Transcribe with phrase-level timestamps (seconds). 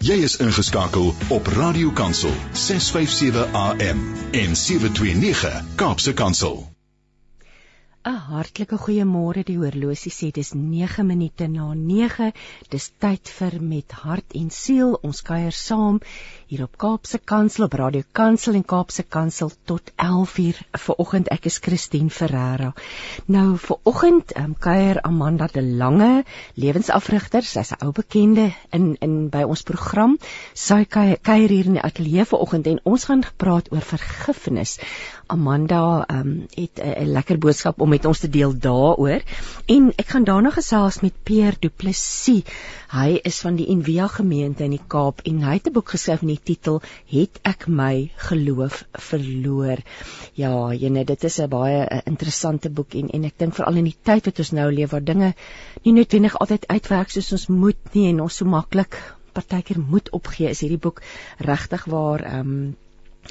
[0.00, 4.00] Jy is ingeskakel op Radio Kansel 657 AM
[4.32, 6.70] en 729 Kaapse Kansel.
[8.02, 9.42] 'n Hartlike goeiemôre.
[9.44, 12.30] Die horlosie sê dis 9 minute na 9.
[12.72, 14.94] Dis tyd vir met hart en siel.
[15.04, 15.98] Ons kuier saam
[16.48, 20.62] hier op Kaapse Kansel op Radio Kansel en Kaapse Kansel tot 11uur.
[20.86, 22.72] Vanoggend ek is Christine Ferreira.
[23.26, 26.24] Nou vanoggend um, kuier Amanda de Lange,
[26.54, 27.44] lewensafrigter.
[27.44, 30.16] Sy's 'n ou bekende in in by ons program.
[30.54, 34.78] Sy kuier hier in die ateljee vanoggend en ons gaan gepraat oor vergifnis.
[35.30, 39.22] Amanda um, het 'n lekker boodskap om met ons te deel daaroor.
[39.66, 42.42] En ek gaan daarna gesels met Pierre Du Plessis.
[42.90, 46.22] Hy is van die Envia gemeente in die Kaap en hy het 'n boek geskryf
[46.22, 49.78] met die titel Het ek my geloof verloor.
[50.34, 53.84] Ja, jene, dit is 'n baie a, interessante boek en en ek dink veral in
[53.84, 55.34] die tyd wat ons nou leef waar dinge
[55.82, 58.96] nie noodwendig altyd uitwerk soos ons moet nie en ons so maklik
[59.32, 61.02] partykeer moet opgee, is hierdie boek
[61.38, 62.76] regtig waar ehm um,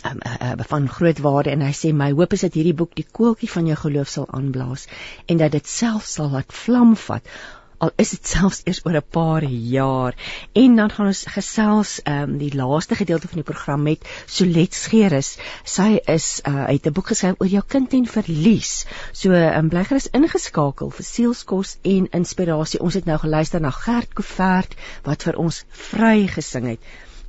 [0.06, 2.96] um, uh, uh, van groot waarde en hy sê my hoop is dat hierdie boek
[2.96, 4.88] die koeltjie van jou geloof sal aanblaas
[5.28, 7.34] en dat dit self sal laat vlam vat
[7.80, 9.44] al is dit selfs eers oor 'n paar
[9.76, 10.16] jaar.
[10.64, 14.74] En dan gaan ons gesels ehm um, die laaste gedeelte van die program met Solet
[14.74, 15.30] Scheres
[15.64, 18.86] sy is uh, uit 'n boek geskryf oor jou kind en verlies.
[19.12, 22.80] So um, bly gerus ingeskakel vir sielskos en inspirasie.
[22.80, 26.80] Ons het nou geluister na Gert Kovert wat vir ons vry gesing het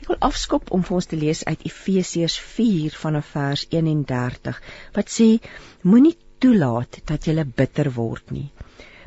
[0.00, 4.56] Ek wil afskop om vir ons te lees uit Efesiërs 4 vanaf vers 31
[4.96, 5.44] wat sê
[5.84, 8.48] moenie toelaat dat jy bitter word nie.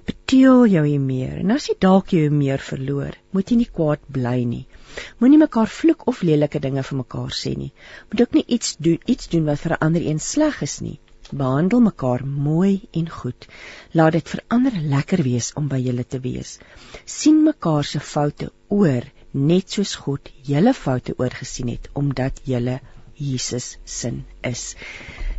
[0.05, 4.05] Beteel jou hier meer en as jy dalk jou meer verloor, moet jy nie kwaad
[4.05, 4.69] bly nie.
[5.19, 7.71] Moenie mekaar vloek of lelike dinge vir mekaar sê nie.
[8.09, 10.99] Moet ook nie iets doen iets doen wat vir 'n ander een sleg is nie.
[11.31, 13.47] Behandel mekaar mooi en goed.
[13.91, 16.59] Laat dit vir ander lekker wees om by julle te wees.
[17.05, 22.79] sien mekaar se foute oor net soos God julle foute oorgesien het omdat julle
[23.15, 24.75] Jesus sin is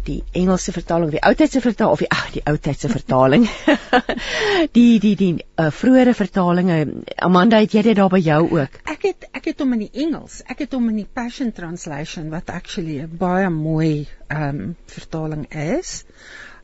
[0.07, 3.47] die Engelse vertaling die Oudheidse vertaling of die ag die Oudheidse vertaling.
[4.79, 6.79] die die die uh, vroeëre vertalinge
[7.29, 8.81] Amanda het jy dit daar by jou ook?
[8.87, 10.41] Ek het ek het hom in die Engels.
[10.47, 15.47] Ek het hom in die Passion Translation wat actually 'n baie mooi ehm um, vertaling
[15.53, 16.05] is.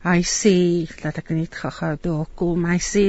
[0.03, 0.55] Hy sê
[0.99, 2.65] dat ek net gou-gou daar kom.
[2.67, 3.05] Hy sê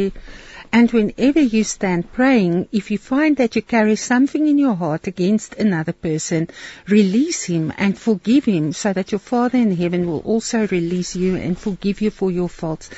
[0.75, 5.07] And whenever you stand praying, if you find that you carry something in your heart
[5.07, 6.49] against another person,
[6.89, 11.37] release him and forgive him so that your Father in heaven will also release you
[11.37, 12.91] and forgive you for your faults.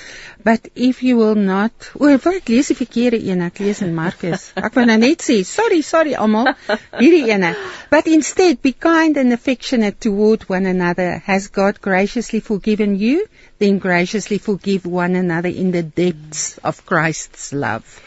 [0.42, 3.92] But if you will not, o, oh, ek lees die verkeerde een, ek lees in
[3.94, 4.48] Markus.
[4.56, 6.54] Ek wou nou net sê, sorry, sorry almal,
[6.97, 7.53] hierdie ene.
[7.92, 11.19] But instead be kind and affectionate toward one another.
[11.28, 13.26] Has God graciously forgiven you?
[13.59, 18.00] Then graciously forgive one another in the depths of Christ's love love.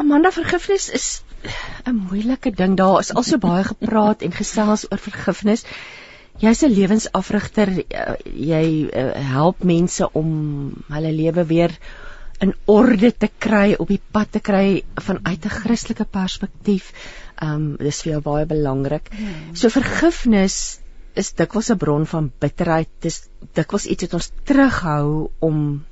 [0.00, 1.08] Amanda vergifnis is
[1.86, 2.76] 'n moeilike ding.
[2.76, 5.64] Daar is al so baie gepraat en gesels oor vergifnis.
[6.40, 7.68] Jy's 'n lewensafrigter.
[7.88, 10.30] Eh, jy eh, help mense om
[10.88, 11.78] hulle lewe weer
[12.40, 16.92] in orde te kry, op die pad te kry vanuit 'n Christelike perspektief.
[17.42, 19.10] Um dis vir jou baie belangrik.
[19.12, 19.54] Hmm.
[19.54, 20.80] So vergifnis
[21.14, 22.88] is dikwels 'n bron van bitterheid.
[23.00, 25.84] Dis dikwels iets wat ons terughou om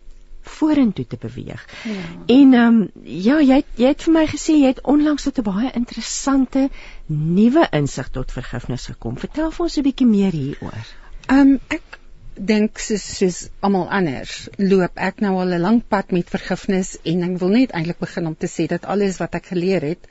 [0.49, 1.65] vorentoe te beweeg.
[1.85, 2.07] Ja.
[2.27, 5.47] En ehm um, ja, jy jy het vir my gesê jy het onlangs tot 'n
[5.51, 6.69] baie interessante
[7.07, 9.19] nuwe insig tot vergifnis gekom.
[9.19, 10.85] Vertel vir ons 'n bietjie meer hieroor.
[11.27, 11.99] Ehm um, ek
[12.35, 17.23] dink soos soos almal anders loop ek nou al 'n lang pad met vergifnis en
[17.23, 20.09] ek wil net eintlik begin om te sê dat alles wat ek geleer het het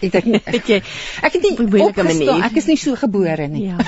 [0.00, 0.78] ek weet jy
[1.26, 2.44] ek het nie moeilike manier.
[2.46, 3.66] Ek is nie so gebore nie.
[3.68, 3.76] Ja.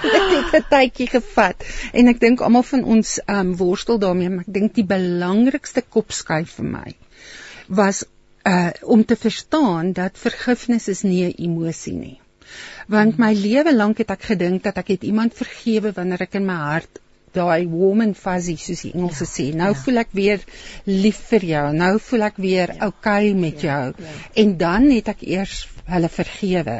[0.00, 4.46] Ek het 'n tydjie gevat en ek dink almal van ons um worstel daarmee maar
[4.46, 6.94] ek dink die belangrikste kopskuif vir my
[7.68, 8.04] was
[8.48, 12.18] uh om te verstaan dat vergifnis is nie 'n emosie nie.
[12.88, 16.46] Want my lewe lank het ek gedink dat ek het iemand vergewe wanneer ek in
[16.46, 17.00] my hart
[17.36, 19.46] daai warm and fuzzy soos die Engelse ja, sê.
[19.56, 19.80] Nou ja.
[19.82, 20.46] voel ek weer
[20.86, 21.66] lief vir jou.
[21.76, 24.06] Nou voel ek weer ja, okay met ja, jou.
[24.06, 24.14] Ja.
[24.44, 26.78] En dan het ek eers hulle vergewe.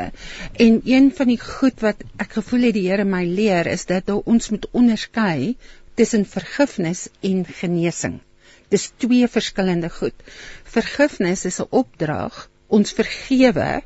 [0.67, 4.11] En een van die goed wat ek gevoel het die Here my leer is dat
[4.11, 5.56] ons moet onderskei
[5.99, 8.20] tussen vergifnis en genesing.
[8.70, 10.14] Dis twee verskillende goed.
[10.64, 12.49] Vergifnis is 'n opdrag.
[12.69, 13.82] Ons vergewe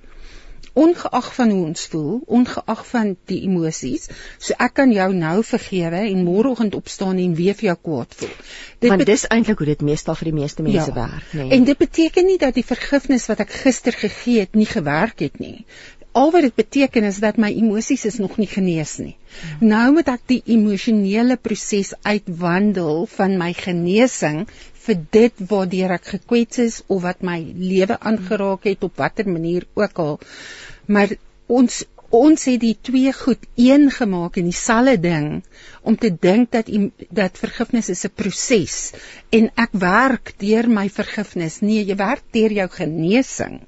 [0.75, 4.09] ongeag van hoe ons voel, ongeag van die emosies.
[4.39, 8.35] So ek kan jou nou vergewe en môreoggend opstaan en weer vir jou kwaad voel.
[8.83, 11.45] Dit Want dis eintlik hoe dit meestal vir die meeste mense ja, werk, nê.
[11.45, 11.59] Nee.
[11.59, 15.39] En dit beteken nie dat die vergifnis wat ek gister gegee het nie gewerk het
[15.39, 15.65] nie.
[16.15, 19.17] al wat dit beteken is dat my emosies is nog nie genees nie.
[19.35, 19.69] Hmm.
[19.73, 24.45] Nou moet ek die emosionele proses uitwandel van my genesing
[24.87, 27.39] vir dit waardeur ek gekwets is of wat my
[27.73, 30.19] lewe aangeraak het op watter manier ook al.
[30.87, 31.17] Maar
[31.47, 31.85] ons
[32.15, 35.29] ons het die twee goed een gemaak in dieselfde ding
[35.83, 36.71] om te dink dat
[37.11, 38.77] dat vergifnis is 'n proses
[39.31, 41.61] en ek werk deur my vergifnis.
[41.61, 43.61] Nee, jy werk deur jou genesing.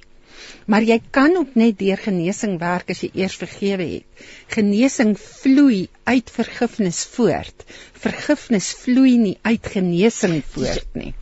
[0.66, 4.26] Maar jy kan ook net deur genesing werk as jy eers vergewe het.
[4.54, 7.66] Genesing vloei uit vergifnis voort.
[8.06, 11.12] Vergifnis vloei nie uit genesing voort nie.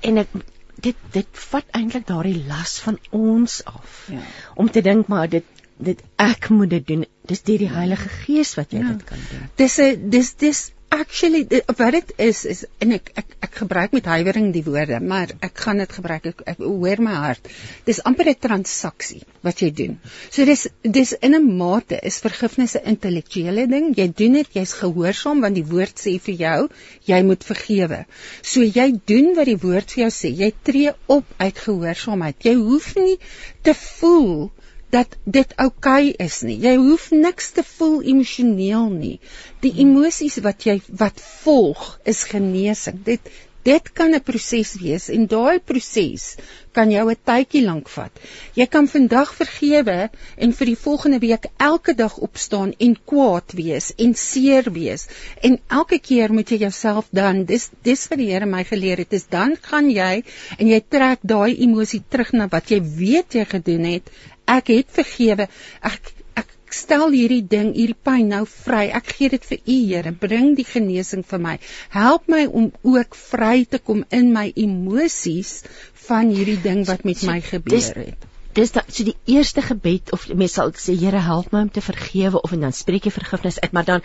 [0.00, 0.34] En ek
[0.82, 4.04] dit dit vat eintlik daardie las van ons af.
[4.12, 4.22] Ja.
[4.54, 5.46] Om te dink maar dit
[5.78, 7.04] dit ek moet dit doen.
[7.30, 8.92] Dis deur die Heilige Gees wat jy ja.
[8.94, 9.46] dit kan doen.
[9.60, 14.08] Dis 'n dis dis actually wat dit is is en ek ek ek gebruik met
[14.08, 17.48] huiwering die woorde, maar ek gaan dit gebruik ek, ek hoor my hart.
[17.86, 19.98] Dis amper 'n transaksie wat jy doen.
[20.30, 23.94] So dis dis in 'n mate is vergifnis 'n intellektuele ding.
[23.96, 26.68] Jy doen dit, jy's gehoorsaam want die woord sê vir jou
[27.06, 28.04] jy moet vergewe.
[28.42, 30.32] So jy doen wat die woord vir jou sê.
[30.34, 32.44] Jy tree op uit gehoorsaamheid.
[32.44, 33.18] Jy hoef nie
[33.62, 34.50] te voel
[34.90, 36.56] dat dit oukei okay is nie.
[36.62, 39.18] Jy hoef niks te voel emosioneel nie.
[39.64, 43.04] Die emosies wat jy wat volg is genesing.
[43.04, 43.28] Dit
[43.68, 46.36] dit kan 'n proses wees en daai proses
[46.72, 48.14] kan jou 'n tydjie lank vat.
[48.54, 53.92] Jy kan vandag vergewe en vir die volgende week elke dag opstaan en kwaad wees
[53.96, 55.06] en seer wees.
[55.42, 59.12] En elke keer moet jy jouself dan dis dis wat die Here my geleer het,
[59.12, 60.24] is dan gaan jy
[60.58, 64.10] en jy trek daai emosie terug na wat jy weet jy gedoen het
[64.48, 65.48] ek het vergewe.
[65.82, 68.88] Ek ek stel hierdie ding, hierdie pyn nou vry.
[68.94, 70.12] Ek gee dit vir U, Here.
[70.12, 71.54] Bring die genesing vir my.
[71.94, 75.62] Help my om ook vry te kom in my emosies
[76.08, 78.28] van hierdie ding wat met my gebeur het.
[78.58, 81.84] Dis da, so die eerste gebed of mens sal sê Here help my om te
[81.84, 84.04] vergewe of en dan spreek jy vergifnis uit maar dan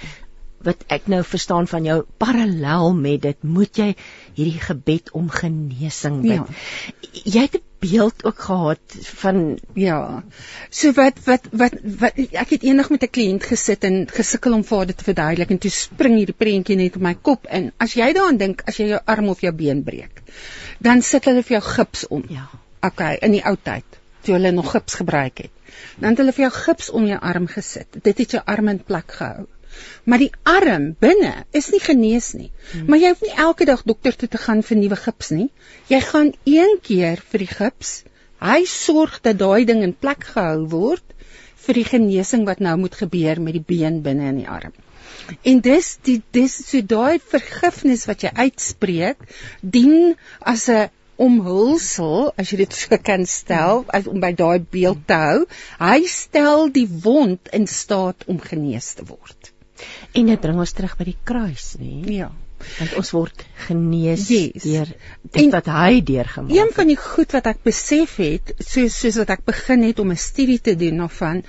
[0.63, 3.89] wat ek nou verstaan van jou parallel met dit moet jy
[4.38, 6.48] hierdie gebed om genesing bid.
[6.48, 7.24] Ja.
[7.36, 9.41] Jy het 'n beeld ook gehad van
[9.80, 10.24] ja.
[10.69, 14.63] So wat wat wat wat ek het eendag met 'n kliënt gesit en gesukkel om
[14.63, 17.71] vir dit te verduidelik en toe spring hierdie prentjie net op my kop in.
[17.77, 20.24] As jy daaraan dink as jy jou arm of jou been breek,
[20.80, 22.24] dan sit hulle vir jou gips om.
[22.30, 22.50] Ja.
[22.83, 25.51] Okay, in die ou tyd toe hulle nog gips gebruik het.
[26.00, 28.00] Dan het hulle vir jou gips om jou arm gesit.
[28.03, 29.47] Dit het jou arm in plek gehou.
[30.04, 32.50] Maar die arm binne is nie genees nie.
[32.72, 32.88] Hmm.
[32.88, 35.50] Maar jy hoef nie elke dag dokter toe te gaan vir nuwe gips nie.
[35.92, 37.94] Jy gaan een keer vir die gips.
[38.44, 41.06] Hy sorg dat daai ding in plek gehou word
[41.64, 44.74] vir die genesing wat nou moet gebeur met die been binne in die arm.
[45.48, 49.24] En dis die dis so daai vergifnis wat jy uitspreek
[49.62, 50.18] dien
[50.54, 50.90] as 'n
[51.22, 55.40] omhulsel as jy dit so kan stel as om by daai beeld te hou
[55.80, 59.52] hy stel die wond in staat om genees te word
[60.13, 61.94] En dit bring ons terug by die kruis, nê?
[62.19, 62.30] Ja.
[62.77, 64.63] Want ons word genees yes.
[64.63, 66.60] deur dit en wat hy deurgemaak het.
[66.62, 70.13] Een van die goed wat ek besef het, soos soos wat ek begin het om
[70.13, 71.44] 'n studie te doen daarvan,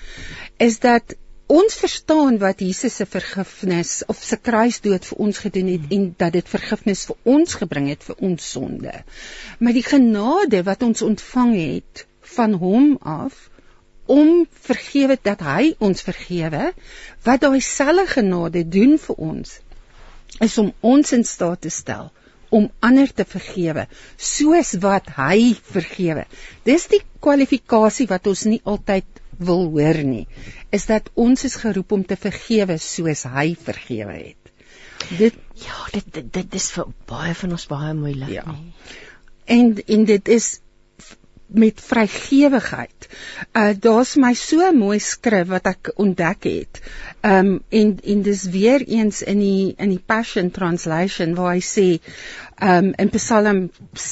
[0.58, 1.14] is dat
[1.46, 6.32] ons verstaan wat Jesus se vergifnis of se kruisdood vir ons gedoen het en dat
[6.32, 8.94] dit vergifnis vir ons gebring het vir ons sonde.
[9.58, 13.50] Maar die genade wat ons ontvang het van hom af
[14.06, 16.72] om vergewe dat hy ons vergewe
[17.24, 19.58] wat daai selfe genade doen vir ons
[20.44, 22.10] is om ons in staat te stel
[22.54, 26.24] om ander te vergewe soos wat hy vergewe.
[26.66, 30.26] Dis die kwalifikasie wat ons nie altyd wil hoor nie
[30.74, 34.52] is dat ons is geroep om te vergewe soos hy vergewe het.
[35.18, 38.44] Dit ja dit dit, dit is vir baie van ons baie moeilik ja.
[38.50, 38.72] nie.
[39.56, 40.48] En en dit is
[41.54, 43.08] met vrygewigheid.
[43.52, 46.80] Uh daar's my so mooi skrif wat ek ontdek het.
[47.22, 51.88] Um en en dis weer eens in die in die Passion Translation waar hy sê
[52.62, 53.68] um in Psalm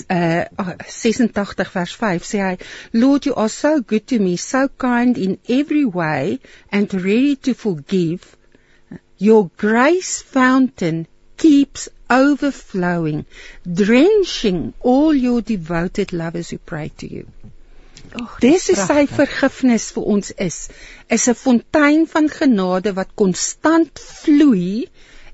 [0.09, 0.45] uh
[0.87, 2.55] 86 vers 5 sê hy
[2.93, 6.39] Lord you are so good to me so kind in every way
[6.71, 8.37] and ready to forgive
[9.19, 11.07] your grace fountain
[11.37, 13.25] keeps overflowing,
[13.65, 17.27] drenching all your devoted lovers who pray to you.
[18.13, 20.57] Och, dis is sy vergifnis vir ons is,
[21.09, 24.89] is 'n fontein van genade wat konstant vloei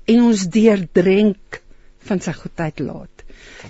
[0.07, 1.61] en ons deurdrenk
[2.09, 3.25] van sy goedheid laat.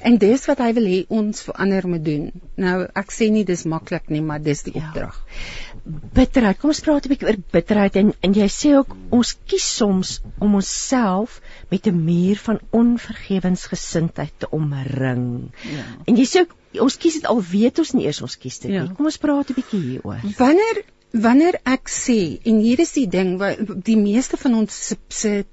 [0.05, 2.29] En dis wat hy wil hê ons verander moet doen.
[2.61, 5.17] Nou ek sê nie dis maklik nie, maar dis die opdrag.
[5.17, 5.68] Ja.
[6.13, 6.59] Bitterheid.
[6.59, 10.11] Kom ons praat 'n bietjie oor bitterheid en en jy sê ook ons kies soms
[10.39, 15.51] om onsself met 'n muur van onvergewensgesindheid te omring.
[15.63, 15.85] Ja.
[16.05, 16.55] En jy sê ook
[16.85, 18.83] ons kies dit al weet ons nie eers ons kies dit ja.
[18.83, 18.93] nie.
[18.93, 20.21] Kom ons praat 'n bietjie hieroor.
[20.37, 24.97] Wanneer wanneer ek sê en hier is die ding wat die meeste van ons se,
[25.07, 25.45] se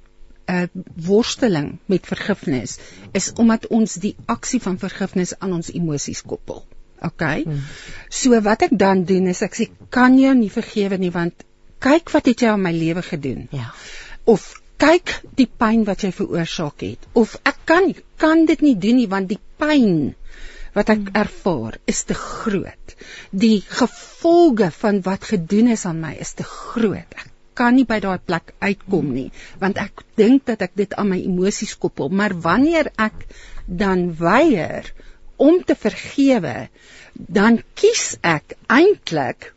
[0.47, 0.66] uh,
[1.07, 2.78] worsteling met vergifnis
[3.12, 6.64] is omdat ons die aksie van vergifnis aan ons emosies koppel.
[7.03, 7.25] OK.
[7.45, 7.62] Hmm.
[8.09, 11.45] So wat ek dan doen is ek sê kan jy nie vergewe nie want
[11.85, 13.49] kyk wat het jy aan my lewe gedoen.
[13.53, 13.73] Ja.
[14.25, 17.09] Of kyk die pyn wat jy veroorsaak het.
[17.12, 20.15] Of ek kan kan dit nie doen nie want die pyn
[20.76, 22.97] wat ek ervaar is te groot.
[23.33, 27.17] Die gevolge van wat gedoen is aan my is te groot.
[27.17, 29.31] Ek kan nie by daai plek uitkom nie
[29.62, 33.25] want ek dink dat ek dit aan my emosies koppel, maar wanneer ek
[33.67, 34.93] dan weier
[35.37, 36.69] om te vergewe,
[37.14, 39.52] dan kies ek eintlik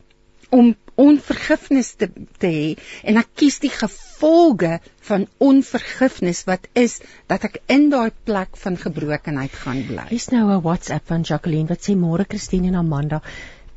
[0.50, 2.08] om onvergifnis te
[2.42, 2.66] te hê
[3.08, 6.98] en ek kies die gevolge van onvergifnis wat is
[7.30, 10.08] dat ek in daai plek van gebrokenheid gaan bly.
[10.10, 13.22] Hier's nou 'n WhatsApp van Jacqueline wat sê môre Christine en Amanda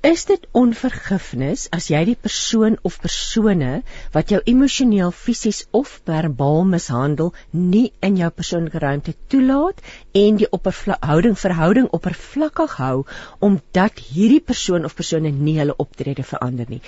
[0.03, 3.69] Is dit onvergifnis as jy die persoon of persone
[4.11, 9.77] wat jou emosioneel, fisies of verbaal mishandel nie in jou persoonlike ruimte toelaat
[10.21, 12.97] en die oppervlakkige verhouding oppervlakkig hou
[13.47, 16.81] omdat hierdie persoon of persone nie hulle optrede verander nie?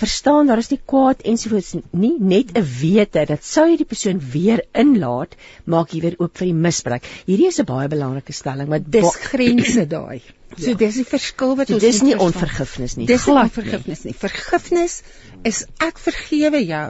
[0.00, 4.24] Verstaan, daar is nie kwaad ensovoorts nie, net 'n wete dat sou jy die persoon
[4.32, 7.04] weer inlaat, maak jy weer oop vir die misbruik.
[7.28, 10.22] Hierdie is 'n baie belangrike stelling, want dis grense daai.
[10.58, 10.78] So ja.
[10.80, 13.06] dis die verskil wat so, ons Dis nie onvergifnis nie.
[13.10, 14.14] Dis nie vergifnis nie.
[14.18, 14.98] Vergifnis
[15.44, 16.86] is ek vergewe jou.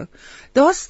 [0.54, 0.82] Daar's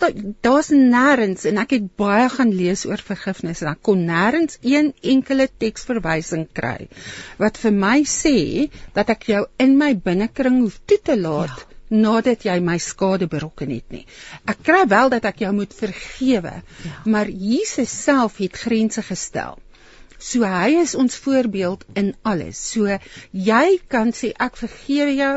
[0.44, 4.92] daar's nêrens en ek het baie gaan lees oor vergifnis en ek kon nêrens een
[5.14, 6.90] enkele teksverwysing kry
[7.40, 11.54] wat vir my sê dat ek jou in my binnekring hoef toe te laat.
[11.64, 14.04] Ja nadat jy my skade berokken het nie.
[14.48, 16.54] Ek kry wel dat ek jou moet vergewe,
[16.84, 16.94] ja.
[17.04, 19.60] maar Jesus self het grense gestel.
[20.24, 22.60] So hy is ons voorbeeld in alles.
[22.72, 22.98] So
[23.48, 25.34] jy kan sê ek vergewe jou.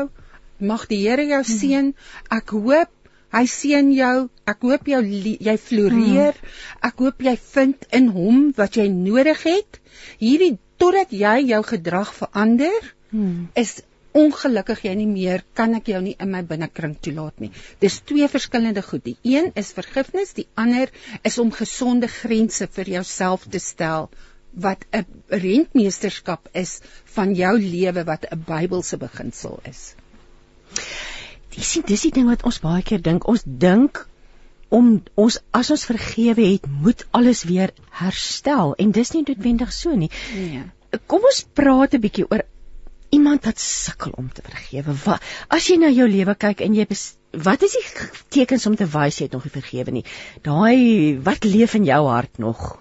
[0.70, 1.58] Mag die Here jou mhm.
[1.58, 1.90] seën.
[2.34, 2.94] Ek hoop
[3.36, 4.14] hy seën jou.
[4.48, 6.38] Ek hoop jou jy floreer.
[6.38, 6.54] Mhm.
[6.88, 9.82] Ek hoop jy vind in hom wat jy nodig het.
[10.22, 13.48] Hierdie totdat jy jou gedrag verander hmm.
[13.58, 13.80] is
[14.18, 17.50] ongelukkig jy nie meer kan ek jou nie in my binnekring toelaat nie.
[17.82, 19.04] Dis twee verskillende goed.
[19.04, 20.90] Die een is vergifnis, die ander
[21.28, 24.08] is om gesonde grense vir jouself te stel
[24.60, 26.80] wat 'n rentmeesterskap is
[27.16, 29.94] van jou lewe wat 'n Bybelse beginsel is.
[31.54, 33.26] Dis dis die ding wat ons baie keer dink.
[33.26, 34.06] Ons dink
[34.68, 39.94] om ons as ons vergewe het, moet alles weer herstel en dis nie noodwendig so
[39.94, 40.10] nie.
[40.34, 40.62] Nee.
[41.06, 42.44] Kom ons praat 'n bietjie oor
[43.10, 44.94] iemand wat sukkel om te vergewe.
[45.04, 48.76] Wat as jy na jou lewe kyk en jy bes, wat is die tekens om
[48.76, 50.04] te wys jy het nog nie vergewe nie?
[50.42, 52.78] Daai wat leef in jou hart nog?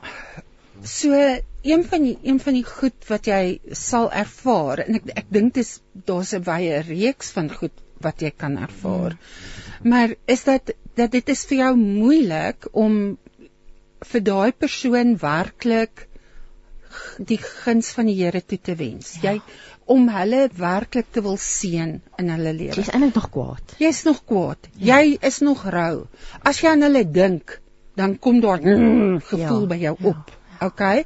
[0.83, 1.13] So
[1.61, 5.53] een van die een van die goed wat jy sal ervaar en ek ek dink
[5.53, 9.17] dis daar's 'n baie reeks van goed wat jy kan ervaar.
[9.17, 9.89] Hmm.
[9.89, 13.17] Maar is dat dat dit is vir jou moeilik om
[14.05, 16.07] vir daai persoon werklik
[17.17, 19.17] die guns van die Here toe te wens.
[19.21, 19.31] Ja.
[19.31, 19.41] Jy
[19.85, 22.75] om hulle werklik te wil seën in hulle lewe.
[22.75, 23.75] Jy's eintlik nog kwaad.
[23.79, 24.69] Jy's nog kwaad.
[24.75, 24.99] Ja.
[24.99, 26.07] Jy is nog rou.
[26.43, 27.59] As jy aan hulle dink,
[27.97, 29.69] dan kom daar mm, gevoel ja.
[29.71, 30.09] by jou ja.
[30.11, 30.36] op.
[30.59, 30.71] Ja.
[30.71, 31.05] Okay.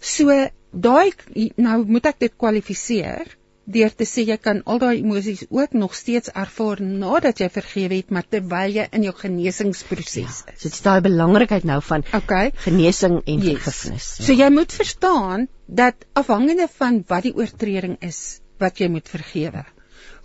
[0.00, 0.34] So
[0.70, 1.12] daai
[1.56, 3.36] nou moet ek dit kwalifiseer
[3.70, 7.98] deur te sê jy kan al daai emosies ook nog steeds ervaar nadat jy vergewe
[8.00, 10.60] het maar terwyl jy in jou genesingsproses ja, is.
[10.62, 13.50] So dit is daai belangrikheid nou van okay, genesing en yes.
[13.50, 14.08] vergifnis.
[14.18, 14.26] Ja.
[14.26, 19.64] So jy moet verstaan dat afhangende van wat die oortreding is wat jy moet vergewe,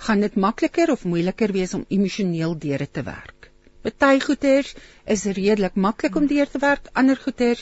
[0.07, 3.51] gaan dit makliker of moeiliker wees om emosioneel deur te werk.
[3.85, 4.73] Party goeters
[5.05, 7.61] is redelik maklik om deur te werk, ander goeters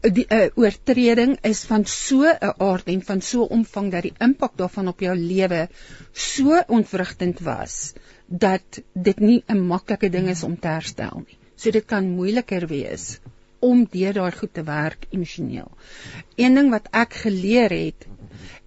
[0.00, 4.14] die uh, oortreding is van so 'n aard en van so 'n omvang dat die
[4.18, 5.68] impak daarvan op jou lewe
[6.12, 7.94] so ontwrigtend was
[8.26, 11.38] dat dit nie 'n maklike ding is om te herstel nie.
[11.56, 13.18] So dit kan moeiliker wees
[13.58, 15.70] om deur daai goed te werk emosioneel.
[16.36, 18.06] Een ding wat ek geleer het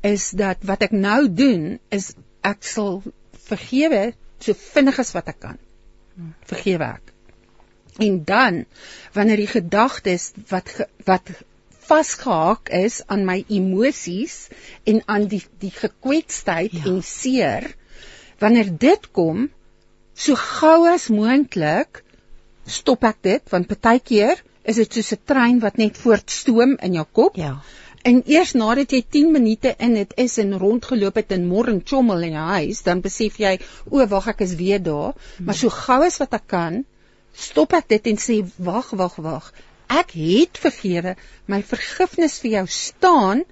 [0.02, 5.40] is dat wat ek nou doen is ek sal vergewe so vinnig as wat ek
[5.40, 5.58] kan.
[6.50, 7.14] Vergewe ek.
[8.02, 8.66] En dan
[9.14, 11.32] wanneer die gedagtes wat ge, wat
[11.92, 14.36] vasgehaak is aan my emosies
[14.88, 16.86] en aan die die gekwetstheid ja.
[16.92, 17.68] en seer
[18.44, 19.50] wanneer dit kom
[20.14, 22.04] so gou as moontlik
[22.78, 27.08] stop ek dit want partykeer is dit soos 'n trein wat net voortstoom in jou
[27.20, 27.56] kop ja
[28.08, 32.24] en eers nadat jy 10 minute in dit is en rondgeloop het en morgen chommel
[32.30, 33.58] in jou huis dan besef jy
[33.90, 35.46] o wag ek is weer daar hmm.
[35.46, 36.82] maar so gou as wat ek kan
[37.34, 39.52] stop ek dit en sê wag wag wag
[40.02, 41.16] ek het vergewe
[41.52, 43.46] my vergifnis vir jou staan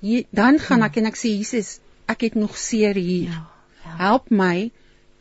[0.00, 1.78] jy, dan gaan ek en ek sê Jesus
[2.10, 3.44] ek het nog seer hier ja,
[3.84, 3.96] ja.
[4.06, 4.70] help my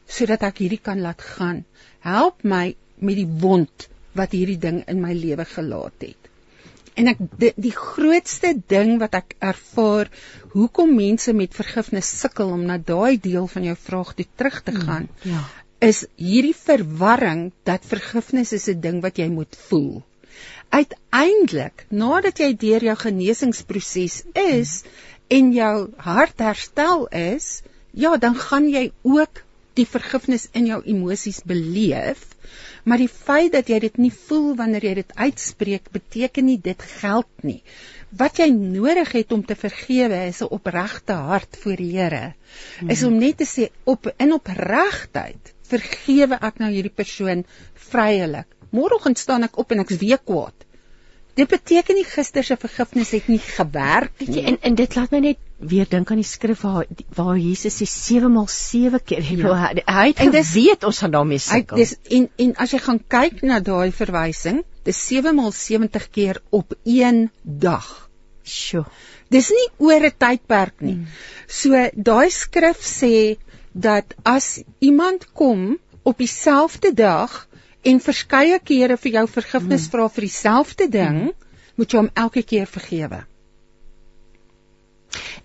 [0.10, 1.64] sodat ek hierdie kan laat gaan.
[2.04, 6.30] Help my met die wond wat hierdie ding in my lewe gelaat het.
[6.94, 10.12] En ek die, die grootste ding wat ek ervaar
[10.54, 14.76] hoekom mense met vergifnis sukkel om na daai deel van jou vraag toe terug te
[14.76, 15.08] hmm, gaan.
[15.10, 15.42] Mm, ja.
[15.84, 20.04] Is hierdie verwarring dat vergifnis is 'n ding wat jy moet voel.
[20.70, 24.84] Uiteindelik, nadat jy deur jou genesingsproses is
[25.30, 27.62] en jou hart herstel is,
[27.92, 29.44] ja, dan gaan jy ook
[29.78, 32.34] die vergifnis in jou emosies beleef
[32.84, 36.86] maar die feit dat jy dit nie voel wanneer jy dit uitspreek beteken nie dit
[37.00, 37.62] geld nie
[38.20, 42.34] wat jy nodig het om te vergewe is 'n opregte hart voor die Here
[42.80, 42.90] hmm.
[42.90, 47.46] is om net te sê op in opregtheid vergewe ek nou hierdie persoon
[47.90, 50.68] vryelik môreoggend staan ek op en ek's weer kwaad
[51.34, 54.44] Dit beteken nie gister se vergifnis het nie gewerk nie.
[54.52, 56.86] En en dit laat my net weer dink aan die skrif waar
[57.18, 59.26] waar Jesus sê 7 maal 7 keer.
[59.40, 59.56] Ja.
[59.64, 61.82] Hy, hy het en dis, weet ons gaan daarmee sukkel.
[61.82, 66.42] Dis en en as jy gaan kyk na daai verwysing, dis 7 maal 70 keer
[66.54, 67.90] op een dag.
[68.46, 68.86] Sjoe.
[69.34, 71.00] Dis nie oor 'n tydperk nie.
[71.00, 71.10] Hmm.
[71.48, 73.40] So daai skrif sê
[73.74, 77.48] dat as iemand kom op dieselfde dag
[77.82, 79.92] en verskeie kere vir jou vergifnis hmm.
[79.92, 81.38] vra vir dieselfde ding, hmm.
[81.76, 83.24] moet jy hom elke keer vergewe.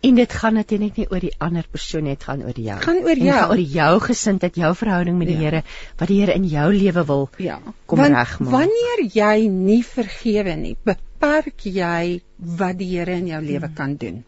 [0.01, 2.77] En dit gaan natuurlik nie oor die ander persoon net gaan oor jou.
[2.85, 5.43] Gaan oor jou, gaan oor jou gesindheid, jou verhouding met die ja.
[5.43, 5.63] Here,
[5.99, 7.59] wat die Here in jou lewe wil ja.
[7.91, 8.53] kom regmaak.
[8.55, 13.79] Wanneer jy nie vergewe nie, beperk jy wat die Here in jou lewe hmm.
[13.81, 14.23] kan doen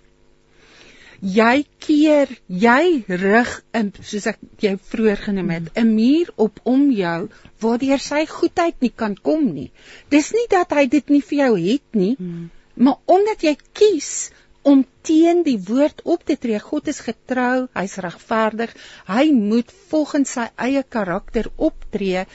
[1.20, 6.90] jy keer jy rig in soos ek jou vroeër genoem het 'n muur op om
[6.90, 7.28] jou
[7.60, 9.70] waardeur sy goedheid nie kan kom nie.
[10.08, 12.50] Dis nie dat hy dit nie vir jou het nie hmm.
[12.74, 14.30] maar omdat jy kies
[14.62, 18.74] om teen die woord op te tree God is getrou hy's regverdig
[19.08, 22.26] hy moet volgens sy eie karakter optree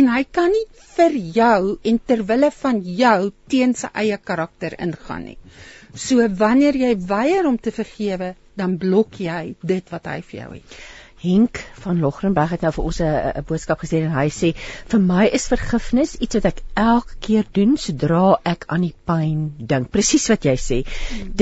[0.00, 0.64] en hy kan nie
[0.96, 3.18] vir jou en ter wille van jou
[3.52, 5.38] teen sy eie karakter ingaan nie
[5.94, 10.50] So wanneer jy weier om te vergewe, dan blok jy dit wat hy vir jou
[10.56, 10.76] het.
[11.24, 14.50] Henk van Logrenberg het nou vir ons 'n boodskap gesê en hy sê
[14.92, 19.54] vir my is vergifnis iets wat ek elke keer doen sodra ek aan die pyn
[19.58, 19.90] dink.
[19.90, 20.78] Presies wat jy sê.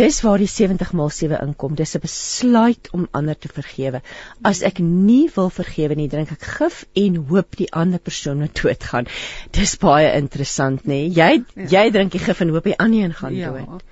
[0.00, 1.74] Dis waar die 70 maal 7 inkom.
[1.74, 4.02] Dis 'n besluit om ander te vergewe.
[4.44, 8.54] As ek nie wil vergewe nie, drink ek gif en hoop die ander persoon moet
[8.54, 9.06] doodgaan.
[9.50, 11.08] Dis baie interessant, nê?
[11.08, 11.66] Jy ja.
[11.68, 13.50] jy drink die gif en hoop die ander een gaan ja.
[13.50, 13.82] dood.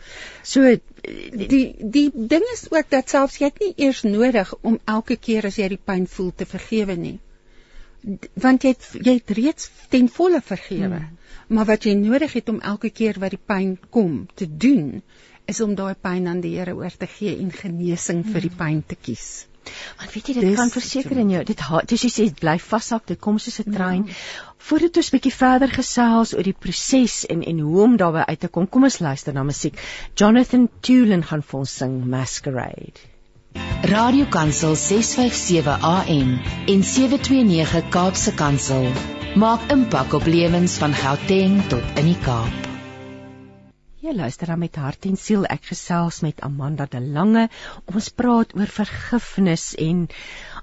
[0.43, 0.77] So
[1.51, 1.65] die
[1.97, 5.59] die ding is ook dat selfs jy het nie eers nodig om elke keer as
[5.61, 7.19] jy die pyn voel te vergewe nie.
[8.41, 11.03] Want jy het, jy het reeds ten volle vergewe.
[11.03, 11.19] Hmm.
[11.49, 15.03] Maar wat jy nodig het om elke keer wat die pyn kom te doen
[15.51, 18.33] is om daai pyn aan die Here oor te gee en genesing hmm.
[18.33, 19.47] vir die pyn te kies.
[19.99, 23.11] Want weet jy dit Dis kan verseker in jou dit dis jy sê bly vashak
[23.11, 24.07] dit kom soos 'n trein.
[24.07, 24.15] Ja.
[24.61, 28.41] Voordat ons 'n bietjie verder gesels oor die proses en en hoe om daarby uit
[28.41, 29.79] te kom, kom ons luister na musiek.
[30.15, 33.01] Jonathan Tulin gaan vir ons sing Masquerade.
[33.95, 36.35] Radio Kansel 657 AM
[36.75, 38.93] en 729 Kaapse Kansel
[39.45, 42.69] maak impak op lewens van Gauteng tot in die Kaap.
[44.01, 45.45] Jy luister dan met hart en siel.
[45.45, 47.49] Ek gesels met Amanda de Lange.
[47.87, 50.07] Ons praat oor vergifnis en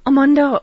[0.04, 0.62] Amanda,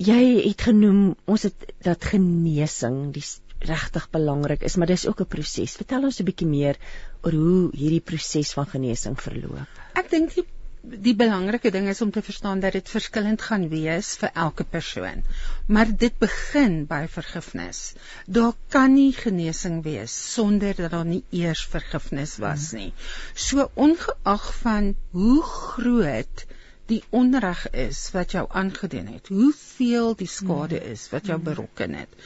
[0.00, 3.24] jy het genoem ons het dat genesing die
[3.68, 5.76] regtig belangrik is, maar dis ook 'n proses.
[5.76, 6.76] Vertel ons 'n bietjie meer
[7.22, 9.68] oor hoe hierdie proses van genesing verloop.
[9.94, 10.46] Ek dink die
[10.82, 15.22] die belangrike ding is om te verstaan dat dit verskillend gaan wees vir elke persoon.
[15.66, 17.94] Maar dit begin by vergifnis.
[18.26, 22.92] Daar kan nie genesing wees sonder dat daar nie eers vergifnis was nie.
[23.34, 26.46] So ongeag van hoe groot
[26.90, 32.16] die onreg is wat jou aangedoen het, hoeveel die skade is wat jou berokken het,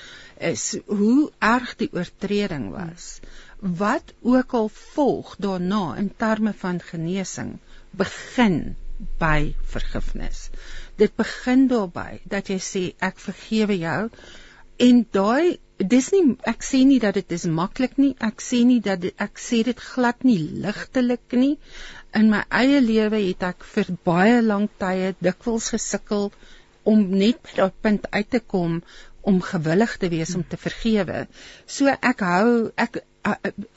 [0.52, 3.18] is hoe erg die oortreding was.
[3.60, 7.58] Wat ook al volg daarna in terme van genesing
[7.90, 8.74] begin
[9.18, 10.48] by vergifnis.
[10.96, 14.00] Dit begin daarby dat jy sê ek vergewe jou
[14.84, 18.12] en daai dis nie ek sê nie dat dit is maklik nie.
[18.22, 21.56] Ek sê nie dat dit, ek sê dit glad nie ligtelik nie.
[22.14, 26.30] In my eie lewe het ek vir baie lank tye dikwels gesukkel
[26.84, 28.80] om net by daai punt uit te kom
[29.24, 31.26] om gewillig te wees om te vergewe.
[31.66, 33.00] So ek hou ek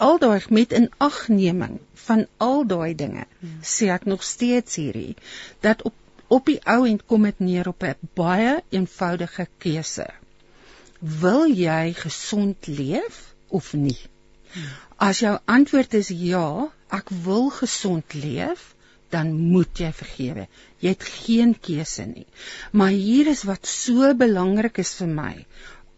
[0.04, 3.62] al daai met inagneming van al daai dinge hmm.
[3.64, 5.16] sê ek nog steeds hierdie
[5.64, 5.96] dat op
[6.28, 10.08] op die ou end kom dit neer op 'n baie eenvoudige keuse.
[11.00, 14.02] Wil jy gesond leef of nie?
[14.98, 18.74] As jou antwoord is ja, ek wil gesond leef,
[19.10, 20.48] dan moet jy vergewe.
[20.84, 22.28] Jy het geen keuse nie.
[22.72, 25.34] Maar hier is wat so belangrik is vir my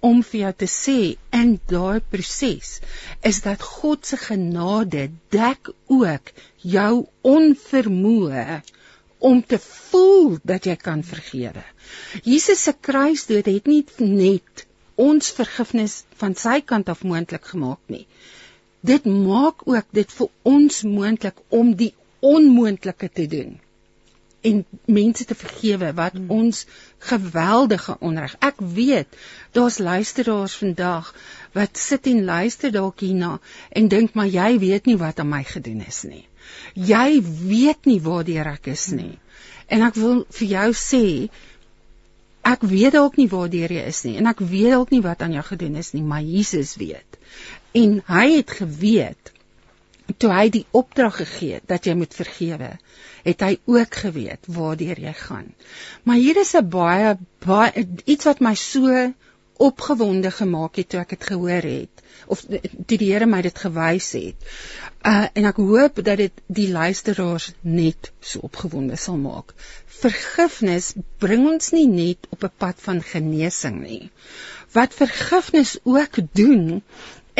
[0.05, 0.99] om vir jou te sê
[1.35, 2.77] in daai proses
[3.29, 6.31] is dat God se genade dek ook
[6.63, 6.93] jou
[7.27, 8.61] onvermoë
[9.31, 11.65] om te voel dat jy kan vergewe.
[12.23, 14.63] Jesus se kruisdood het nie net
[14.95, 18.05] ons vergifnis van sy kant af moontlik gemaak nie.
[18.81, 23.57] Dit maak ook dit vir ons moontlik om die onmoontlike te doen
[24.41, 26.29] en mense te vergewe wat hmm.
[26.31, 26.65] ons
[26.97, 28.35] geweldige onreg.
[28.39, 29.17] Ek weet
[29.51, 31.11] daar's luisteraars vandag
[31.53, 33.37] wat sit en luister dalk hierna
[33.69, 36.25] en dink maar jy weet nie wat aan my gedoen is nie.
[36.73, 39.17] Jy weet nie waar ek is nie.
[39.67, 41.05] En ek wil vir jou sê
[42.47, 45.35] ek weet dalk nie waar jy is nie en ek weet dalk nie wat aan
[45.35, 47.19] jou gedoen is nie, maar Jesus weet.
[47.71, 49.33] En hy het geweet
[50.17, 52.71] toe hy die opdrag gegee het dat jy moet vergewe,
[53.23, 55.53] het hy ook geweet waartoe jy gaan.
[56.03, 59.13] Maar hier is 'n baie baie iets wat my so
[59.59, 64.11] opgewonde gemaak het toe ek dit gehoor het of toe die Here my dit gewys
[64.17, 64.35] het.
[65.05, 69.53] Uh en ek hoop dat dit die luisteraars net so opgewonde sal maak.
[69.99, 74.11] Vergifnis bring ons nie net op 'n pad van genesing nie.
[74.71, 76.83] Wat vergifnis ook doen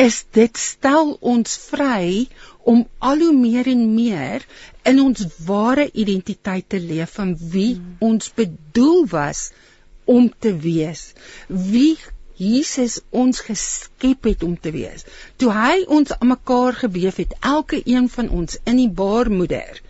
[0.00, 2.28] is dit stel ons vry
[2.72, 4.46] om al hoe meer en meer
[4.88, 7.98] in ons ware identiteit te leef van wie hmm.
[8.08, 9.50] ons bedoel was
[10.04, 11.12] om te wees.
[11.48, 11.98] Wie
[12.40, 15.04] Jesus ons geskep het om te wees.
[15.36, 19.82] Toe hy ons aan mekaar gewewe het, elke een van ons in die baarmoeder,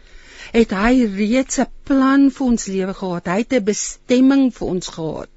[0.50, 3.30] het hy reeds 'n plan vir ons lewe gehad.
[3.30, 5.30] Hy het 'n bestemming vir ons gehad.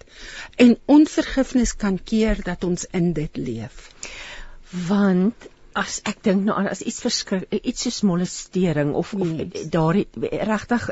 [0.57, 3.89] En onvergifnis kan keer dat ons in dit leef.
[4.87, 9.69] Want as ek dink nou aan as iets verskrik iets so molestering of of yes.
[9.73, 10.89] daar regtig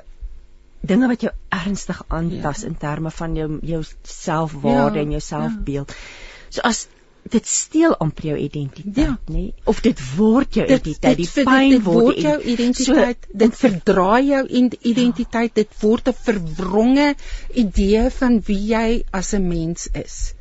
[0.82, 2.68] dinge wat jou ernstig aantas ja.
[2.68, 5.06] in terme van jou jou selfwaarde ja.
[5.06, 5.94] en jou selfbeeld.
[5.94, 6.50] Ja.
[6.50, 6.88] So as
[7.32, 9.18] dit steel amper jou identiteit, ja.
[9.30, 9.52] nê?
[9.70, 13.60] Of dit word jou dit, identiteit, dit, die pyn word, word jou identiteit, so, dit
[13.60, 15.62] verdraai jou identiteit, ja.
[15.62, 17.10] dit word 'n verwronge
[17.54, 20.34] idee van wie jy as 'n mens is.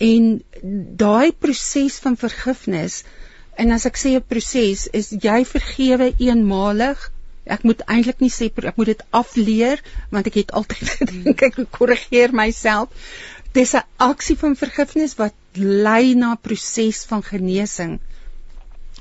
[0.00, 0.42] En
[1.04, 3.02] daai proses van vergifnis
[3.60, 7.00] En as ek sê 'n proses is jy vergewe eenmalig.
[7.56, 9.82] Ek moet eintlik nie sê ek moet dit afleer
[10.14, 12.88] want ek het altyd gedink ek korrigeer myself.
[13.52, 15.34] Dis 'n aksie van vergifnis wat
[15.86, 17.98] lei na 'n proses van genesing.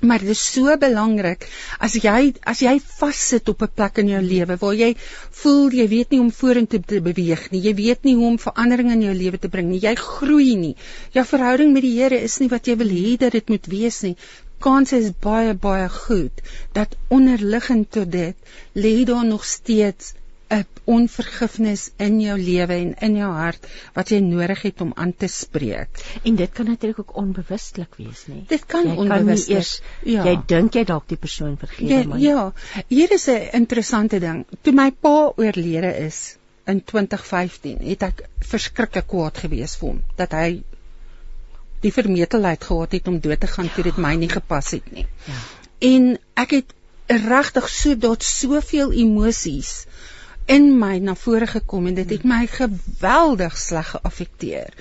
[0.02, 1.48] Maar dit is so belangrik
[1.80, 4.96] as jy as jy vassit op 'n plek in jou lewe waar jy
[5.42, 7.62] voel jy weet nie hoe om vorentoe te beweeg nie.
[7.62, 9.80] Jy weet nie hoe om verandering in jou lewe te bring nie.
[9.80, 10.76] Jy groei nie.
[11.12, 14.02] Jou verhouding met die Here is nie wat jy wil hê dat dit moet wees
[14.02, 14.16] nie
[14.60, 16.42] kans is baie baie goed
[16.78, 18.36] dat onderliggend tot dit
[18.86, 20.14] lê daar nog steeds
[20.50, 25.12] 'n onvergifnis in jou lewe en in jou hart wat jy nodig het om aan
[25.14, 26.00] te spreek.
[26.24, 28.40] En dit kan natuurlik ook onbewustelik wees, nê?
[28.48, 29.86] Dit kan onbewustelik.
[30.04, 30.24] Ja.
[30.26, 32.20] Jy dink jy dalk die persoon vergeet maar.
[32.20, 32.54] Ja,
[32.88, 34.46] hier is 'n interessante ding.
[34.62, 40.32] Toe my pa oorlede is in 2015, het ek verskriklik kwaad gewees vir hom dat
[40.32, 40.64] hy
[41.82, 43.72] die vermetelheid gehad het om dood te gaan ja.
[43.76, 45.08] toe dit my nie gepas het nie.
[45.26, 45.40] Ja.
[45.80, 46.74] En ek het
[47.10, 49.86] regtig so dat soveel emosies
[50.50, 54.74] in my na vore gekom en dit het my geweldig sleg geaffekteer.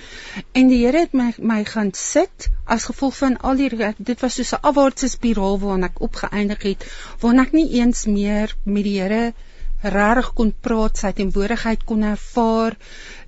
[0.57, 4.39] En die Here het my my gaan sit as gevolg van al die dit was
[4.39, 6.87] soos 'n afwaartse spiraal waarin ek opgeëindig het,
[7.21, 9.33] waarin ek nie eens meer met die Here
[9.81, 12.77] regtig kon praat, sy teenwoordigheid kon ervaar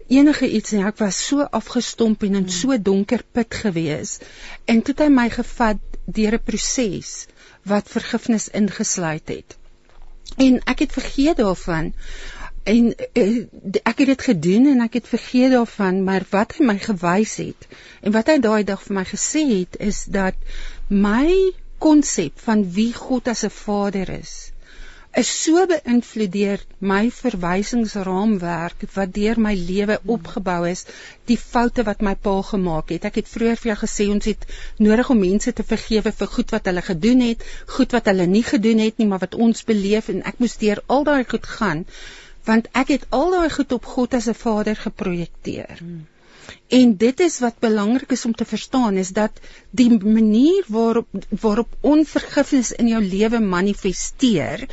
[0.08, 0.84] enige iets nie.
[0.84, 2.50] Ek was so afgestomp en in hmm.
[2.50, 4.20] so donker put gewees.
[4.66, 7.28] En toe het hy my gevat deur 'n proses
[7.64, 9.61] wat vergifnis ingesluit het.
[10.38, 11.94] En ek het vergeet daarvan.
[12.64, 13.46] En uh,
[13.84, 17.68] ek het dit gedoen en ek het vergeet daarvan, maar wat hy my gewys het
[18.02, 20.38] en wat hy daai dag vir my gesê het is dat
[20.88, 24.51] my konsep van wie God as 'n Vader is
[25.20, 30.86] is so beïnvloed deur my verwysingsraamwerk wat deur my lewe opgebou is,
[31.28, 33.08] die foute wat my pa gemaak het.
[33.10, 34.48] Ek het vroeër vir jou gesê ons het
[34.80, 37.44] nodig om mense te vergewe vir goed wat hulle gedoen het,
[37.76, 40.84] goed wat hulle nie gedoen het nie, maar wat ons beleef en ek moes deur
[40.88, 41.86] al daai goed gaan
[42.48, 45.78] want ek het al daai goed op God as 'n Vader geprojekteer.
[45.78, 46.08] Hmm.
[46.68, 49.40] En dit is wat belangrik is om te verstaan is dat
[49.82, 51.08] die manier waarop
[51.44, 54.64] waarop onvergifnis in jou lewe manifesteer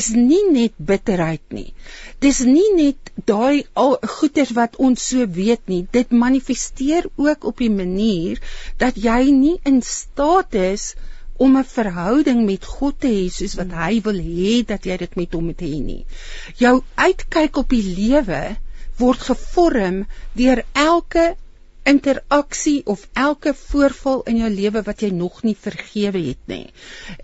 [0.00, 1.72] is nie net bitterheid nie.
[2.18, 5.86] Dis nie net daai al goeders wat ons so weet nie.
[5.90, 8.40] Dit manifesteer ook op die manier
[8.76, 10.94] dat jy nie in staat is
[11.36, 15.16] om 'n verhouding met God te hê soos wat hy wil hê dat jy dit
[15.16, 16.04] met hom moet hê nie.
[16.56, 18.56] Jou uitkyk op die lewe
[18.98, 20.04] word gevorm
[20.38, 21.34] deur elke
[21.86, 26.64] interaksie of elke voorval in jou lewe wat jy nog nie vergewe het nie.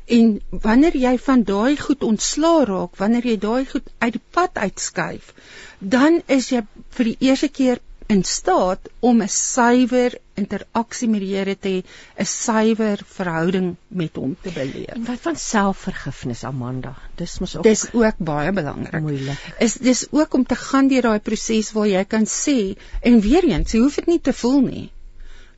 [0.07, 4.61] En wanneer jy van daai goed ontslaa raak, wanneer jy daai goed uit die pad
[4.67, 5.33] uitskuif,
[5.79, 6.63] dan is jy
[6.97, 7.83] vir die eerste keer
[8.13, 11.83] in staat om 'n suiwer interaksie met die Here te hê,
[12.21, 14.95] 'n suiwer verhouding met hom te beleef.
[14.95, 16.95] En wat van selfvergifnis Amanda?
[17.17, 19.01] Dis mos ook Dis ook baie belangrik.
[19.01, 19.55] moeilik.
[19.59, 23.45] Is dis ook om te gaan deur daai proses waar jy kan sê en weer
[23.45, 24.91] eens, jy hoef dit nie te voel nie.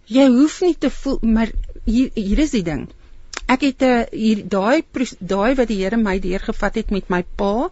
[0.05, 1.51] Jy hoef nie te voel, maar
[1.85, 2.89] hier hier is die ding.
[3.47, 4.83] Ek het 'n uh, hier daai
[5.21, 7.71] daai wat die Here my deurgevat het met my pa.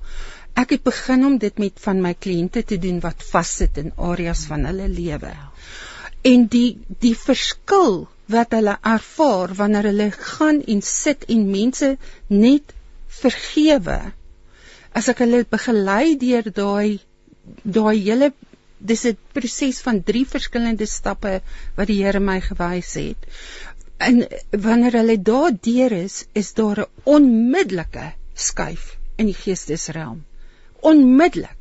[0.55, 4.45] Ek het begin om dit met van my kliënte te doen wat vassit in areas
[4.51, 5.33] van hulle lewe.
[6.29, 11.89] En die die verskil wat hulle ervaar wanneer hulle gaan en sit en mense
[12.29, 12.75] net
[13.23, 13.99] vergewe.
[14.93, 17.01] As ek hulle begelei deur daai
[17.65, 18.33] daai hele
[18.91, 21.41] dis 'n proses van drie verskillende stappe
[21.77, 23.31] wat die Here my gewys het.
[23.99, 30.23] En wanneer hulle daardeur is, is daar 'n onmiddellike skuif in die geestesrealm.
[30.91, 31.59] Onmiddellik.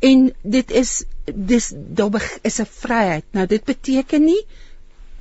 [0.00, 0.92] En dit is
[1.34, 3.24] dis daar beg- is 'n vryheid.
[3.36, 4.40] Nou dit beteken nie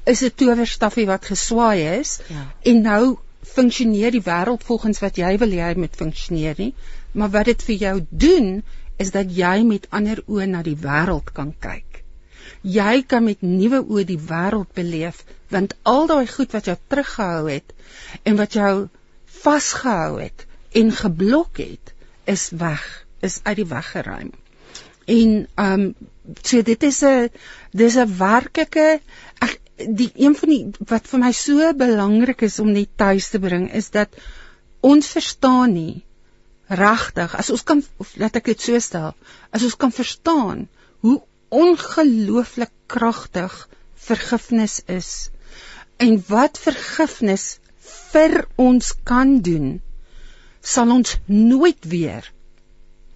[0.03, 2.45] is 'n towerstafie wat geswaai is Ja.
[2.71, 6.73] en nou funksioneer die wêreld volgens wat jy wil hê hy moet funksioneer nie,
[7.11, 8.63] maar wat dit vir jou doen
[8.97, 12.03] is dat jy met ander oë na die wêreld kan kyk.
[12.61, 17.49] Jy kan met nuwe oë die wêreld beleef want al daai goed wat jou teruggehou
[17.51, 17.73] het
[18.23, 18.87] en wat jou
[19.41, 21.93] vasgehou het en geblok het
[22.25, 24.31] is weg, is uit die weg geruim.
[25.05, 25.95] En ehm um,
[26.41, 27.29] so dit is 'n
[27.71, 28.99] dis 'n werklike
[29.39, 29.59] ek
[30.01, 33.69] die een van die wat vir my so belangrik is om net tuis te bring
[33.81, 34.15] is dat
[34.91, 36.03] ons verstaan nie
[36.81, 39.13] regtig as ons kan of laat ek dit so stel
[39.55, 40.67] as ons kan verstaan
[41.05, 41.17] hoe
[41.49, 43.55] ongelooflik kragtig
[44.09, 45.11] vergifnis is
[45.97, 47.47] en wat vergifnis
[48.11, 49.79] vir ons kan doen
[50.61, 52.27] sal ons nooit weer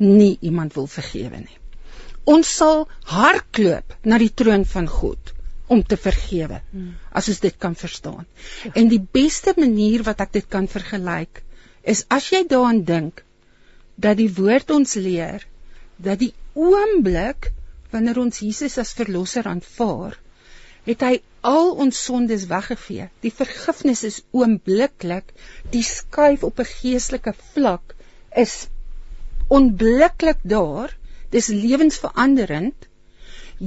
[0.03, 1.59] nie iemand wil vergewe nie
[2.29, 5.33] ons sal hardloop na die troon van God
[5.73, 6.93] om te vergewe hmm.
[7.11, 8.25] as ons dit kan verstaan.
[8.63, 8.73] Ja.
[8.79, 11.41] En die beste manier wat ek dit kan vergelyk
[11.93, 13.23] is as jy daaraan dink
[13.95, 15.45] dat die woord ons leer
[16.03, 17.51] dat die oomblik
[17.93, 20.15] wanneer ons Jesus as verlosser aanvaar,
[20.87, 21.13] het hy
[21.45, 23.05] al ons sondes weggevee.
[23.21, 25.29] Die vergifnis is oombliklik,
[25.71, 27.93] die skuif op 'n geestelike vlak
[28.35, 28.67] is
[29.59, 30.97] onmiddellik daar.
[31.33, 32.89] Dis lewensveranderend.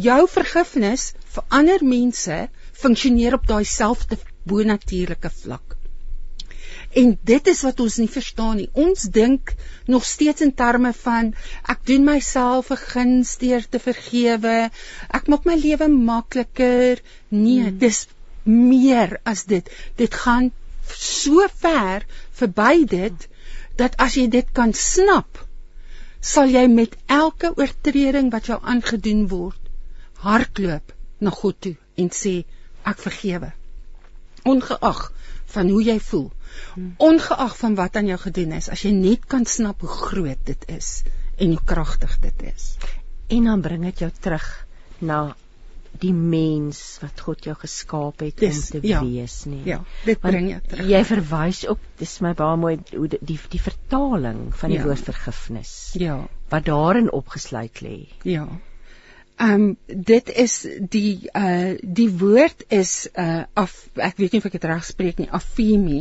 [0.06, 2.38] Jou vergifnis vir ander mense
[2.82, 4.18] funksioneer op daai selfde
[4.50, 5.76] bonatuurlike vlak.
[6.96, 8.68] En dit is wat ons nie verstaan nie.
[8.72, 9.52] Ons dink
[9.94, 11.32] nog steeds in terme van
[11.74, 14.70] ek doen myself 'n guns deur te vergewe.
[15.18, 17.02] Ek maak my lewe makliker.
[17.28, 17.78] Nee, hmm.
[17.78, 18.06] dis
[18.44, 19.70] meer as dit.
[19.96, 20.52] Dit gaan
[20.94, 22.06] so ver
[22.40, 23.28] verby dit
[23.76, 25.45] dat as jy dit kan snap,
[26.26, 29.60] sal jy met elke oortreding wat jou aangedoen word,
[30.24, 32.34] hardloop na God toe en sê
[32.86, 33.52] ek vergewe.
[34.46, 35.00] Ongeag
[35.54, 36.26] van hoe jy voel,
[37.08, 40.68] ongeag van wat aan jou gedoen is, as jy net kan snap hoe groot dit
[40.72, 40.90] is
[41.38, 42.68] en hoe kragtig dit is.
[43.30, 44.46] En dan bring dit jou terug
[44.98, 45.20] na
[46.00, 49.62] die mens wat God jou geskaap het Dis- om te ja, wees nie.
[49.64, 50.88] Ja, dit Want bring jou terug.
[50.88, 54.84] Jy verwys ook, dis my baie mooi hoe die die, die vertaling van die Ja.
[54.84, 56.26] woord vergifnis Ja.
[56.48, 58.08] wat daarin opgesluit lê.
[58.22, 58.46] Ja.
[59.36, 60.52] Ehm um, dit is
[60.92, 65.20] die uh die woord is uh af ek weet nie of ek dit reg spreek
[65.20, 65.98] nie afimi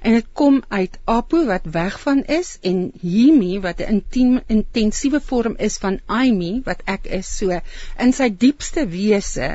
[0.00, 5.20] en dit kom uit apo wat weg van is en himi wat 'n intiem intensiewe
[5.28, 7.28] vorm is van aimi wat ek is.
[7.42, 7.60] So
[8.06, 9.52] in sy diepste wese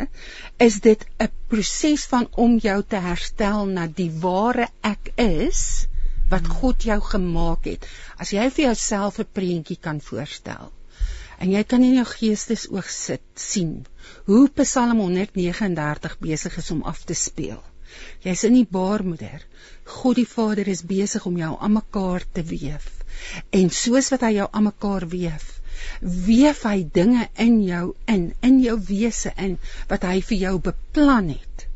[0.69, 5.65] is dit 'n proses van om jou te herstel na die ware ek is
[6.29, 7.89] wat God jou gemaak het.
[8.21, 10.69] As jy vir jouself 'n prentjie kan voorstel
[11.45, 13.73] en jy kan in jou geestesoog sit sien
[14.25, 17.62] hoe Psalm 139 besig is om af te speel.
[18.25, 19.43] Jy's in die baarmoeder.
[19.97, 22.88] God die Vader is besig om jou aan mekaar te weef.
[23.53, 25.45] En soos wat hy jou aan mekaar weef,
[26.01, 29.58] weef hy dinge in jou in, in jou wese in
[29.91, 31.67] wat hy vir jou beplan het.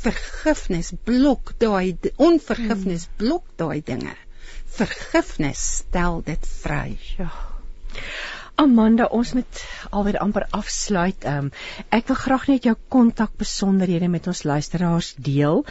[0.00, 1.98] Vergifnis blok daai
[2.30, 4.14] onvergifnis blok daai dinge.
[4.78, 6.94] Vergifnis stel dit vry.
[7.18, 7.32] Ja.
[8.60, 11.24] Amanda, ons moet alweer amper afsluit.
[11.24, 11.48] Um,
[11.88, 15.64] ek wil graag net jou kontakbesonderhede met ons luisteraars deel.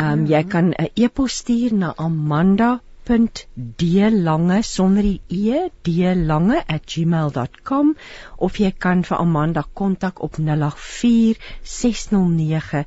[0.00, 5.20] Um, jy kan 'n e-pos stuur na Amanda d.lange sonder die
[5.52, 7.86] e d.lange@gmail.com
[8.46, 12.84] of jy kan vir Amanda kontak op 084 609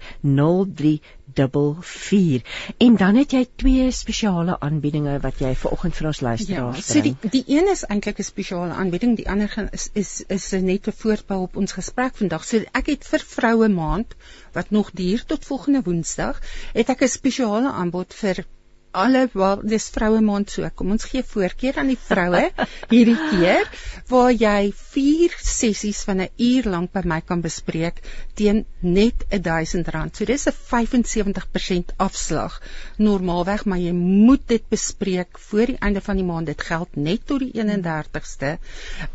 [1.38, 6.84] 0344 en dan het jy twee spesiale aanbiedinge wat jy vir oggend vir ons luisteraars
[6.84, 10.52] ja, so die die een is eintlik 'n spesiale aanbieding die ander is is is
[10.52, 12.46] net 'n voorbou op ons gesprek vandag.
[12.46, 14.16] So ek het vir vroue maand
[14.58, 16.42] wat nog duur tot volgende woensdag
[16.74, 18.46] het ek 'n spesiale aanbod vir
[18.92, 20.68] alle wel dis vroue maand so.
[20.76, 22.44] Kom ons gee voorkeur aan die vroue
[22.92, 23.70] hierdie keer
[24.10, 28.02] waar jy 4 sessies van 'n uur lank by my kan bespreek
[28.36, 32.62] teen net R1000 so dis 'n 75% afslag.
[32.98, 36.48] Normaalweg maar jy moet dit bespreek voor die einde van die maand.
[36.48, 38.58] Dit geld net tot die 31ste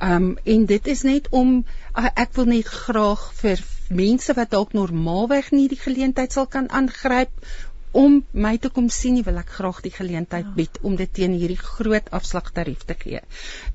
[0.01, 1.65] um, en dit is net om
[1.97, 3.59] uh, ek wil net graag vir
[3.93, 7.33] mense wat dalk normaalweg nie die geleentheid sal kan aangryp
[7.93, 10.55] om my te kom sien, wil ek graag die geleentheid ja.
[10.57, 13.21] bied om dit teen hierdie groot afslagtarief te gee.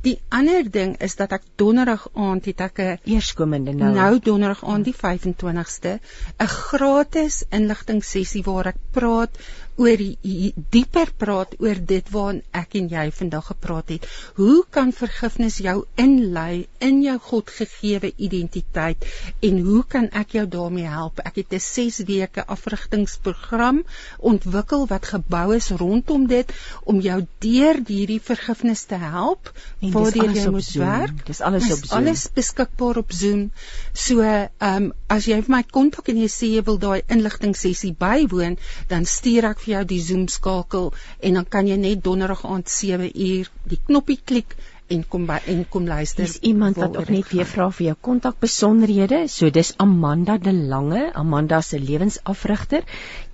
[0.06, 4.64] Die ander ding is dat ek donderdag aand het ek 'n eerskomende nou nou donderdag
[4.64, 6.00] aand die 25ste
[6.40, 9.38] 'n gratis inligting sessie waar ek praat
[9.78, 14.08] oor die dieper praat oor dit waarna ek en jy vandag gepraat het.
[14.40, 19.06] Hoe kan vergifnis jou inlei in jou Godgegewe identiteit
[19.46, 21.22] en hoe kan ek jou daarmee help?
[21.26, 23.84] Ek het 'n 6 weke afrigtingsprogram
[24.18, 29.52] ontwikkel wat gebou is rondom dit om jou deur hierdie vergifnis te help.
[29.80, 30.86] Waardeur jy moet Zoom.
[30.86, 31.26] werk.
[31.26, 31.98] Dis alles op Zoom.
[32.00, 33.52] Alles beskikbaar op Zoom.
[33.94, 37.56] So, ehm um, as jy vir my kontak en jy sê jy wil daai inligting
[37.56, 42.04] sessie bywoon, dan stuur ek vir jou die Zoom skakel en dan kan jy net
[42.04, 44.56] donderdag aand 7 uur die knoppie klik
[44.96, 46.24] en kom by en kom luister.
[46.24, 49.28] Dis iemand wat ook net weer vra vir jou kontak besonderhede.
[49.28, 52.84] So dis Amanda de Lange, Amanda se lewensafrigter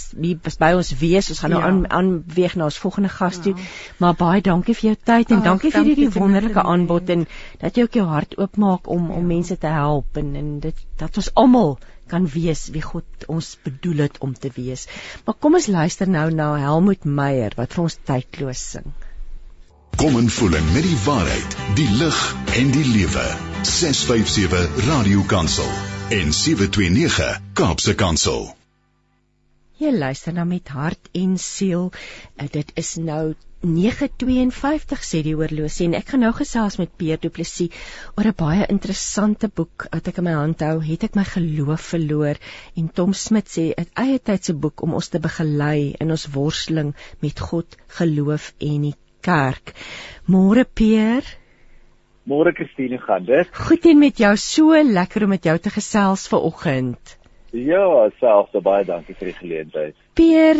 [0.61, 1.29] by ons wees.
[1.33, 1.71] Ons gaan nou ja.
[1.71, 3.55] aan aanweeg na ons volgende gas toe.
[3.57, 3.69] Ja.
[4.03, 7.25] Maar baie dankie vir jou tyd en oh, dankie vir hierdie wonderlike aanbod en
[7.63, 9.19] dat jy ook jou hart oopmaak om ja.
[9.19, 11.77] om mense te help en en dit dat ons almal
[12.11, 14.87] kan wees wie God ons bedoel het om te wees.
[15.25, 18.93] Maar kom ons luister nou na Helmut Meyer wat vir ons tydloos sing.
[19.95, 22.19] Kom en voel met die waarheid, die lig
[22.59, 23.25] en die lewe.
[23.63, 25.71] 657 Radio Kansel
[26.09, 28.55] en 729 Kaapse Kansel.
[29.75, 31.89] Jy luister nou met hart en siel.
[32.39, 33.33] Eh, dit is nou
[33.65, 37.73] 952 sê die oorlosie en ek gaan nou gesels met Pierre Du Plessis
[38.15, 41.89] oor 'n baie interessante boek wat ek in my hand hou, het ek my geloof
[41.95, 42.39] verloor
[42.77, 46.27] en Tom Smit sê 'n eie tyd se boek om ons te begelei in ons
[46.37, 49.73] worsteling met God, geloof en die kerk.
[50.27, 51.27] Môre Pierre
[52.25, 53.47] Môre Christine gaan dit?
[53.67, 57.17] Goed en met jou so lekker om met jou te gesels ver oggend.
[57.55, 59.95] Ja, selfs baie dankie vir die geleentheid.
[60.19, 60.57] Pier,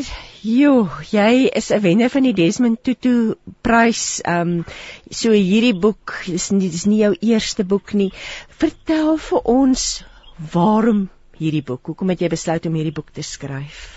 [0.47, 4.21] jo, jy is 'n wenner van die Desmond Tutu prys.
[4.23, 4.65] Ehm um,
[5.12, 8.12] so hierdie boek is nie dis nie jou eerste boek nie.
[8.47, 10.05] Vertel vir ons
[10.53, 11.84] waarom hierdie boek?
[11.84, 13.94] Hoekom het jy besluit om hierdie boek te skryf?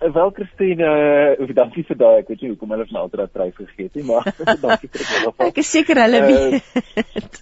[0.00, 2.22] Wel Christine, uh, dankie vir daai.
[2.22, 4.24] Ek weet nie hoekom hulle my altyd daai prys gegee het nie, maar
[4.64, 5.42] dankie vir dit.
[5.50, 7.40] Ek is seker hulle weet.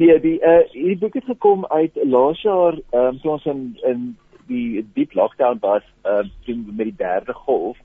[0.00, 3.60] nee, die uh hierdie boek het gekom uit laas jaar, ehm um, toe ons in
[3.90, 4.06] in
[4.48, 7.76] die diep lockdown was, ehm uh, met die derde golf.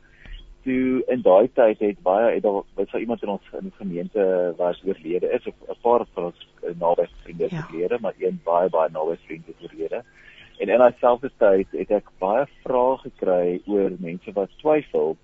[0.64, 4.24] Toe in daai tyd het baie het daar was iemand in ons in gemeente
[4.56, 7.60] was oorlede is of 'n paar van ons uh, naby vriende ja.
[7.60, 10.04] oorlede, maar een baie baie naby vriend het oorlede.
[10.60, 15.16] En in dieselfde tyd het ek baie vrae gekry oor mense wat twyfel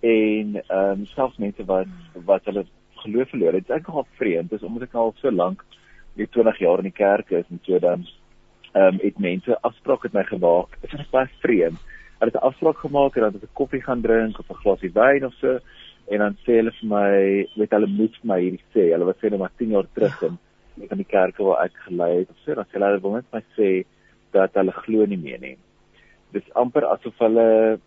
[0.00, 1.90] en ehm um, selfs mense wat
[2.28, 2.64] wat hulle
[3.02, 3.66] geloof verloor het.
[3.66, 5.64] Dit is eintlik al vreemd, dis omdat ek al so lank
[6.16, 8.06] net 20 jaar in die kerk is en so dan
[8.72, 10.80] ehm um, het mense afspraak met my gemaak.
[10.80, 11.84] Dit is baie vreemd.
[12.18, 14.92] Hulle het 'n afspraak gemaak en dan het 'n koffie gaan drink of 'n glasie
[14.94, 15.58] wyn of so
[16.08, 18.90] en dan sê hulle vir my, weet hulle moet vir my hierdie sê.
[18.92, 20.38] Hulle was sê net maar 10 jaar terug in
[20.88, 22.54] van die kerke waar ek gelei het of so.
[22.54, 23.84] Dan sê hulle wil net my sê
[24.32, 25.56] dat hulle glo nie meer nie.
[26.32, 27.78] Dis amper asof hulle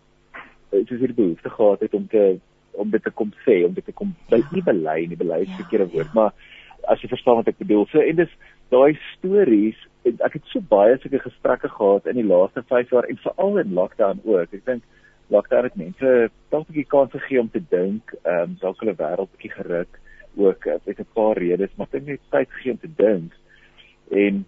[0.70, 2.38] soos hierdie behoefte gehad het om te
[2.74, 5.48] om dit te kom sê, om dit te kom by nie bely nie, bely is
[5.48, 6.14] 'n ja, verkeerde woord, ja.
[6.14, 6.32] maar
[6.90, 7.86] as jy verstaan wat ek bedoel.
[7.86, 8.32] So en dis
[8.70, 13.16] daai stories ek het so baie sulke gesprekke gehad in die laaste 5 jaar en
[13.16, 14.52] veral in lockdown ook.
[14.52, 14.82] Ek dink
[15.32, 18.96] lockdown het mense dalk 'n bietjie kans gegee om te dink, ehm um, dalk hulle
[18.98, 20.00] wêreld bietjie geruk
[20.36, 23.32] ook uh, met 'n paar redes, maar ek dink net tyd gegee om te dink
[24.10, 24.44] en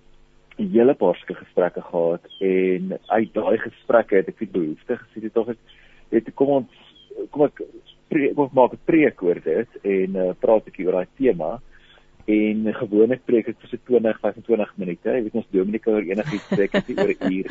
[0.58, 5.22] 'n hele paar sulke gesprekke gehad en uit daai gesprekke het ek die behoefte gesien
[5.22, 5.58] het tog ek
[6.10, 6.72] het kom ons
[7.30, 7.62] kom ek
[8.34, 11.60] kom maak 'n preek oor dit en uh, praat ek oor daai tema
[12.26, 15.12] en gewoonlik preek ek vir so 20 25 minute.
[15.14, 17.50] Jy weet ons Dominike oor enigiets preek ek oor 'n uur.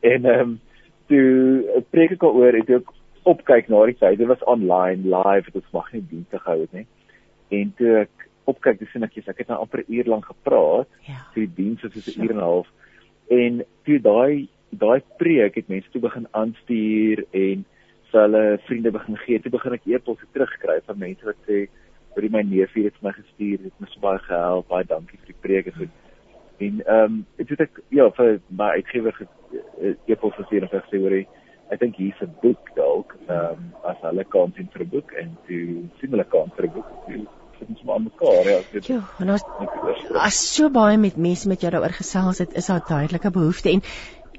[0.00, 0.60] En ehm um,
[1.08, 2.92] toe preek ek oor het ek
[3.24, 4.18] opkyk na die tyd.
[4.18, 6.86] Dit was online live, dit mag nie dienste gehou het nie.
[7.50, 8.15] En toe ek
[8.50, 11.20] opkyk, dis en ek het nou amper 'n uur lank gepraat ja.
[11.34, 12.68] vir die diens so 'n uur en 'n half.
[13.28, 17.64] En toe daai daai preek het mense toe begin aanstuur en
[18.10, 19.38] vir hulle vriende begin gee.
[19.40, 21.66] Toe begin ek e-posse terugkry van mense wat sê
[22.16, 25.32] vir my neef hier het my gestuur, het my so baie gehelp, baie dankie vir
[25.32, 25.94] die preek en goed.
[26.58, 31.00] En ehm um, ek het ek ja vir my uitgewer eh, e-pos gestuur en gesê
[31.02, 34.92] hoor ek dink hier's 'n boek dalk ehm um, as hulle kan sien vir 'n
[34.94, 35.64] boek en toe
[36.00, 36.88] sien hulle kan vir 'n boek.
[37.58, 38.60] Dit is maar mekaar ja.
[38.82, 39.42] Jo, en as
[40.28, 43.82] as so baie met mense met jou daaroor gesels het, is daar duidelike behoefte en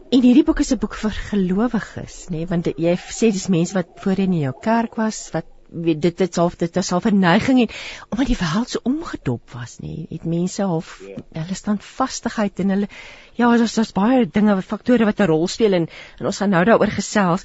[0.08, 2.46] En hierdie boek is 'n boek vir gelowiges, nê, nee?
[2.48, 6.36] want jy sê dis mense wat voorheen in jou kerk was, wat weet dit dit
[6.36, 7.70] half dit is half 'n neiging en
[8.10, 11.18] omdat die wêreld so omgedop was nê het mense half yeah.
[11.32, 11.42] Ja.
[11.42, 12.88] hulle staan vastigheid en hulle
[13.34, 15.88] ja daar's daar's baie dinge faktore wat 'n rol speel en,
[16.20, 17.44] en ons gaan nou daaroor gesels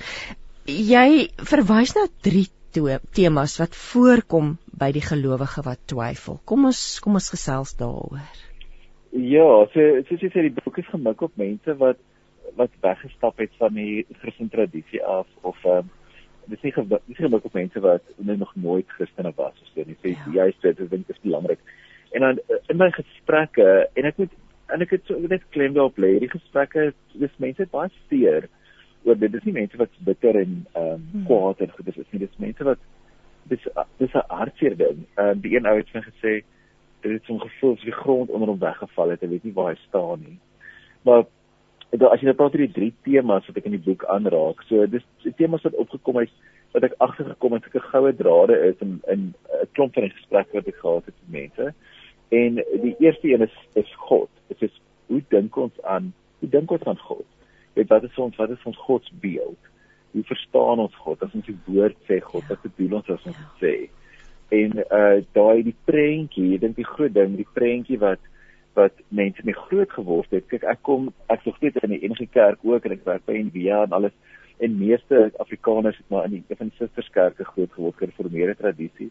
[0.64, 2.49] jy verwys na drie
[3.16, 8.23] temas wat voorkom by die gelowige wat twyfel kom ons kom ons gesels daaroor
[9.12, 12.01] ja so soos jy sê die boek is gemik op mense wat
[12.57, 15.89] wat weggestap het van die Christelike tradisie af of um,
[16.51, 16.73] dis nie
[17.07, 19.97] dis nie ook mense wat nog nooit Christene was of so nie.
[20.03, 20.49] Sê ja.
[20.61, 21.61] sê dit dink is belangrik.
[22.12, 24.35] En dan eh, in my gesprekke en ek moet
[24.73, 28.49] en ek het so net klem daarop lê, die gesprekke dis mense baie seer
[29.05, 29.33] oor dit.
[29.33, 31.25] Dis nie mense wat bitter en ehm um, hmm.
[31.25, 32.25] kwaad en goed is nie.
[32.25, 32.79] Dis mense wat
[33.51, 35.05] dis dis 'n hartseer ding.
[35.15, 36.33] Ehm uh, die een ou het vir gesê
[37.03, 39.21] dit het so 'n gevoel of die grond onder hom weggeval het.
[39.21, 40.39] Hy weet nie waar hy staan nie.
[41.03, 41.25] Maar
[41.93, 44.63] Ek as jy nou praat oor die drie temas wat ek in die boek aanraak.
[44.65, 45.05] So dis
[45.37, 46.31] temas wat opgekom het
[46.73, 49.27] wat ek agtergekom het, sulke goue drade is in in
[49.61, 51.75] 'n klomp van die gesprekke wat ek gehad het met mense.
[52.33, 52.55] En
[52.87, 54.31] die eerste een is is God.
[54.49, 57.29] Dit is hoe dink ons aan hoe dink ons aan God?
[57.77, 59.70] Weet wat is ons wat is ons God se beeld?
[60.12, 61.23] Hoe verstaan ons God?
[61.25, 63.77] As ons die woord sê God, wat bedoel ons as ons dit sê?
[64.53, 68.20] En uh daai die prentjie, ek dink die groot ding, die prentjie wat
[68.77, 70.47] wat mense mee groot geword het.
[70.49, 73.37] Kyk, ek kom ek sou steeds in die enige kerk ook en ek werk by
[73.49, 74.16] NVA en alles
[74.62, 79.11] en meeste Afrikaners het maar in die Evan Sisters kerke groot geword, gereformeerde tradisie.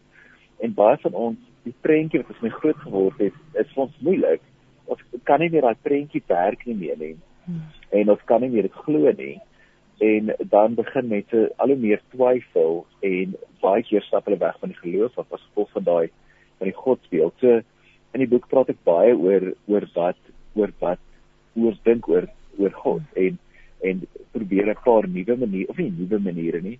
[0.62, 4.00] En baie van ons, die prentjie wat ons mee groot geword het, is vir ons
[4.06, 4.46] moeilik.
[4.90, 7.14] Ons kan nie meer daai prentjie werk nie meer nie.
[7.44, 7.64] Hmm.
[7.90, 9.36] En ons kan nie meer dit glo nie.
[10.02, 14.72] En dan begin mense al hoe meer twyfel en baie keer stap hulle weg van
[14.72, 16.08] die geloof af as gevolg van daai
[16.58, 17.34] van die godsbeeld.
[17.40, 17.60] So
[18.12, 20.18] in die boek praat ek baie oor oor wat
[20.58, 21.02] oor wat
[21.56, 22.28] oor dink oor
[22.60, 23.38] oor God en
[23.82, 26.78] en probeer 'n paar nuwe maniere of nie nuwe maniere nie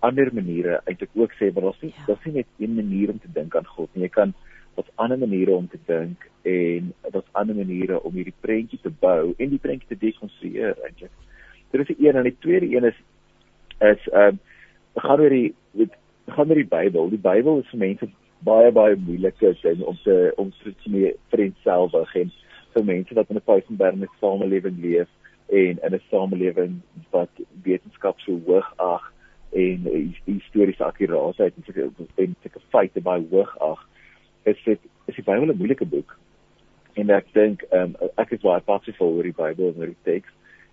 [0.00, 2.04] ander maniere eintlik ook sê maar daar's nie ja.
[2.06, 4.34] daar's nie net een manier om te dink aan God nie jy kan
[4.74, 9.34] daar's ander maniere om te dink en daar's ander maniere om hierdie prentjie te bou
[9.36, 11.12] en die prentjie te dekonstrueer eintlik.
[11.70, 13.00] Dit is die een en die tweede een is
[13.78, 14.40] is ehm um,
[14.94, 15.54] gaan oor die
[16.26, 17.08] gaan oor die Bybel.
[17.08, 18.08] Die Bybel is vir mense
[18.44, 22.32] baie baie moeilike ding om te om te mee vriendselfig en
[22.74, 25.08] vir mense wat in 'n Pythonberne samelewing leef
[25.48, 27.30] en in 'n samelewing wat
[27.62, 29.12] wetenskap so hoog ag
[29.52, 29.88] en
[30.24, 33.86] historiese akkuraatheid en sulke en sulke feite baie hoog ag
[34.44, 36.18] is dit is die Bybel 'n moeilike boek
[36.94, 40.30] en ek dink um, ek is baie passief oor die Bybel en oor die teks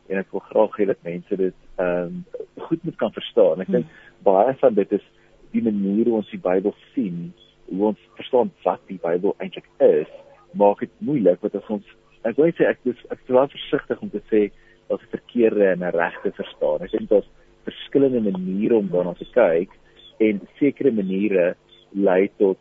[0.07, 2.25] en ek wil graag hê dat mense dit ehm um,
[2.67, 4.23] goed moet kan verstaan ek dink hmm.
[4.23, 5.05] baie van dit is
[5.51, 7.33] die manier hoe ons die Bybel sien
[7.69, 10.11] hoe ons verstaan wat die Bybel eintlik is,
[10.55, 11.95] maak dit moeilik want as ons
[12.27, 14.47] ek wil sê ek is ek is wel versigtig om te sê
[14.87, 16.83] dat dit verkeerde en regte verstaan.
[16.85, 17.27] Ek dink daar's
[17.67, 19.73] verskillende maniere om daarna te kyk
[20.23, 21.49] en sekere maniere
[21.91, 22.59] lei tot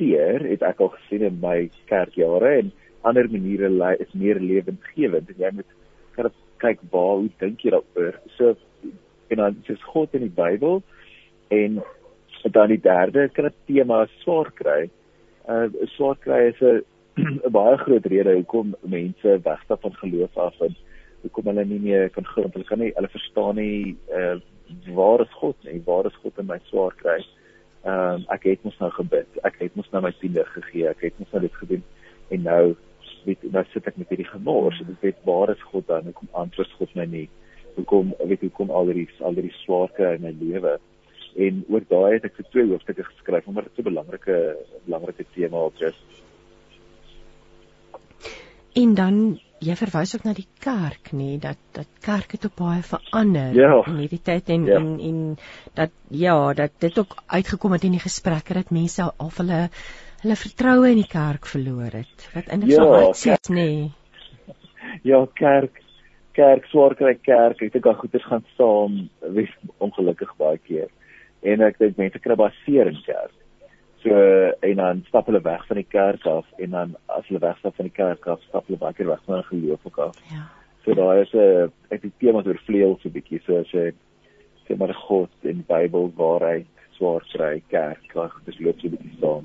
[0.00, 2.72] seer, het ek al gesien in my kerkjare en
[3.04, 3.68] ander maniere
[4.00, 5.78] is meer lewensgewend en jy moet
[6.16, 8.16] kan kyk waar hoe dink jy daaroor.
[8.36, 8.56] So
[9.30, 10.82] en dan is God in die Bybel
[11.54, 11.82] en
[12.56, 14.90] dan die derde kan 'n tema swaar kry.
[15.48, 16.82] Uh swaar kry is 'n
[17.58, 20.76] baie groot rede hoekom mense wegstap van geloof af en
[21.22, 22.48] hoekom hulle nie meer kan glo.
[22.52, 24.40] Hulle kan nie hulle verstaan nie uh
[24.94, 25.82] waar is God nie?
[25.84, 27.20] Waar is God in my swaar kry?
[27.84, 29.40] Ehm um, ek het mos nou gebid.
[29.48, 30.88] Ek het mos nou my tiende gegee.
[30.88, 31.84] Ek het mos nou dit gedoen
[32.28, 32.64] en nou
[33.24, 34.80] weet nou sit ek met hierdie gemors.
[34.84, 36.10] Ek weet waar is God dan?
[36.10, 37.26] Hoekom antwoord God my nie?
[37.78, 40.76] Hoekom weet hoekom al hierdie al hierdie swaarte in my lewe?
[41.40, 44.38] En oor daai het ek vir twee hoofstukke geskryf omdat dit so 'n belangrike
[44.84, 45.98] belangrike tema is.
[48.72, 52.82] En dan jy verwys ook na die kerk nê dat dat kerk het op baie
[52.86, 53.72] verander ja.
[53.90, 54.78] in hierdie tyd en, ja.
[54.78, 55.18] en en
[55.76, 55.92] dat
[56.22, 59.60] ja dat dit ook uitgekom het in die gesprekke dat mense al hulle
[60.22, 63.68] hulle vertroue in die kerk verloor het wat eintlik ja, so hartseer nê
[65.04, 65.82] ja kerk
[66.32, 68.96] kerk swaar kry kerk ek dink al goeders gaan saam
[69.36, 70.88] wees ongelukkig baie keer
[71.42, 73.36] en ek dink mense kry baie seer in kerk
[74.02, 74.10] So
[74.60, 77.88] en dan stap hulle weg van die kerk af en dan as hulle wegstap van
[77.90, 80.20] die kerk af, stap hulle baie keer weg van hulle geloof ook af.
[80.32, 80.46] Ja.
[80.84, 83.92] So daai is 'n ek die tema oor vleuel so 'n bietjie so as jy
[84.66, 89.20] sê maar God en Bybel waarheid swaar kry kerk, ag dis loop so 'n bietjie
[89.20, 89.44] saam.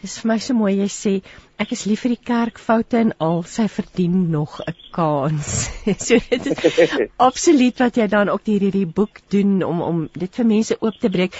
[0.00, 1.12] Dis vir my so mooi jy sê
[1.58, 5.50] ek is lief vir die kerk foute en al sy verdien nog 'n kans.
[6.06, 6.90] so dit is
[7.28, 11.00] absoluut wat jy dan ook hierdie hierdie boek doen om om dit vir mense oop
[11.00, 11.32] te breek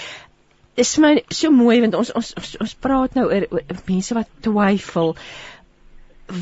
[0.75, 4.15] dis vir my so mooi want ons ons ons, ons praat nou oor, oor mense
[4.17, 5.13] wat twyfel.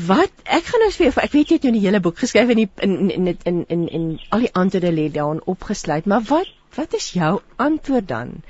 [0.08, 2.64] Wat ek gaan nou jou ek weet jy het nou die hele boek geskryf in
[2.64, 6.96] die in in in in in, al die antwoorde lê daarin opgesluit, maar wat wat
[6.98, 8.40] is jou antwoord dan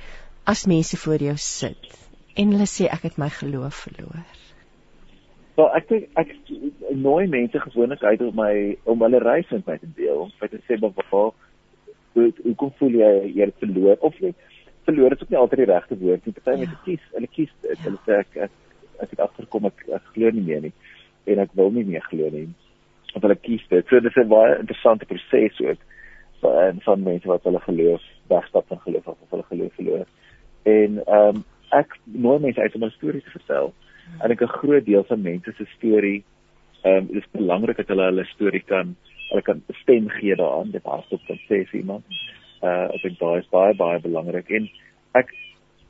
[0.48, 1.90] as mense voor jou sit
[2.36, 4.24] en hulle sê ek het my geloof verloor?
[5.58, 6.32] Wel ek dink ek
[6.94, 8.54] nooi mense gewoonlik uit om my
[8.90, 10.24] om hulle reis met my te deel.
[10.26, 11.34] Om te sê maar waar
[12.14, 14.32] hoe hoe voel jy jy het verloor of jy
[14.84, 16.34] verloor is ook nie altyd die regte woord nie.
[16.34, 17.78] Party mense kies, hulle kies dit.
[17.86, 18.52] Hulle sê ek ek
[19.04, 20.72] ek het agterkom ek, ek glo nie meer nie
[21.26, 22.46] en ek wil nie meer glo nie.
[23.14, 23.86] Want hulle kies dit.
[23.88, 25.80] So dis 'n baie interessante proses ook
[26.40, 30.06] van van mense wat hulle geloof wegstap van geloof of hulle geloof verloor.
[30.62, 33.74] En ehm um, ek nooi mense uit om 'n storie te vertel.
[34.22, 36.24] En ek 'n groot deel van mense se storie
[36.82, 38.96] ehm um, dis belangrik dat hulle hulle storie kan
[39.28, 42.04] hulle kan stem gee daaraan, dit hardop kan sê vir iemand.
[42.64, 44.68] Uh ek dink daai is baie baie belangrik en
[45.20, 45.32] ek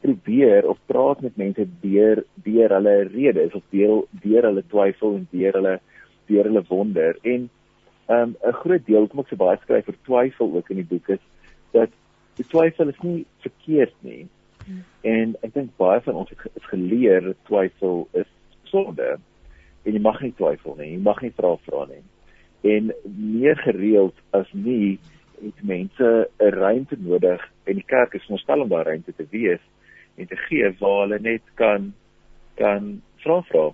[0.05, 5.29] probeer of praat met mense deur deur hulle redes of deur deur hulle twyfel en
[5.33, 5.77] deur hulle
[6.29, 7.49] deur hulle wonder en
[8.17, 11.09] um 'n groot deel kom ek so baie skryf vir twyfel ook in die boek
[11.17, 11.25] is
[11.73, 11.91] dat
[12.39, 14.27] die twyfel is nie verkeerd nie.
[14.65, 14.83] Hmm.
[15.03, 18.31] En ek dink baie van ons het geleer dat twyfel is
[18.71, 19.17] sonde.
[19.85, 22.03] En jy mag nie twyfel nie, jy mag nie vra vra nie.
[22.65, 24.99] En meer gereeld as nie
[25.45, 29.61] het mense 'n ruimte nodig en die kerk is verstel om daai ruimte te wees
[30.17, 31.93] en te gee waar hulle net kan
[32.57, 33.67] kan vra vra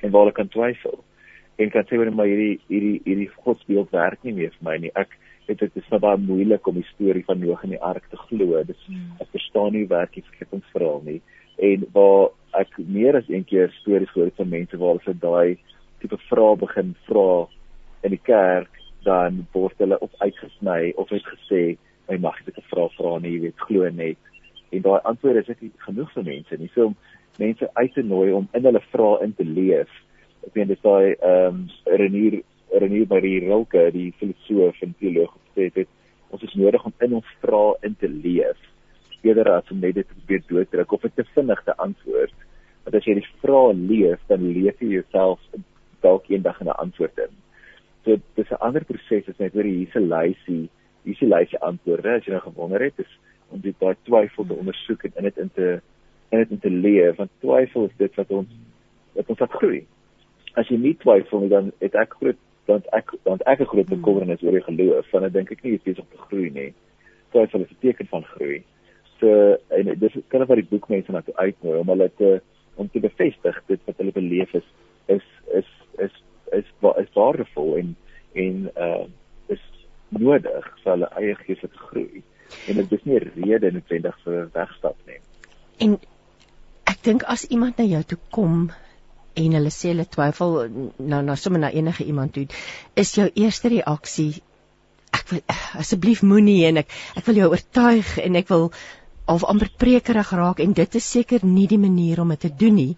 [0.00, 1.04] en waar hulle kan twyfel
[1.56, 4.92] en kan sê maar hierdie hierdie hierdie godsbeeld werk nie meer vir my nie.
[4.94, 5.12] Ek
[5.46, 8.62] weet dit is baie moeilik om die storie van Noag en die ark te glo.
[8.68, 9.16] Dis hmm.
[9.20, 11.20] ek verstaan nie werk die skepingsverhaal nie.
[11.56, 15.56] En waar ek meer as een keer stories gehoor het van mense waar hulle daai
[16.02, 17.46] tipe vrae begin vra
[18.04, 18.72] in die kerk
[19.06, 21.62] dan word hulle op uitgesny of het gesê
[22.08, 24.18] my mag dit 'n vraag vra nie, jy weet glo net.
[24.70, 26.96] En daai antwoord is ek genoeg vir mense, nie so om
[27.38, 29.90] mense uit te nooi om in hulle vrae in te leef.
[30.46, 35.70] Ek meen dis daai ehm um, Renier Renier Marie Rilke, die filosoof en teoloog gesê
[35.74, 35.88] het,
[36.30, 38.58] ons is nodig om in ons vrae in te leef
[39.26, 42.36] eerder as om net dit probeer dooddruk of 'n te vinnige antwoord.
[42.84, 45.40] Want as jy die vrae leef, dan leef jy jouself
[46.02, 47.32] dalk eendag 'n antwoord in.
[48.06, 50.68] So dis 'n ander proses as net oor hierdie lysie,
[51.02, 53.12] hierdie lysie antwoorde as jy nou gewonder het, is
[53.50, 55.80] om dit daai twyfel te ondersoek en in dit in te
[56.30, 58.52] in dit in te leef, want twyfel is dit wat ons
[59.18, 59.80] wat ons laat groei.
[60.54, 62.38] As jy nie twyfel nie, dan het ek groot
[62.70, 65.72] dan ek dan ek 'n groot bekommernis oor die geloof, want ek dink ek nie
[65.72, 66.72] jy is besig om te groei nie.
[67.34, 68.62] Twyfel is 'n teken van groei.
[69.18, 72.40] So en dis kan of wat die boek mense na toe uitnooi om hulle te
[72.76, 74.66] om te bevestig dit wat hulle beleef is
[75.06, 76.22] is is is
[76.52, 76.66] is
[77.02, 77.94] is waardevol en
[78.34, 79.04] en uh
[79.48, 79.62] is
[80.08, 82.22] nodig vir hulle eie geestelike groei.
[82.68, 85.20] En dit is nie 'n rede noodwendig vir wegstap nie.
[85.78, 85.98] En
[86.86, 88.70] ek dink as iemand na jou toe kom
[89.34, 90.68] en hulle sê hulle twyfel
[90.98, 92.46] nou na sommer na enige iemand toe,
[92.94, 94.42] is jou eerste reaksie
[95.16, 95.42] ek wil
[95.80, 98.70] asseblief moenie en ek ek wil jou oortuig en ek wil
[99.26, 102.76] of amper prekerig raak en dit is seker nie die manier om dit te doen
[102.78, 102.92] nie.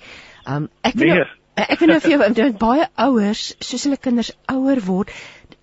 [0.47, 1.25] Um ek wil nee.
[1.25, 1.35] Eh,
[1.67, 5.11] ek weet nou vir jou baie ouers, soos hulle kinders ouer word,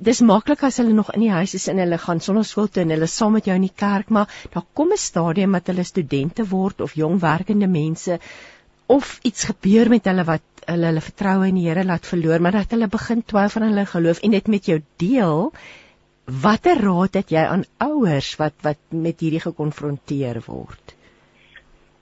[0.07, 2.83] dis maklik as hulle nog in die huis is en hulle gaan sonder skool toe
[2.83, 5.83] en hulle saam met jou in die kerk, maar daar kom 'n stadium dat hulle
[5.83, 8.19] studente word of jong werkende mense
[8.87, 12.51] of iets gebeur met hulle wat hulle hulle vertroue in die Here laat verloor, maar
[12.51, 15.51] dat hulle begin twyfel aan hulle geloof en dit met jou deel.
[16.25, 20.84] Watter raad het jy aan ouers wat wat met hierdie gekonfronteer word?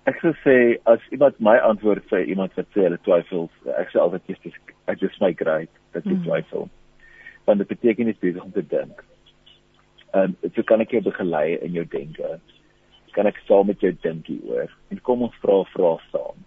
[0.09, 0.55] Ek sou sê
[0.89, 3.47] as iemand my antwoord sê iemand wat sê hulle twyfel,
[3.79, 4.57] ek sê altyd dis
[4.91, 6.25] ek dis my great dat jy mm.
[6.27, 6.67] twyfel.
[7.47, 9.03] Want dit beteken jy is besig om te dink.
[10.13, 12.35] Ehm um, so kan ek jou begelei in jou denke.
[13.15, 16.43] Kan ek saam met jou dink hieroor en kom ons vra vra saam.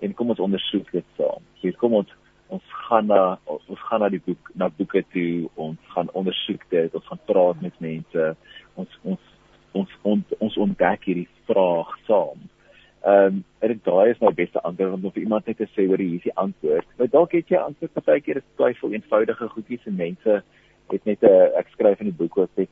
[0.00, 1.44] En kom ons ondersoek dit saam.
[1.60, 2.16] Hier kom ons
[2.54, 6.96] ons gaan na ons gaan na die boek na boeke toe, ons gaan ondersoek dit,
[6.96, 8.26] ons gaan praat met mense.
[8.80, 9.30] Ons ons
[9.74, 12.48] ons ons, ons ontdek hierdie vraag saam.
[13.04, 16.00] Ehm um, ek daai is my beste antwoord want of iemand net te sê oor
[16.00, 16.86] hierdie antwoord.
[16.98, 20.36] Maar dalk het jy antwoord partykeer is twyfel eenvoudige goedjies en mense
[20.92, 22.70] het net 'n ek skryf in die boek ook net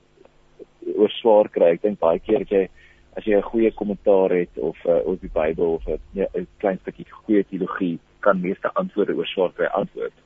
[0.97, 1.73] oor swaar kry.
[1.77, 2.69] Ek dink baie keer as jy
[3.17, 6.27] as jy 'n goeie kommentaar het of uh, oor die Bybel of 'n ja,
[6.59, 10.17] klein stukkie goeie teologie kan meeste antwoorde oor swaar kry antwoord.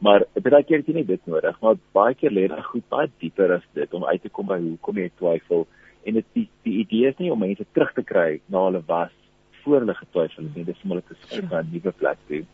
[0.00, 3.10] Maar baie keer het jy nie dit nodig, maar baie keer lê daar goed baie
[3.18, 5.66] dieper as dit om uit te kom by hoekom jy twyfel
[6.08, 9.14] en dit die, die idee is nie om mense terug te kry na hulle was
[9.62, 12.44] voor hulle getwyfel het nie dis om hulle te skuif na 'n nuwe plek toe.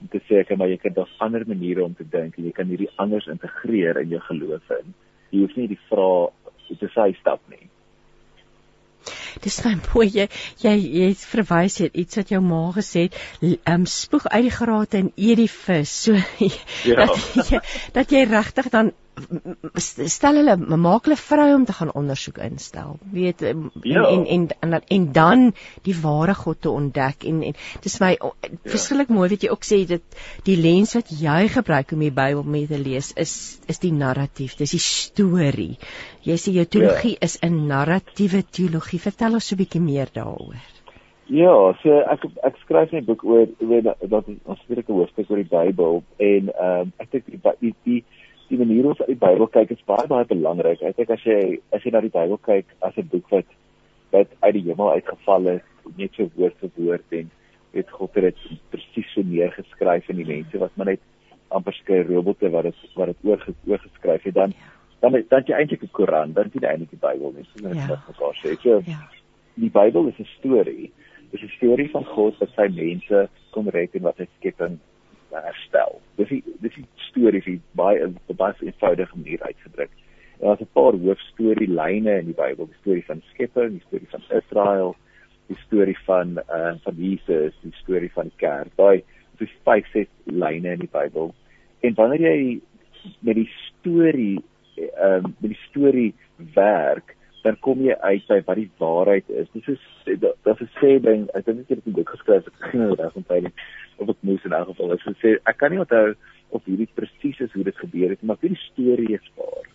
[0.00, 2.38] Om te sê ek maar jy kan daar ander maniere om te dink.
[2.38, 4.94] En jy kan hierdie anders integreer in jou geloof in.
[5.30, 6.32] Jy hoef nie die vrae
[6.80, 7.68] te sê stap nie.
[9.42, 10.08] Dis my mooi.
[10.14, 10.26] Jy
[10.62, 13.16] jy jy verwys het iets wat jou ma gesê het,
[13.66, 15.94] um, spoeg uit die grate en eet die vis.
[16.04, 16.12] So
[16.90, 17.06] ja.
[17.06, 17.60] dat jy
[17.92, 18.92] dat jy regtig dan
[20.08, 24.04] stel hulle maak hulle vrou om te gaan ondersoek instel weet en, ja.
[24.08, 25.44] en, en en en dan
[25.88, 28.32] die ware God te ontdek en en dis my ja.
[28.64, 32.42] verskriklik mooi wat jy ook sê dit die lens wat jy gebruik om die Bybel
[32.56, 33.34] mee te lees is
[33.68, 35.74] is die narratief dis die storie
[36.24, 37.26] jy sê jou teologie ja.
[37.28, 40.72] is 'n narratiewe teologie vertel ons so 'n bietjie meer daaroor
[41.32, 45.48] Ja, so ek ek skryf 'n boek oor oor dat ons 'n hoofstuk oor die
[45.48, 48.04] Bybel en ehm um, ek dink die die, die
[48.52, 50.82] die manier hoe ons uit die Bybel kyk is baie baie belangrik.
[50.84, 53.48] Ek dink as jy as jy na die Bybel kyk as 'n boek wat
[54.12, 55.64] wat uit die hemel uitgeval is,
[55.96, 57.30] net so woord vir woord en
[57.72, 61.00] weet God het dit presies so neergeskryf in die mense wat maar net
[61.48, 64.54] amper skei robotte wat dit wat dit oor oorgeskryf het dan
[65.00, 67.48] dan dan jy eintlik 'n Koran, dan jy eintlik die Bybel nie.
[67.52, 67.88] So net ja.
[67.88, 68.56] wat mekaar sê.
[68.60, 69.00] So ja.
[69.54, 70.92] die Bybel is 'n storie.
[71.30, 74.78] Dit is 'n storie van God wat sy mense kom red en wat hy skepping
[75.40, 76.00] herstel.
[76.16, 79.90] Dis die dis die storie vir baie op baie eenvoudige manier uitgedruk.
[80.40, 84.22] En daar's 'n paar hoofstorielyne in die Bybel, die storie van skepping, die storie van
[84.38, 84.96] Israel,
[85.46, 88.68] die storie van uh van Jesus, die storie van die kerk.
[88.76, 89.02] Daai
[89.42, 91.34] is vyf ses lyne in die Bybel.
[91.80, 92.60] En wanneer jy
[93.20, 94.38] met die storie
[94.76, 96.14] ehm um, met die storie
[96.54, 99.48] werk, dan kom jy uit by wat die waarheid is.
[99.54, 103.16] Dis is is 'n sê ding, ek dink ek het dit geskryf, ek geen reg
[103.16, 103.54] onthou nie
[103.98, 104.92] of ek moes in elk geval.
[104.92, 106.14] As gesê ek kan nie onthou
[106.50, 109.66] of hierdie presies is hoe dit gebeur het maar die storie is waar.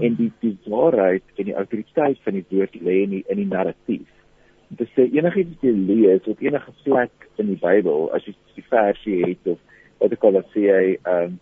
[0.00, 3.52] En die die waarheid en die autoriteit van die woord lê in die in die
[3.52, 4.08] narratief.
[4.68, 8.68] Dit sê enigiets wat jy lees op enige plek in die Bybel as jy die
[8.68, 9.58] versie het of
[10.00, 11.40] wat ek al sê hy ehm um,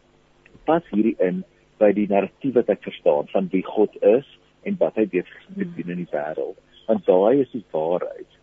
[0.65, 1.45] pas hierdie in
[1.79, 4.27] by die narratief wat ek verstaan van wie God is
[4.63, 6.59] en wat hy besig is te doen in die wêreld.
[6.87, 8.39] Want daai is die waarheid.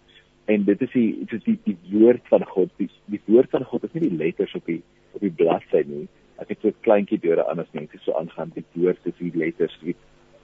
[0.49, 2.71] En dit is die dit is die, die woord van God.
[2.81, 4.81] Die, die woord van God is nie die letters op die
[5.13, 6.07] op die bladsy nie.
[6.41, 9.77] Ek het so 'n kleintjie deure anders mense so aangaan die woord is die letters.
[9.83, 9.95] Die,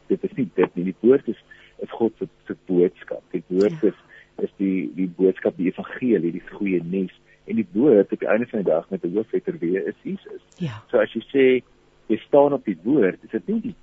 [0.08, 0.86] dit is nie dit nie.
[0.92, 1.42] Die woord is
[1.84, 3.24] is God se se boodskap.
[3.32, 3.92] Die woord ja.
[3.92, 4.00] is
[4.44, 7.14] is die die boodskap die evangelie die goeie nuus.
[7.46, 10.42] En die woord op die einde van die dag met 'n hoofletter W is Jesus.
[10.58, 10.84] Ja.
[10.92, 11.64] So as jy sê
[12.08, 13.76] jy staan op die woord is dit nie die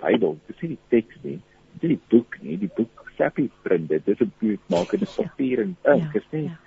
[0.00, 1.38] Bybel dis nie die teks nie
[1.80, 4.04] dis die boek nie die boek sappie print dit.
[4.06, 5.12] Dis 'n boek maak 'n ja.
[5.16, 6.44] papier en ink, ja, is nie.
[6.44, 6.58] Ja.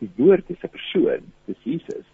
[0.00, 2.06] Die woord is 'n persoon, dis Jesus.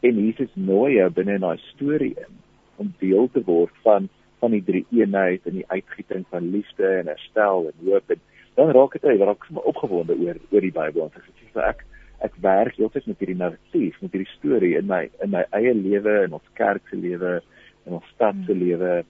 [0.00, 2.32] En Jesus nooi jou binne in daai storie in
[2.76, 4.08] om deel te word van
[4.40, 8.20] van die drie eenheid en die uitgieting van liefde en herstel en hoop en
[8.54, 11.22] dan raak dit uit, raak sommer opgewonde oor oor die Bybel en
[11.54, 11.84] sê ek
[12.20, 16.24] ek werk heeltyd met hierdie narratief, met hierdie storie in my in my eie lewe
[16.24, 17.40] en ons kerk se lewe
[17.86, 18.62] en ons stad se hmm.
[18.62, 19.04] lewe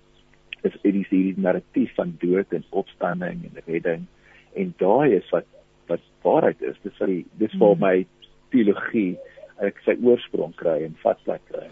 [0.66, 4.06] is hierdie hierdie narratief van dood en opstanding en redding.
[4.54, 5.46] En daai is wat
[5.88, 6.76] wat waarheid is.
[6.82, 7.84] Dis vir dis vir hmm.
[7.84, 8.06] my
[8.52, 9.16] teologie
[9.64, 11.66] ek sy oorsprong kry en vasplek kry.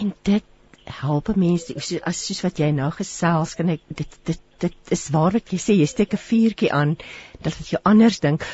[0.00, 0.44] En dit
[1.00, 5.36] help mense as soos wat jy nou gesels kan ek dit dit dit is waar
[5.36, 6.96] wat jy sê jy steek 'n vuurtjie aan
[7.44, 8.44] dat dit jou anders dink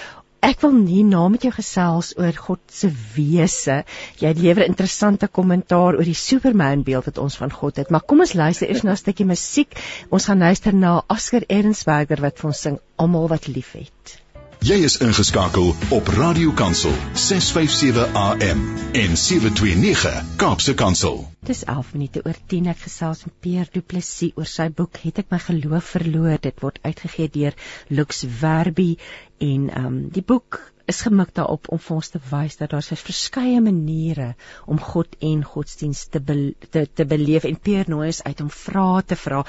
[0.45, 3.78] Ek wil nie na met jou gesels oor God se wese.
[4.20, 8.20] Jy lewer interessante kommentaar oor die Superman beeld wat ons van God het, maar kom
[8.20, 9.72] ons luister eers na 'n stukkie musiek.
[10.11, 14.26] Ons gaan luister na Oscar Ernsberger wat vir ons sing Almal wat liefhet.
[14.67, 18.64] Jy is ingeskakel op Radio Kansel 657 AM
[18.99, 21.21] en 729 Kaapse Kansel.
[21.47, 25.21] Dis 11 minute oor 10 ek gesels met Pierre Du Plessis oor sy boek Het
[25.23, 26.41] ek my geloof verloor.
[26.43, 27.55] Dit word uitgegee deur
[27.95, 28.97] Lux Verbi
[29.39, 30.59] en um, die boek
[30.91, 34.33] is gemik daarop om vir ons te wys dat daar verskeie maniere
[34.71, 38.51] om God en godsdienst te be, te, te beleef en Peer nooi is uit om
[38.51, 39.43] vrae te vra.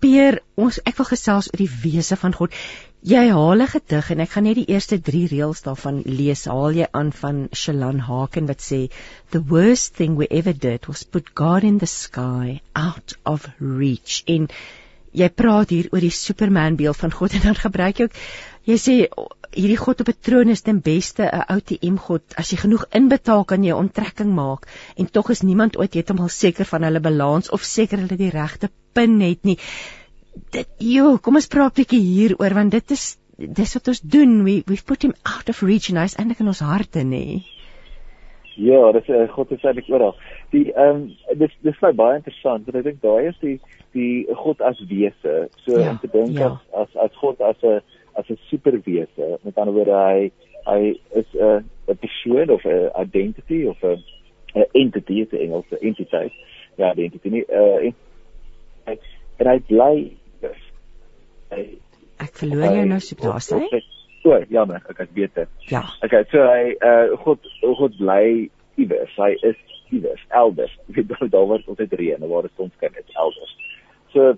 [0.00, 2.56] Peer, ons ek wil gesels oor die wese van God.
[3.06, 6.46] Jy haal 'n gedig en ek gaan net die eerste 3 reëls daarvan lees.
[6.50, 8.90] Haal jy aan van Shelan Haken wat sê
[9.30, 14.24] the worst thing we ever did was put God in the sky out of reach.
[14.26, 14.48] En
[15.12, 18.18] jy praat hier oor die Superman beeld van God en dan gebruik jy ook
[18.66, 18.96] jy sê
[19.54, 22.22] hierdie God op 'n troon is ten beste 'n OTM God.
[22.34, 26.64] As jy genoeg inbetaal kan jy onttrekking maak en tog is niemand ooit heeltemal seker
[26.64, 29.58] van hulle balans of seker hulle die regte pin het nie.
[30.54, 34.42] Dit jo, kom ons praat 'n bietjie hieroor want dit is dis wat ons doen.
[34.44, 37.44] We we've put him out of reach and he's eintlik in ons harte, nê.
[38.58, 40.16] Ja, dis uh, God is eintlik oral.
[40.50, 43.58] Die ehm um, dis dis vir baie interessant want ek dink daai is die
[43.94, 45.36] die God as wese.
[45.64, 46.50] So ja, om te dink ja.
[46.50, 47.80] as as as God as 'n
[48.18, 49.38] as 'n superwese.
[49.44, 50.30] Met ander woorde hy
[50.66, 50.80] hy
[51.14, 54.02] is 'n 'n persoon of 'n identity of 'n
[54.54, 56.32] 'n entity in Engels, 'n entiteit.
[56.76, 57.92] Ja, die entity nie uh
[59.38, 59.94] en hy bly
[61.50, 63.82] Ek verloor jou nou soop daar sê.
[64.22, 65.46] So, jammer, ek het beter.
[65.70, 65.84] Ja.
[66.04, 69.14] Okay, so hy uh God God bly iewers.
[69.16, 69.56] Hy is
[69.94, 70.74] iewers, elders.
[70.88, 72.94] Jy weet daar word altyd reën, waar is ons kind?
[72.94, 73.54] Dit's elders.
[74.12, 74.34] So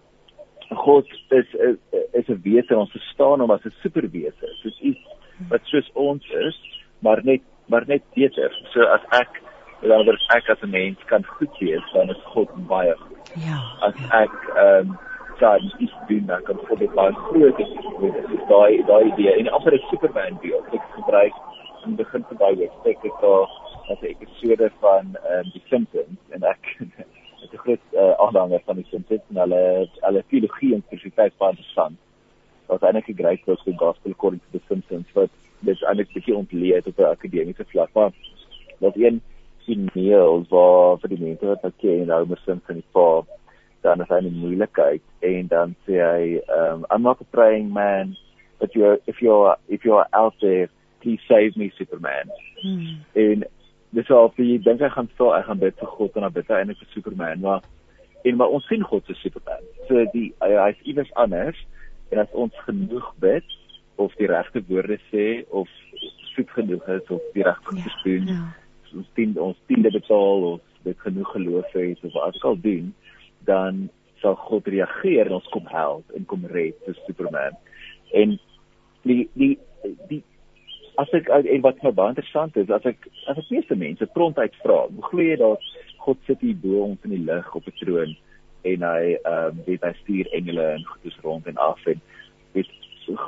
[0.84, 1.78] God is is
[2.12, 4.46] is 'n wese ons verstaan hom as 'n superwese.
[4.62, 5.04] Soos iets
[5.48, 6.56] wat soos ons is,
[6.98, 8.52] maar net maar net beter.
[8.72, 9.42] So as ek
[9.82, 13.32] dan word ek as 'n mens kan goed wees, dan is God baie goed.
[13.36, 13.58] Ja.
[13.80, 14.98] As ek ehm um,
[15.40, 17.72] dan is doen dan kan God dit baie groot is.
[18.00, 20.66] Dis daai daai idee en amper 'n superman beeld.
[20.76, 21.34] Ek gebruik
[21.84, 23.48] in begin van daai ek het daar
[23.92, 26.64] as 'n episode van um, die Simpsons en ek
[27.44, 31.50] is 'n groot uh, aanhanger van die Simpsons en hulle hulle teologie en spesifiek baie
[31.50, 31.96] interessant.
[32.66, 35.30] Daar's eintlik 'n great book vir gospel according to the Simpsons wat
[35.60, 37.90] dit eintlik bietjie ontleed op 'n akademiese vlak.
[37.94, 38.12] Maar
[38.78, 39.22] dat een
[39.64, 43.22] signeel waar vir die mense wat ek ken nou met Simpsons die pa
[43.82, 46.24] dan is hy in moeilikheid en dan sê hy
[46.56, 48.16] um I'm not a praying man
[48.58, 50.68] but you if you're if you're out there
[51.00, 52.28] please save me superman.
[52.62, 53.00] Hmm.
[53.16, 53.44] En
[53.96, 56.36] dis al vir jy dink ek gaan sê ek gaan bid vir God en dan
[56.36, 57.64] bid hy eintlik vir Superman maar
[58.28, 59.64] en maar ons sien God se Superman.
[59.88, 61.58] So die hy, hy is iewers anders
[62.12, 63.56] en as ons genoeg bid
[64.00, 65.68] of die regte woorde sê of
[66.34, 68.28] soet genoeg is of die regte ja, doen.
[68.28, 68.42] Ja.
[69.00, 72.92] Ons dien ons diende betaal of dit genoeg geloof het of wat ook al doen
[73.48, 73.88] dan
[74.20, 77.56] sal God reageer en ons kom help en kom red soos Superman.
[78.12, 78.36] En
[79.08, 79.56] die die
[80.08, 80.22] die
[81.00, 84.56] as ek en wat my baie interessant is, as ek as ek meeste mense prontuit
[84.64, 85.70] vra, hoe glo jy dat
[86.04, 88.16] God sit hier bo ons in die lig op 'n troon
[88.68, 92.00] en hy ehm um, weet hy stuur engele en goedes rond en af en
[92.52, 92.68] weet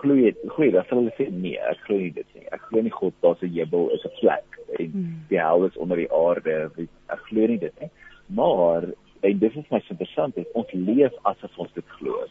[0.01, 2.47] glo jy glo jy dat hulle sê nee, ek glo nie dit nie.
[2.53, 5.15] Ek glo nie God daar's 'n hemel is 'n plek en hmm.
[5.29, 6.71] die hel is onder die aarde.
[6.77, 7.91] Weet, ek glo nie dit nie.
[8.29, 8.87] Maar
[9.23, 12.27] en dit is my interessant is ons leef asof ons dit glo.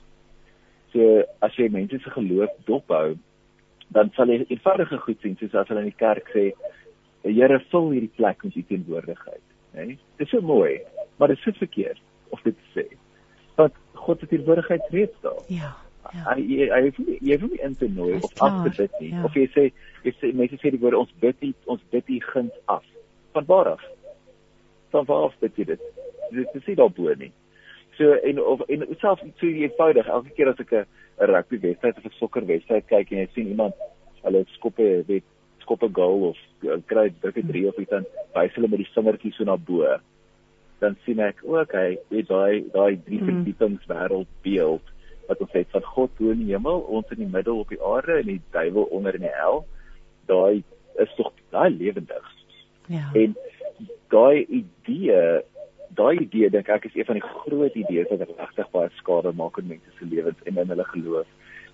[0.93, 3.15] So as jy mense se geloof dophou
[3.95, 6.51] dan sal jy eenvoudige goed sien soos as hulle in die kerk sê
[7.21, 9.43] Here vul hierdie plek met u teenwoordigheid,
[9.75, 9.83] né?
[9.85, 9.97] Nee?
[10.17, 10.81] Dit is so mooi,
[11.17, 12.87] maar dit is so verkeerd of dit sê.
[13.55, 15.43] Want God se teenwoordigheid reeds daar.
[15.47, 15.75] Ja.
[16.11, 16.33] Ja.
[16.33, 16.79] Hy hy
[17.21, 19.11] jy wil nie in te nooi of af te bid nie.
[19.13, 19.21] Ja.
[19.27, 19.67] Of jy sê
[20.01, 22.87] jy sê mense sê die woorde ons bid nie, ons bid nie guns af.
[23.37, 23.85] Van waar af?
[24.95, 25.85] Van waar af bid jy dit?
[26.32, 27.32] Dit is nie daarbo nie.
[27.97, 30.86] So en of en selfs so eenvoudig elke keer as ek 'n
[31.21, 33.73] 'n rugby wedstryd of 'n sokker wedstryd kyk en jy sien iemand
[34.23, 35.27] hulle skoppe weet
[35.59, 39.34] skoppe goal of uh, kry dit drie of iets dan wys hulle met die vingertjie
[39.36, 39.86] so na bo
[40.82, 43.29] dan sien ek o, okay weet daai daai drie mm.
[43.29, 44.93] verdiepings wêreld beeld
[45.29, 47.82] wat ons het van God bo in die hemel ons in die middel op die
[47.93, 49.63] aarde en die duiwel onder in die hel
[50.32, 50.63] daai
[51.05, 52.34] is tog daai lewendig
[52.89, 53.38] ja en
[54.13, 55.21] daai idee
[55.95, 59.57] daai idee dink ek is een van die groot idees wat regtig baie skade maak
[59.61, 61.27] in mense se lewens en in hulle geloof.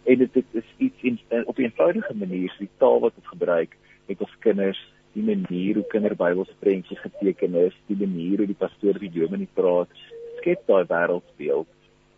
[0.05, 3.33] En dit dit is iets in, in op 'n eenvoudige manier, die taal wat ons
[3.33, 4.81] gebruik met ons kinders,
[5.13, 9.89] die manier hoe kinderbybels prentjies geteken is, die manier hoe die pastoor die dominee praat,
[10.37, 11.67] skep daai wêreldbeeld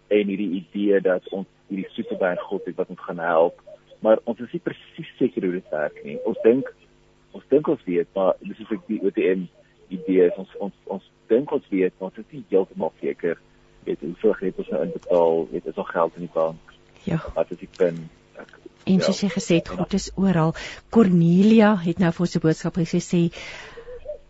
[0.08, 3.62] en hierdie idee dat ons hierdie superberg God het wat ons gaan help,
[4.00, 6.18] maar ons is nie presies seker hoe dit werk nie.
[6.26, 6.74] Ons dink
[7.32, 9.46] ons dink ons weet, maar dis is ek die OTM
[9.90, 13.38] idee is ons ons ons dink ons weet, maar ons is nie heeltemal seker
[13.88, 16.74] weet hoeveel geld ons nou inbetaal, weet is nog geld in die bank.
[17.08, 17.20] Ja.
[17.36, 18.10] Wat is die?
[18.38, 18.58] Ek
[18.90, 19.06] En ja.
[19.06, 20.56] soos jy gesê God is oral.
[20.94, 23.22] Cornelia het nou vir ons 'n boodskap gesê sê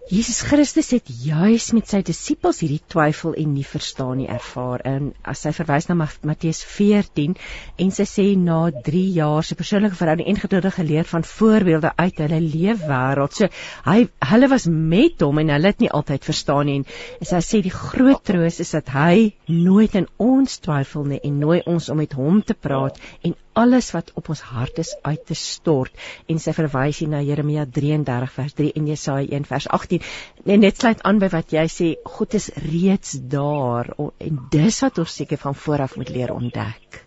[0.10, 4.82] Jesus Christus het juis met sy disippels hierdie twyfel en nie verstaan nie ervaar.
[4.82, 7.36] En as sy verwys na Matteus 14
[7.84, 8.58] en sy sê na
[8.88, 13.38] 3 jaar se persoonlike verhouding en geduldige geleer van voorbeelde uit hulle leefwêreld.
[13.38, 13.52] So
[13.86, 16.80] hy hulle was met hom en hulle het nie altyd verstaan nie.
[17.22, 21.38] En sy sê die groot troos is dat hy nooit in ons twyfel nie en
[21.38, 25.26] nooi ons om met hom te praat en alles wat op ons hart is uit
[25.28, 25.96] te stort
[26.32, 30.08] en sy verwys hier na Jeremia 33 vers 3 en Jesaja 1 vers 18
[30.56, 35.02] en net sluit aan by wat jy sê God is reeds daar en dis wat
[35.04, 37.04] ons seker van vooraf moet leer ontdek.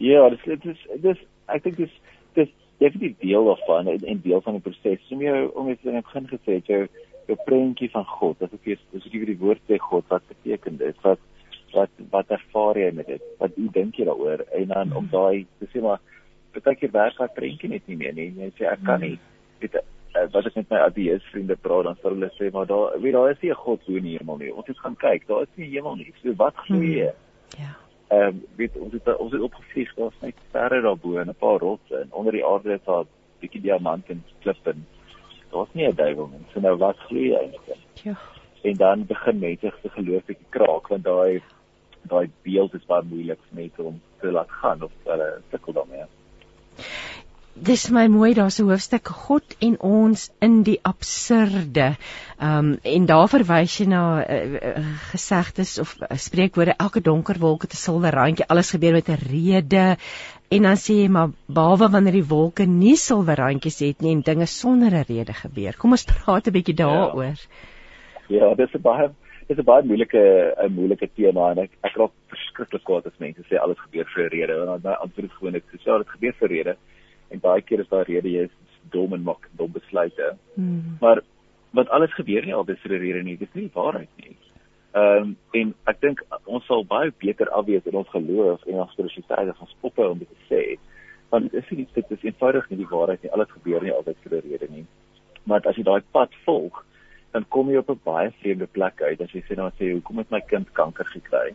[0.00, 1.96] Ja, dis dit is dis ek dink dis
[2.38, 5.08] dis definitief deel daarvan en, en deel van die proses.
[5.12, 6.84] Om jou om iets in die begin gesê het jou
[7.30, 10.80] jou prentjie van God, dat ek eers dis ek die woord sê God wat beteken
[10.80, 11.20] dit wat
[11.72, 13.22] wat wat ervaar jy met dit?
[13.38, 14.44] Wat hoe dink jy daaroor?
[14.58, 16.00] En dan om daai te sê maar
[16.54, 18.30] baie keer werk daai prentjie net nie meer nie.
[18.36, 19.18] Jy sê ek kan nie.
[19.62, 22.96] Dit eh, wat ek met my ateïs vriende praat dan sal hulle sê maar daar
[23.02, 24.54] weet daar is nie 'n God bo in die hemel nie.
[24.54, 25.26] Ons moet gaan kyk.
[25.26, 26.12] Daar is nie hemel nie.
[26.22, 27.12] So wat glo jy?
[27.58, 27.72] Ja.
[28.10, 31.58] Ehm um, weet ons het ons het opgevlieg daar's net sterre daarbo en 'n paar
[31.58, 33.08] rotse en onder die aarde is daar 'n
[33.40, 34.74] bietjie diamant en klippe.
[35.50, 36.44] Daar's nie 'n duiwel nie.
[36.52, 37.78] So nou wat glo jy eintlik?
[38.02, 38.14] Ja.
[38.62, 41.42] En dan begin mense se geloof bietjie kraak want daai
[42.08, 46.06] daai beeld is baie moeilik vir mense om te laat gaan of hulle sukkel daarmee.
[47.60, 51.96] Dis my mooi daar's 'n hoofstuk God en ons in die absurde.
[52.38, 57.38] Ehm um, en daar verwys jy na uh, uh, gesegdes of uh, spreekwoorde elke donker
[57.38, 59.96] wolk het 'n silwer randjie, alles gebeur met 'n rede.
[60.48, 64.20] En dan sê jy maar behalwe wanneer die wolke nie silwer randjies het nie en
[64.20, 65.76] dinge sonder 'n rede gebeur.
[65.76, 67.36] Kom ons praat 'n bietjie daaroor.
[68.28, 69.10] Ja, ja dis 'n baie
[69.50, 70.22] is 'n baie moeilike
[70.66, 74.24] 'n moeilike tema en ek ek raak verskriklik kwaad as mense sê alles gebeur vir
[74.24, 76.76] 'n rede want dan antwoord gewoonlik ek sê ja dit gebeur vir 'n rede
[77.30, 78.56] en baie keer is daar rede jy is
[78.90, 80.36] dom en maak dom besluite.
[80.54, 80.96] Hmm.
[81.00, 81.22] Maar
[81.70, 84.36] wat alles gebeur nie altyd vir 'n rede nie, dis nie die waarheid nie.
[84.92, 88.92] Ehm um, en ek dink ons sal baie beter afwees in ons geloof en ons
[88.92, 90.78] spiritualiteit as ons ophou om dit te sê.
[91.30, 93.30] Want dit is nie dit is eenvoudig nie die waarheid nie.
[93.30, 94.86] Alles gebeur nie altyd vir 'n rede nie.
[95.44, 96.84] Maar as jy daai pad volg,
[97.30, 100.18] dan kom jy op 'n baie vreemde plek uit as jy sê nou sê hoekom
[100.18, 101.54] het my kind kanker gekry?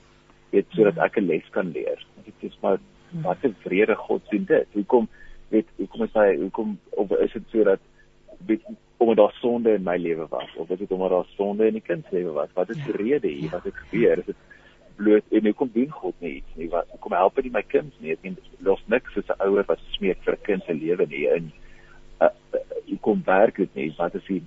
[0.51, 1.99] Weet sodat ek 'n les kan leer.
[2.26, 2.80] Dit is maar
[3.23, 4.67] wat 'n vrede God doen dit.
[4.73, 5.07] Hoekom
[5.49, 7.80] weet hoekom is hy hoekom of is dit sodat
[8.45, 8.63] weet
[8.97, 11.82] omdat daar sonde in my lewe was of is dit omdat daar sonde in die
[11.82, 12.49] kind se lewe was?
[12.53, 14.19] Wat is die rede hier wat het gebeur?
[14.19, 14.36] Is dit
[14.95, 16.69] bloot en hoekom doen God nie iets nie?
[16.69, 18.11] Wat kom help dit my kind nie?
[18.11, 21.28] Ek meen los niks soos 'n ouer wat smeek vir 'n kind se lewe nie
[21.28, 21.51] in
[22.21, 23.93] uh, uh, hoe kom werk dit nie?
[23.97, 24.43] Wat is die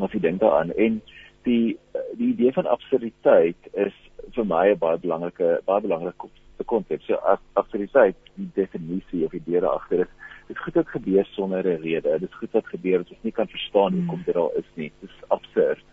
[0.00, 1.00] maar jy dink daaraan en
[1.48, 1.78] die
[2.18, 3.96] die idee van absurditeit is
[4.34, 6.30] vir my 'n baie belangrike baie belangrike
[6.66, 7.02] konsep.
[7.02, 7.16] So
[7.52, 10.08] absurditeit, die definisie of idee daar agter is
[10.46, 12.18] dit goed wat gebeur sonder 'n rede.
[12.18, 14.92] Dit goed wat gebeur wat ons nie kan verstaan hoe kom dit daar is nie.
[15.00, 15.84] Dit is absurd.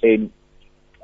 [0.00, 0.32] En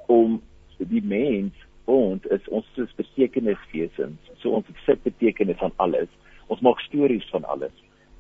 [0.07, 0.43] om
[0.78, 4.18] die mens ons is ons is betekeniswesens.
[4.36, 6.09] So ons het betekenis van alles.
[6.47, 7.76] Ons maak stories van alles.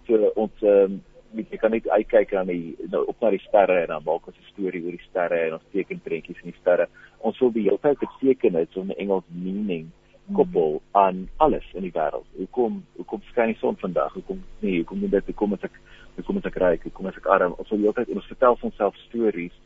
[0.06, 1.02] So ons ehm um,
[1.36, 4.36] jy kan net uitkyk aan die nou op na die sterre en dan maak ons
[4.36, 6.88] 'n storie oor die sterre en ons teken prentjies in die sterre.
[7.18, 9.90] Ons wil die hele tyd beteken het om 'n Engels meaning
[10.32, 12.26] koppel aan alles in die wêreld.
[12.36, 14.12] Hoekom hoekom skyn die son vandag?
[14.12, 15.80] Hoekom nee, hoekom moet dit hoekom is ek
[16.16, 16.82] hoekom is ek ryk?
[16.82, 17.54] Hoekom is ek arm?
[17.58, 19.56] Ons wil die hele tyd ons vertel vir onsself stories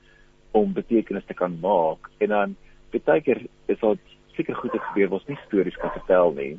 [0.53, 2.57] om betekenis te kan maak en dan
[2.95, 6.53] baie keer is dit seker goed het gebeur wat ons nie stories kan vertel nie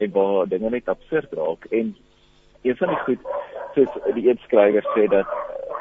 [0.00, 1.94] en waar dinge net absurd raak en
[2.62, 3.30] een van die goed
[3.74, 5.26] soos die een skrywer sê dat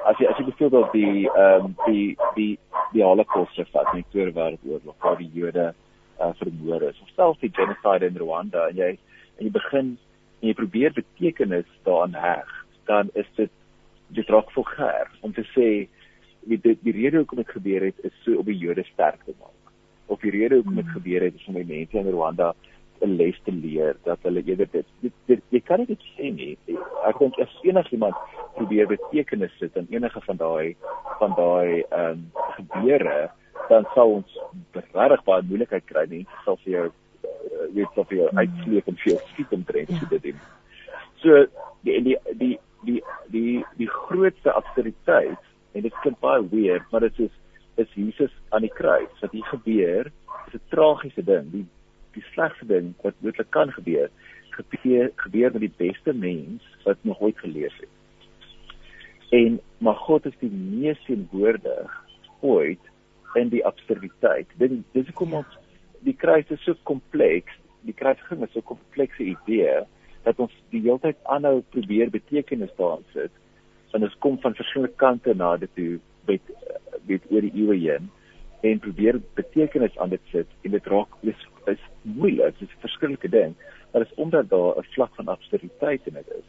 [0.09, 2.51] as jy as jy byvoorbeeld die ehm um, die die
[2.93, 5.73] die Holocaust vat in die Tweede Wêreldoorlog waar die Jode
[6.21, 8.91] uh, vermoor is of selfs die genocide in Rwanda en jy
[9.37, 9.95] en jy begin
[10.39, 12.51] en jy probeer betekenis daaraan heg
[12.89, 13.51] dan is dit
[14.17, 15.69] dit raak vulgair om te sê
[16.49, 19.35] die die, die rede hoekom dit gebeur het is so om die Jode sterk te
[19.37, 19.73] maak
[20.07, 20.97] of die rede hoekom dit hmm.
[20.97, 22.53] gebeur het is om die mense in Rwanda
[23.01, 26.57] 'n les te leer dat hulle eerder dit, dit, dit jy kan dit sê nie.
[27.07, 28.15] Ek dink as enigiemand
[28.55, 30.75] probeer betekenis sit in enige van daai
[31.19, 32.25] van daai ehm um,
[32.57, 33.29] gebeure,
[33.69, 34.39] dan sal ons
[34.73, 36.23] regtig baie moeilikheid kry nie.
[36.23, 36.87] Dit sal vir jou
[37.75, 40.17] weet of jy uitsleep en veel skiet om te ja.
[40.23, 40.39] doen.
[41.23, 41.45] So
[41.87, 42.55] die die die
[42.87, 45.39] die die die grootste absurditeit
[45.73, 47.35] en dit klink baie weird, maar dit is
[47.79, 49.11] is Jesus aan die kruis.
[49.21, 50.11] Wat hier gebeur,
[50.47, 51.51] is 'n tragiese ding.
[51.51, 51.65] Die
[52.13, 54.09] die slegste ding wat moontlik kan gebeur,
[54.49, 57.95] gebeur gebeur met die beste mens wat nog ooit geleef het.
[59.29, 61.97] En maar God is die mees teenwoordig
[62.39, 62.79] ooit
[63.33, 64.47] in die absurditeit.
[64.57, 65.57] Dit dis hoekom ons
[66.07, 67.53] die kruis is so kompleks,
[67.85, 69.85] die kruisiging is so 'n komplekse idee
[70.23, 73.31] dat ons die hele tyd aanhou probeer betekenis daarin sit.
[73.93, 76.41] En ons kom van verskillende kante na dit toe met
[77.07, 78.09] met oor die eeue heen
[78.61, 82.81] en probeer betekenis aan dit sit en dit raak is is moeilik, dit is 'n
[82.81, 83.55] verskillike ding,
[83.91, 86.47] maar is omdat daar 'n vlak van absurditeit in dit is.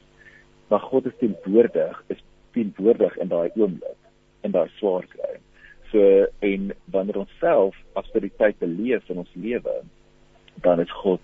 [0.68, 4.00] Maar God is teenwoordig, is teenwoordig in daai oomblik,
[4.40, 5.38] in daai swaar kry.
[5.90, 9.82] So en wanneer ons self absurditeit beleef in ons lewe,
[10.54, 11.20] dan is God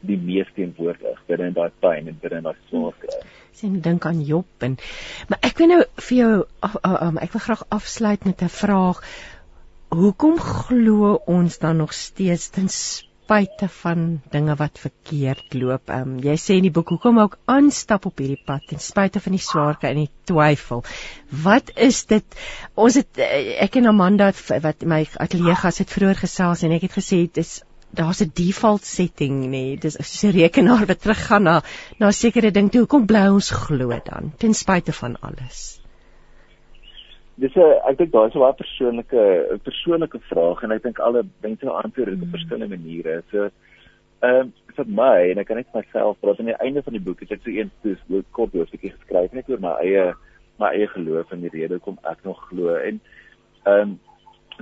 [0.00, 3.20] die mees teenwoordig binne in daai pyn en binne in daai swaar kry.
[3.56, 4.76] Sien dink aan Job en
[5.28, 6.32] maar ek wil nou vir jou
[6.66, 9.02] af, um, ek wil graag afsluit met 'n vraag
[9.90, 15.90] hoekom glo ons dan nog steeds ten spyte van dinge wat verkeerd loop?
[15.90, 19.34] Um, jy sê in die boek hoekom ook aanstap op hierdie pad ten spyte van
[19.34, 20.84] die swaarke en die twyfel.
[21.42, 22.38] Wat is dit?
[22.78, 24.30] Ons het eh, ek en Amanda
[24.62, 27.58] wat my ateljee gas het vroeër gesels en ek het gesê dit is
[27.90, 29.50] daar's 'n default setting nê.
[29.50, 29.76] Nee.
[29.76, 31.62] Dis so 'n rekenaar wat teruggaan na
[31.98, 32.86] na 'n sekere ding toe.
[32.86, 35.79] Hoekom bly ons glo dan ten spyte van alles?
[37.40, 39.22] Dis 'n ek dink daar is 'n baie persoonlike
[39.64, 43.22] persoonlike vraag en ek dink alle mense antwoord dit op verskillende maniere.
[43.30, 43.50] So
[44.20, 47.06] ehm um, vir my en ek kan net myself praat aan die einde van die
[47.06, 50.14] boek het ek so een toes ook kort hoofstukkie geskryf net oor my eie
[50.58, 53.00] my eie geloof en die rede hoekom ek nog glo en
[53.64, 53.98] ehm um,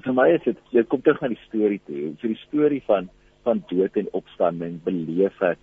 [0.04, 2.14] vir my is dit dit kom terug na die storie toe.
[2.20, 3.10] So die storie van
[3.42, 5.58] van dood en opstanding beleef ek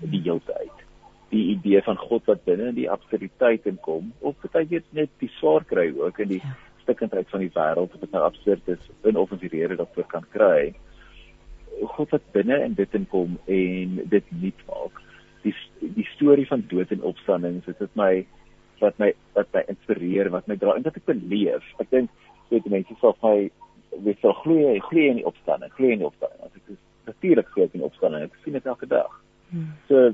[0.00, 0.85] die hele tyd
[1.30, 5.30] die idee van God wat binne in die absurditeit inkom of baie keer net die
[5.38, 6.54] swaar kry ook in die ja.
[6.84, 10.06] stikkindheid van die wêreld of dit nou absurd is en of ons die rede daarvoor
[10.12, 10.74] kan kry.
[11.96, 15.02] God wat binne in dit inkom en dit nuut maak.
[15.42, 15.54] Die
[15.98, 18.12] die storie van dood en opstanding is dit my
[18.80, 21.66] wat my wat my inspireer wat my dra en wat ek beleef.
[21.82, 22.12] Ek dink
[22.52, 23.50] weet mense sal my
[24.06, 26.46] weet sal glo glo in die opstanding glo in die opstanding.
[26.46, 29.10] As ek natuurlik glo in die opstanding ek sien dit elke dag.
[29.50, 29.74] Hmm.
[29.86, 30.08] so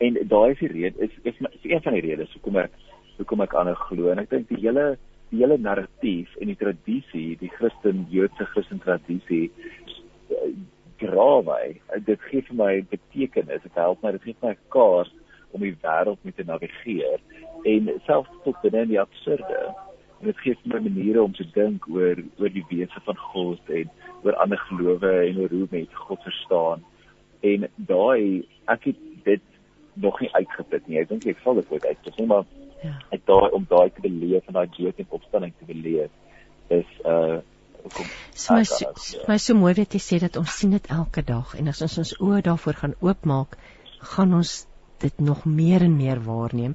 [0.00, 2.74] en daai is die rede is is, is een van die redes hoekom ek
[3.18, 4.10] hoekom ek aanhou glo.
[4.12, 4.96] En ek dink die hele
[5.30, 9.50] die hele narratief en die tradisie die Christen Joodse Christen tradisie
[11.00, 11.60] grawe
[12.06, 15.12] dit gee vir my betekenis dit help my dit gee my 'n kaart
[15.52, 17.20] om die wêreld mee te navigeer
[17.72, 19.60] en selfs tot binne die absurde.
[20.20, 23.90] En dit gee my maniere om te dink oor oor die wese van God en
[24.22, 26.84] oor ander gelowe en oor hoe mense God verstaan.
[27.40, 29.49] En daai ek het dit
[29.94, 31.00] nog nie uitgeput nie.
[31.02, 32.44] Ek dink ek sal dit ooit uitput nie, maar
[32.82, 32.96] ja.
[33.12, 36.10] Ek daai om daai te beleef en daai dood en opstanding te beleef
[36.72, 37.40] is uh
[37.88, 38.06] kom.
[38.34, 38.92] So my so,
[39.28, 41.98] my so mooi weet jy sê dat ons sien dit elke dag en as ons
[42.02, 43.56] ons oë daarvoor gaan oopmaak,
[44.14, 44.54] gaan ons
[45.00, 46.74] dit nog meer en meer waarneem.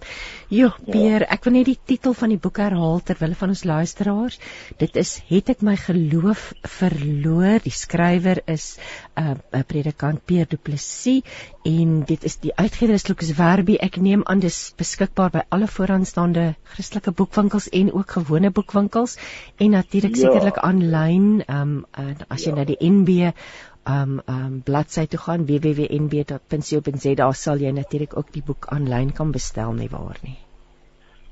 [0.49, 0.91] Jo, ja.
[0.91, 4.39] Pier, ek wil net die titel van die boek herhaal ter wille van ons luisteraars.
[4.81, 7.59] Dit is Het ek my geloof verloor?
[7.63, 8.77] Die skrywer is
[9.15, 11.23] 'n uh, 'n predikant Pierre Du Plessis
[11.63, 13.77] en dit is die uitgewer is Lucas Verbi.
[13.81, 19.17] Ek neem aan dis beskikbaar by alle vooraanstaande Christelike boekwinkels en ook gewone boekwinkels
[19.57, 20.21] en natuurlik ja.
[20.21, 21.43] sekerlik aanlyn.
[21.47, 22.55] Ehm um, uh, as jy ja.
[22.55, 23.33] na die NB
[23.89, 29.73] um um bladsy toe gaan www.nb.co.za sal jy natuurlik ook die boek aanlyn kan bestel
[29.73, 30.37] nie waar nie.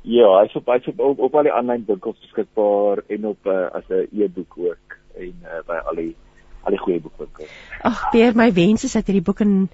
[0.03, 3.71] Ja, hy's op hy's op, op op al die aanlyn winkels beskikbaar en op uh,
[3.73, 6.15] as 'n e-boek ook en uh, by al die
[6.63, 7.49] al die goeie boekwinkels.
[7.81, 9.69] Ag, Peer, my wens is dat hierdie boek in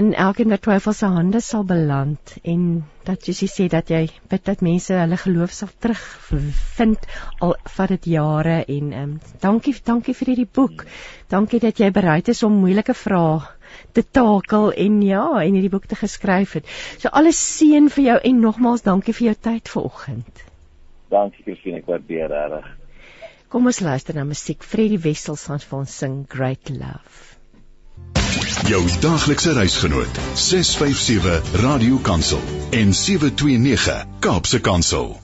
[0.00, 4.44] in elkeen wat twyfel se hande sal beland en dat jy sê dat jy bid
[4.46, 7.08] dat mense hulle geloof sal terugvind
[7.44, 10.86] al vat dit jare en um, dankie dankie vir hierdie boek.
[11.28, 13.42] Dankie dat jy bereid is om moeilike vrae
[13.92, 16.72] te takel en ja, en hierdie boek te geskryf het.
[16.98, 20.46] So alles seën vir jou en nogmaals dankie vir jou tyd vanoggend.
[21.12, 22.72] Dankie Christine, ek waardeer dit.
[23.52, 24.64] Kom ons luister na musiek.
[24.64, 27.31] Freddie Wessels gaan vir ons sing Great Love.
[28.62, 32.38] Jou daglikse reisgenoot 657 Radio Kansel
[32.70, 35.16] en 729 Kaapse Kansel.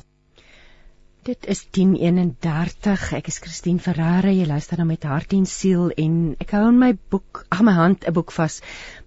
[1.22, 3.12] Dit is 10:31.
[3.14, 4.32] Ek is Christine Ferreira.
[4.34, 7.76] Jy luister na met hart en siel en ek hou in my boek, ag my
[7.78, 8.58] hand 'n boek vas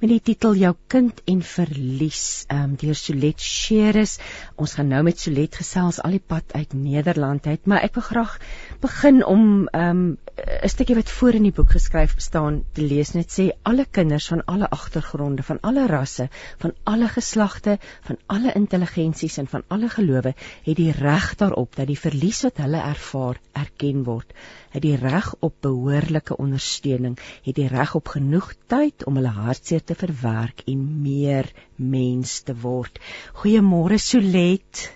[0.01, 4.15] met die titel Jou kind en verlies, um, deur Solet Sheres.
[4.57, 8.07] Ons gaan nou met Solet gesels al die pad uit Nederland uit, maar ek wil
[8.07, 8.33] graag
[8.81, 13.11] begin om ehm um, 'n stukkie wat voor in die boek geskryf staan te lees
[13.13, 17.77] net sê alle kinders van alle agtergronde, van alle rasse, van alle geslagte,
[18.07, 20.33] van alle intelligensies en van alle gelowe
[20.63, 24.33] het die reg daarop dat die verlies wat hulle ervaar erken word,
[24.71, 29.83] het die reg op behoorlike ondersteuning, het die reg op genoeg tyd om hulle hartseer
[29.83, 32.99] te verwerk en meer mens te word.
[33.43, 34.87] Goeiemôre Solet.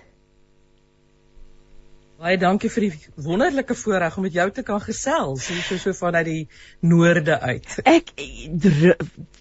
[2.15, 5.91] Baie dankie vir die wonderlike voorreg om met jou te kan gesels, hier so so
[5.97, 6.43] vanuit die
[6.79, 7.65] noorde uit.
[7.91, 8.13] Ek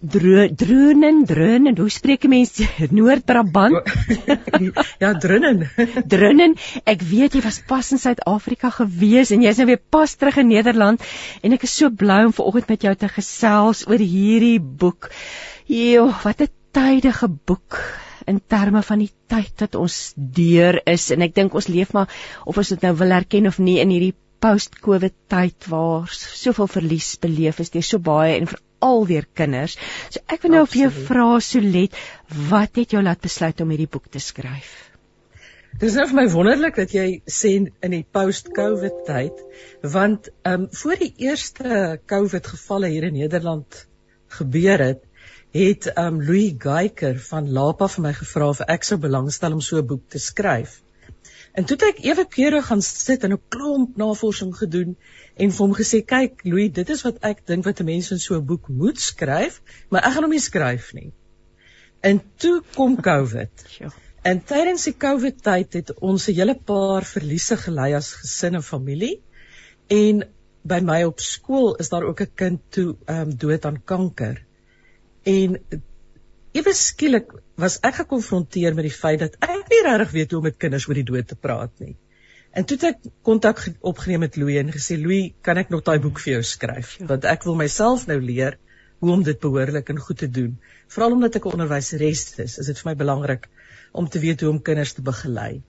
[0.02, 2.66] dronen, dronen, hoe spreek mense
[2.98, 3.92] Noord-Brabant?
[5.04, 5.62] ja, dronen.
[6.16, 6.56] dronen.
[6.82, 10.50] Ek weet jy was pas in Suid-Afrika gewees en jy's nou weer pas terug in
[10.50, 11.04] Nederland
[11.46, 15.12] en ek is so bly om vanoggend met jou te gesels oor hierdie boek.
[15.70, 17.78] Jo, wat 'n tydige boek
[18.30, 22.12] in terme van die tyd wat ons deur is en ek dink ons leef maar
[22.44, 24.14] of ons dit nou wil erken of nie in hierdie
[24.44, 29.78] post-covid tyd waar soveel verlies beleef is deur so baie en veral weer kinders.
[30.12, 31.94] So ek wil nou vir jou vra Solet,
[32.50, 34.74] wat het jou laat besluit om hierdie boek te skryf?
[35.74, 39.40] Dit is nou vir my wonderlik dat jy sê in die post-covid tyd
[39.96, 43.80] want ehm um, voor die eerste covid gevalle hier in Nederland
[44.36, 45.02] gebeur het
[45.54, 49.78] het um Louis Geiker van Lapa vir my gevra of ek sou belangstel om so
[49.78, 50.80] 'n boek te skryf.
[51.54, 54.96] En toe het ek ewe kere gaan sit en 'n klomp navorsing gedoen
[55.36, 58.18] en vir hom gesê, "Kyk, Louis, dit is wat ek dink wat 'n mens in
[58.18, 61.12] so 'n boek moet skryf, maar ek gaan hom nie skryf nie."
[62.00, 63.50] En toe kom COVID.
[64.24, 68.62] En tydens die COVID tyd het ons 'n hele paar verliese gelei as gesin en
[68.62, 69.22] familie.
[69.86, 70.24] En
[70.62, 74.44] by my op skool is daar ook 'n kind toe ehm um, dood aan kanker.
[75.24, 75.58] En
[76.54, 80.48] ewe skielik was ek gekonfronteer met die feit dat ek nie regtig weet hoe om
[80.50, 81.96] met kinders oor die dood te praat nie.
[82.54, 85.98] En toe het ek kontak opgeneem met Louie en gesê Louie, kan ek nog daai
[86.02, 86.94] boek vir jou skryf?
[87.00, 87.08] Ja.
[87.10, 88.60] Want ek wil myself nou leer
[89.02, 90.52] hoe om dit behoorlik en goed te doen.
[90.94, 93.48] Veral omdat ek 'n onderwyseres is, is dit vir my belangrik
[93.92, 95.62] om te weet hoe om kinders te begelei.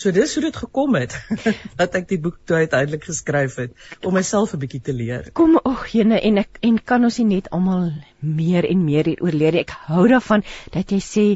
[0.00, 1.12] So dis hoe dit gekom het
[1.80, 5.28] dat ek die boek toe uiteindelik geskryf het om myself 'n bietjie te leer.
[5.36, 9.36] Kom ag jene en ek en kan ons nie net almal meer en meer hieroor
[9.36, 9.60] leer.
[9.60, 11.26] Ek hou daarvan dat jy sê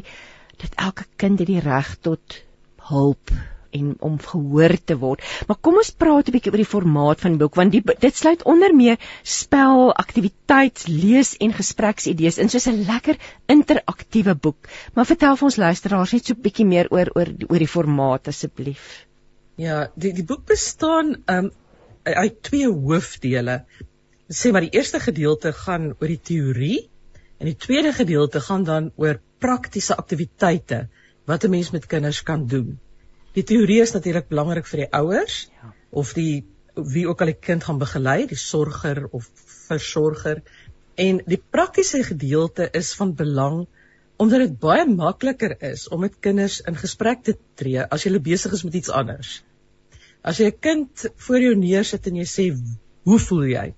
[0.57, 2.41] dat elke kind het die reg tot
[2.89, 3.29] hulp
[3.77, 5.23] en om gehoor te word.
[5.47, 8.15] Maar kom ons praat 'n bietjie oor die formaat van die boek want die, dit
[8.15, 14.69] sluit onder meer spel, aktiwiteits, lees en gespreksidees in soos 'n lekker interaktiewe boek.
[14.93, 18.27] Maar vertel vir ons luisteraars net so 'n bietjie meer oor oor oor die formaat
[18.27, 19.05] asseblief.
[19.57, 21.51] Ja, die die boek bestaan um
[22.03, 23.63] uit twee hoofdele.
[24.29, 26.89] Sê maar die eerste gedeelte gaan oor die teorie
[27.39, 30.87] en die tweede gedeelte gaan dan oor praktiese aktiwiteite
[31.25, 32.79] wat 'n mens met kinders kan doen.
[33.35, 35.73] Die teorie is natuurlik belangrik vir die ouers ja.
[35.91, 39.29] of die wie ook al die kind gaan begelei, die sorger of
[39.67, 40.41] versorger.
[40.99, 43.65] En die praktiese gedeelte is van belang
[44.15, 48.55] omdat dit baie makliker is om met kinders in gesprek te tree as jy besig
[48.55, 49.41] is met iets anders.
[50.23, 52.45] As jy 'n kind voor jou neersit en jy sê,
[53.03, 53.73] "Hoe voel jy?"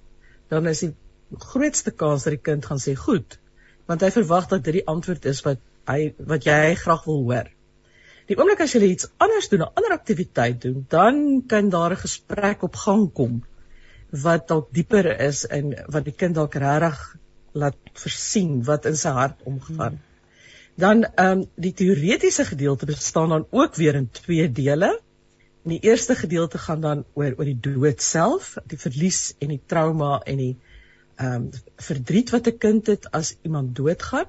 [0.50, 0.94] dan is die
[1.38, 3.40] grootste kans dat die kind gaan sê, "Goed,"
[3.88, 7.50] want hy verwag dat dit die antwoord is wat hy wat jy graag wil hoor.
[8.28, 12.04] Die oomblik as jy iets anders doen, 'n ander aktiwiteit doen, dan kan daar 'n
[12.04, 13.44] gesprek op gang kom
[14.12, 17.16] wat dalk dieper is en wat die kind dalk regtig
[17.52, 20.00] laat versien wat in sy hart omgaan.
[20.76, 25.00] Dan ehm um, die teoretiese gedeelte bestaan dan ook weer in twee dele.
[25.64, 29.62] In die eerste gedeelte gaan dan oor oor die dood self, die verlies en die
[29.66, 30.56] trauma en die
[31.16, 34.28] ehm um, verdriet wat 'n kind het as iemand doodgaan.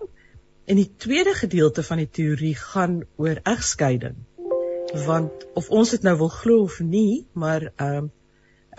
[0.68, 4.18] En die tweede gedeelte van die teorie gaan oor egskeiding.
[5.06, 8.10] Want of ons dit nou wil glo of nie, maar ehm um,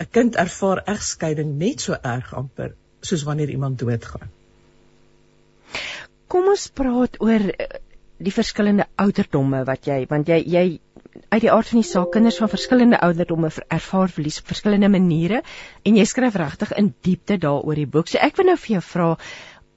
[0.00, 4.30] 'n kind ervaar egskeiding net so erg amper soos wanneer iemand doodgaan.
[6.26, 7.66] Kom ons praat oor eh,
[8.16, 10.64] die verskillende ouderdomme wat jy want jy jy
[11.28, 15.42] uit die aard van die saak kinders van verskillende ouderdomme ervaar verlies op verskillende maniere
[15.82, 18.08] en jy skryf regtig in diepte daaroor die boek.
[18.08, 19.08] So ek wil nou vir jou vra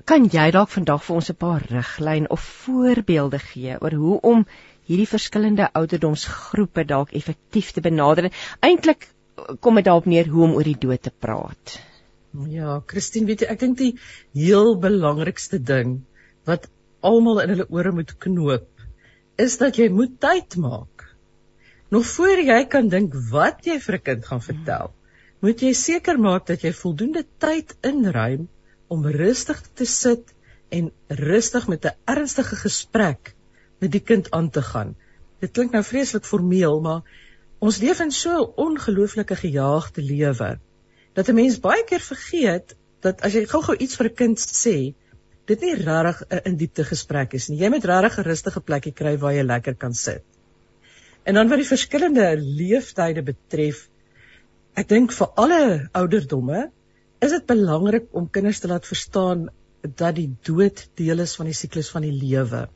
[0.10, 4.46] kan jy dalk vandag vir ons 'n paar riglyn of voorbeelde gee oor hoe om
[4.90, 8.30] hierdie verskillende ouderdomsgroepe dalk effektief te benader?
[8.60, 9.08] Eintlik
[9.60, 11.80] kom dit daarop neer hoe om oor die dood te praat.
[12.50, 13.94] Ja, Christine, weet jy, ek dink die
[14.34, 16.02] heel belangrikste ding
[16.50, 16.68] wat
[17.02, 18.68] almal in hulle ore moet knoop,
[19.38, 21.06] is dat jy moet tyd maak.
[21.94, 24.94] Nog voor jy kan dink wat jy vir 'n kind gaan vertel,
[25.40, 28.50] moet jy seker maak dat jy voldoende tyd inruim
[28.94, 30.34] om rustig te sit
[30.70, 33.34] en rustig met 'n ernstige gesprek
[33.80, 34.96] met die kind aan te gaan.
[35.40, 37.02] Dit klink nou vreeslik formeel, maar
[37.60, 40.60] ons leef in so 'n ongelooflike gejaagde lewe
[41.14, 44.94] dat 'n mens baie keer vergeet dat as jy gou-gou iets vir 'n kind sê,
[45.46, 47.60] dit nie regtig 'n in diepte gesprek is nie.
[47.60, 50.24] Jy moet regtig 'n rustige plekkie kry waar jy lekker kan sit.
[51.24, 53.90] En dan wat die verskillende leeftye betref,
[54.76, 56.72] ek dink vir alle ouderdomme
[57.24, 59.48] is dit belangrik om kinders te laat verstaan
[59.82, 62.68] dat die dood deel is van die siklus van die lewe.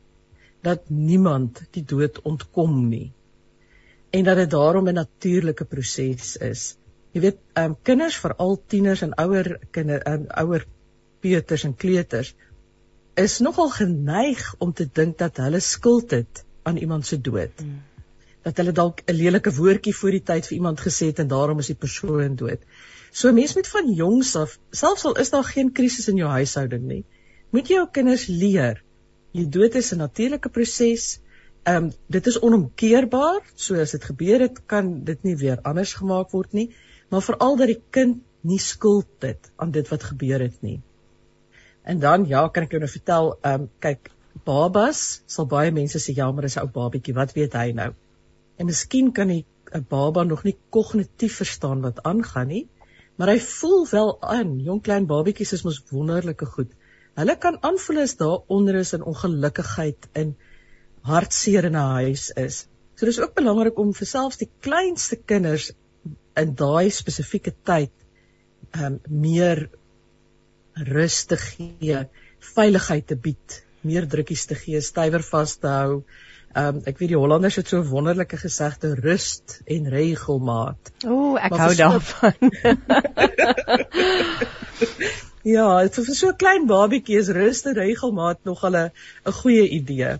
[0.61, 3.13] Dat niemand die dood ontkom nie.
[4.09, 6.77] en dat dit daarom 'n natuurlike proses is.
[7.11, 10.65] Jy weet, ehm um, kinders, veral tieners en ouer kinders en um, ouer
[11.19, 12.35] peuters en kleuters
[13.13, 17.61] is nogal geneig om te dink dat hulle skuld het aan iemand se dood.
[17.61, 17.81] Mm.
[18.41, 21.59] Dat hulle dalk 'n lelike woordjie voor die tyd vir iemand gesê het en daarom
[21.59, 22.59] is die persoon dood.
[23.11, 26.83] So mens moet van jongs af, selfs al is daar geen krisis in jou huishouding
[26.87, 27.03] nie,
[27.51, 28.83] moet jy jou kinders leer.
[29.31, 31.19] Jy dood is 'n natuurlike proses.
[31.63, 35.93] Ehm um, dit is onomkeerbaar, so as dit gebeur het, kan dit nie weer anders
[35.93, 36.69] gemaak word nie,
[37.09, 40.81] maar veral dat die kind nie skuld het aan dit wat gebeur het nie.
[41.83, 44.11] En dan ja, kan ek jou nou vertel, ehm um, kyk,
[44.45, 47.93] babas sal baie mense sê ja, maar dis 'n ou babietjie, wat weet hy nou?
[48.57, 52.67] En miskien kan 'n baba nog nie kognitief verstaan wat aangaan nie,
[53.17, 54.57] maar hy voel wel aan.
[54.61, 56.73] Jong klein babietjies is mos wonderlike goed.
[57.17, 60.35] Hulle kan aanvoel as daar onrus en ongelukkigheid in
[61.07, 62.67] hartseer in 'n huis is.
[62.95, 65.71] So dis ook belangrik om vir selfs die kleinste kinders
[66.37, 67.93] in daai spesifieke tyd
[68.73, 69.69] um, meer
[70.73, 72.03] rus te gee,
[72.55, 76.03] veiligheid te bied, meer drukkies te gee, stywer vas te hou.
[76.57, 80.91] Ehm um, ek weet die Hollanders het so 'n wonderlike gesegde rust en regelmaat.
[81.05, 82.33] Ooh, ek maar hou daarvan.
[85.55, 85.67] ja,
[85.97, 88.91] vir so 'n klein babietjie is rust en regelmaat nog al 'n
[89.25, 90.17] 'n goeie idee.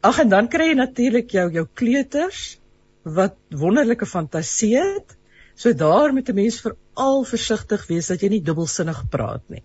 [0.00, 2.58] Ag en dan kry jy natuurlik jou jou kleuters
[3.02, 5.16] wat wonderlike fantasie het.
[5.54, 9.62] So daar moet 'n mens veral versigtig wees dat jy nie dubbelsinnig praat nie.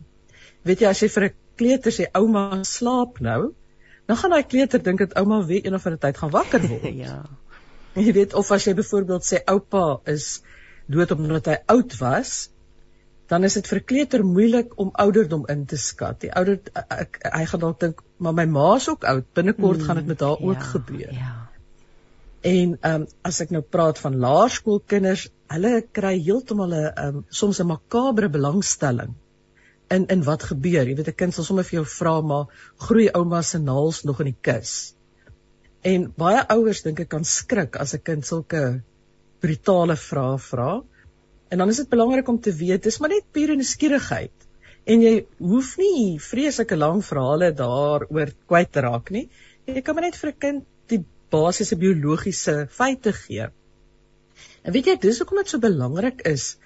[0.63, 3.53] Weet jy as jy vir 'n kleuter sê ouma slaap nou,
[4.05, 6.89] dan gaan daai kleuter dink dat ouma weer een of ander tyd gaan wakker word.
[7.05, 7.21] ja.
[7.93, 10.41] Jy weet of as jy byvoorbeeld sê oupa is
[10.89, 12.33] dood omdat hy oud was,
[13.31, 16.19] dan is dit vir kleuter moeilik om ouderdom in te skat.
[16.25, 20.01] Die ouder ek, hy gaan dalk dink, maar my ma's ook oud, binnekort mm, gaan
[20.01, 21.13] dit met haar ja, ook gebeur.
[21.15, 21.33] Ja.
[22.43, 27.61] En ehm um, as ek nou praat van laerskoolkinders, hulle kry heeltemal 'n um, soms
[27.61, 29.13] 'n makabre belangstelling
[29.95, 30.87] in in wat gebeur.
[30.87, 32.45] Jy weet 'n kind sal sommer vir jou vra maar
[32.87, 34.95] groei ouma se naels nog in die kus.
[35.83, 38.81] En baie ouers dink ek kan skrik as 'n kind sulke
[39.41, 40.81] brutale vrae vra.
[41.51, 44.47] En dan is dit belangrik om te weet dis maar net pure nuuskierigheid.
[44.85, 49.29] En jy hoef nie vreeslike lang verhale daaroor kwyt te raak nie.
[49.65, 53.47] Jy kan maar net vir 'n kind die basiese biologiese feite gee.
[54.63, 56.57] En weet jy, dis hoekom dit so belangrik is,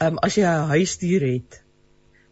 [0.00, 1.62] um, as jy 'n huisdier het,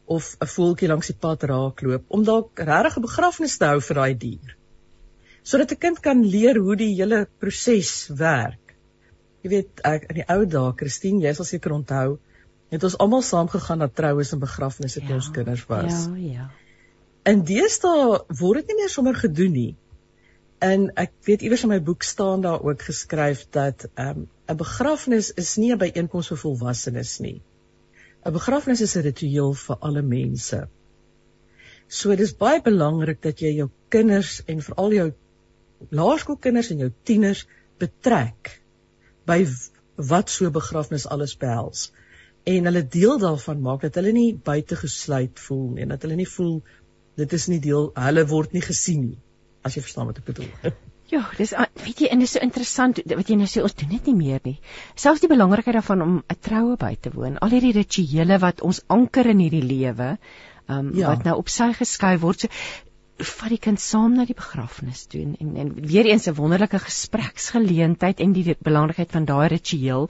[0.06, 3.96] of 'n voeltjie langs die pad raakloop om dalk regtig 'n begrafnis te hou vir
[4.00, 4.56] daai dier.
[5.42, 8.76] Sodat 'n kind kan leer hoe die hele proses werk.
[9.42, 12.18] Jy weet, ek in die ou dae, Christine, jy sal seker onthou,
[12.70, 16.06] het ons almal saam gegaan na troues en begrafnisse toe ja, ons kinders was.
[16.06, 16.50] Ja, ja.
[17.24, 19.76] En deesdae word dit nie meer sommer gedoen nie.
[20.64, 24.56] En ek weet iewers in my boek staan daar ook geskryf dat ehm, 'n um,
[24.56, 27.42] begrafnis is nie 'n byeenkoms vir volwassenes nie.
[28.24, 30.60] 'n begrafnis is 'n ritueel vir alle mense.
[31.88, 35.08] So dis baie belangrik dat jy jou kinders en veral jou
[35.90, 37.46] laerskoolkinders en jou tieners
[37.78, 38.62] betrek
[39.26, 39.44] by
[39.96, 41.90] wat so begrafnis alles behels
[42.44, 46.28] en hulle deel daarvan maak dat hulle nie buitegesluit voel nie en dat hulle nie
[46.28, 46.58] voel
[47.20, 49.20] dit is nie deel hulle word nie gesien nie
[49.64, 50.50] as jy verstaan wat ek bedoel.
[51.12, 51.52] Ja, dis
[51.84, 54.16] weet jy en dit is so interessant wat jy nou sê ons doen dit nie
[54.16, 54.56] meer nie.
[54.96, 58.80] Selfs die belangrikheid daarvan om 'n troue by te woon, al hierdie rituele wat ons
[58.88, 60.16] anker in hierdie lewe,
[60.68, 61.12] um, ja.
[61.12, 62.48] wat nou op sy geskuif word, so
[63.38, 68.20] vat die kind saam na die begrafnis toe en en weer eens 'n wonderlike gespreksgeleentheid
[68.20, 70.08] en die belangrikheid van daai ritueel.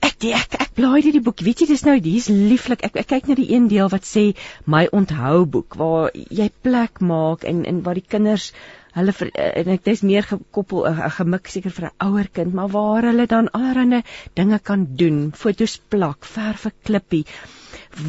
[0.00, 1.40] Ek die, ek ek blaai hierdie boek.
[1.40, 2.84] Weet jy dis nou hier's lieflik.
[2.84, 4.34] Ek ek kyk na die een deel wat sê
[4.66, 8.52] my onthou boek waar jy plek maak en en waar die kinders
[8.94, 12.54] hulle ver, eh, en ek dis meer gekoppel 'n gemik seker vir 'n ouer kind,
[12.54, 14.02] maar waar hulle dan allerlei
[14.34, 17.24] dinge kan doen, fotos plak, verf 'n klippie.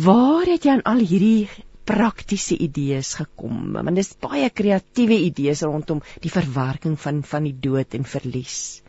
[0.05, 1.49] Waar het jy aan al hierdie
[1.85, 3.73] praktiese idees gekom?
[3.73, 8.81] Want dis baie kreatiewe idees rondom die verwerking van van die dood en verlies.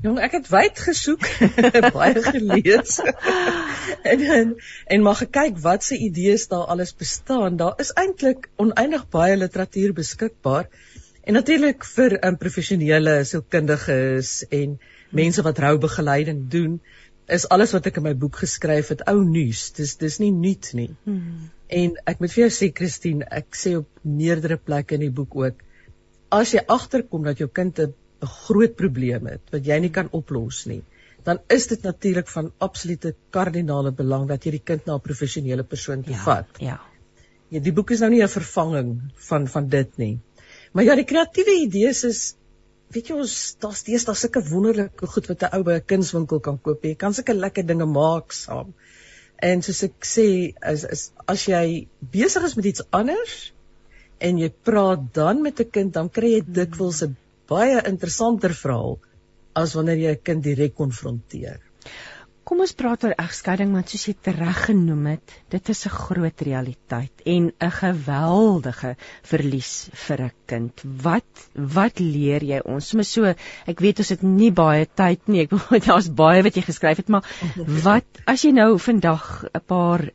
[0.00, 1.26] Jong, ek het wyd gesoek,
[1.96, 3.00] baie gelees.
[4.12, 4.54] en en
[4.86, 7.58] en maar gekyk wat se idees daar alles bestaan.
[7.60, 10.70] Daar is eintlik oneindig baie literatuur beskikbaar.
[11.30, 14.72] En natuurlik vir um, professionele sielkundiges en
[15.14, 16.72] mense wat roubegeleiding doen,
[17.30, 19.68] is alles wat ek in my boek geskryf het ou nuus.
[19.76, 20.88] Dis dis nie nuut nie.
[21.04, 21.44] Hmm.
[21.70, 25.36] En ek moet vir jou sê Christine, ek sê op meerdere plekke in die boek
[25.38, 25.62] ook,
[26.34, 27.94] as jy agterkom dat jou kind 'n
[28.42, 30.82] groot probleem het wat jy nie kan oplos nie,
[31.22, 35.62] dan is dit natuurlik van absolute kardinale belang dat jy die kind na 'n professionele
[35.62, 36.58] persoon toe ja, vat.
[36.58, 36.80] Ja.
[37.50, 38.90] Ja, die boek is nou nie 'n vervanging
[39.28, 40.18] van van dit nie.
[40.72, 42.20] Maar ja, die kreatiewe idees is
[42.94, 46.58] weet jy ons daar's deesdae sulke wonderlike goed wat 'n ou by 'n kunswinkel kan
[46.58, 46.84] koop.
[46.84, 48.74] Jy kan sulke lekker dinge maak saam.
[49.38, 53.52] En soos ek sê, is, is as jy besig is met iets anders
[54.18, 57.16] en jy praat dan met 'n kind, dan kry jy dikwels 'n
[57.48, 58.98] baie interessanter verhaal
[59.54, 61.60] as wanneer jy 'n kind direk konfronteer.
[62.50, 66.40] Kom ons praat oor egskeiding want soos jy reg genoem het, dit is 'n groot
[66.48, 68.90] realiteit en 'n geweldige
[69.32, 69.70] verlies
[70.06, 70.82] vir 'n kind.
[71.04, 71.44] Wat
[71.76, 72.88] wat leer jy ons?
[72.88, 73.34] Soms so,
[73.66, 75.42] ek weet ons het nie baie tyd nie.
[75.42, 77.24] Ek weet daar's baie wat jy geskryf het, maar
[77.84, 80.10] wat as jy nou vandag 'n paar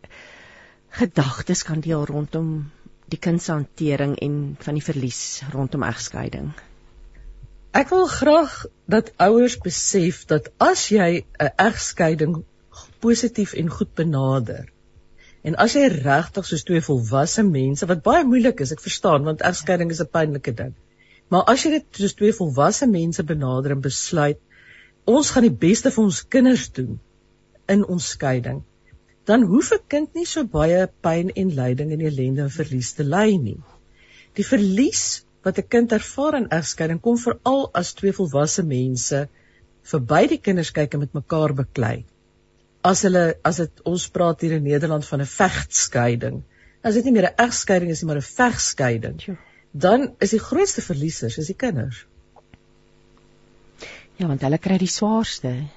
[0.89, 2.71] gedagtes kan deel rondom
[3.07, 6.51] die kind se hantering en van die verlies rondom egskeiding?
[7.75, 8.53] Ek wil graag
[8.87, 12.35] dat ouers besef dat as jy 'n egskeiding
[13.03, 14.69] positief en goed benader
[15.43, 19.43] en as jy regtig soos twee volwasse mense wat baie moeilik is, ek verstaan want
[19.49, 20.71] egskeiding is 'n pynlike ding.
[21.29, 24.39] Maar as jy dit soos twee volwasse mense benader en besluit
[25.17, 26.97] ons gaan die beste vir ons kinders doen
[27.67, 28.63] in ons skeiding,
[29.25, 33.03] dan hoef 'n kind nie so baie pyn en lyding en ellende en verlies te
[33.03, 33.59] ly nie.
[34.33, 39.27] Die verlies wat 'n kind ervaar in egskeiding kom veral as twee volwasse mense
[39.91, 42.05] verby die kinders kyk en met mekaar beklei.
[42.81, 46.43] As hulle as dit ons praat hier in Nederland van 'n vegskeiding.
[46.83, 49.37] As dit nie meer 'n egskeiding is nie, maar 'n vegskeiding.
[49.71, 52.05] Dan is die grootste verliesers is die kinders.
[54.17, 55.67] Ja, want hulle kry die swaarste.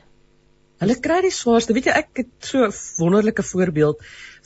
[0.78, 1.72] Hulle kry die swaarste.
[1.72, 4.00] Weet jy, ek het so 'n wonderlike voorbeeld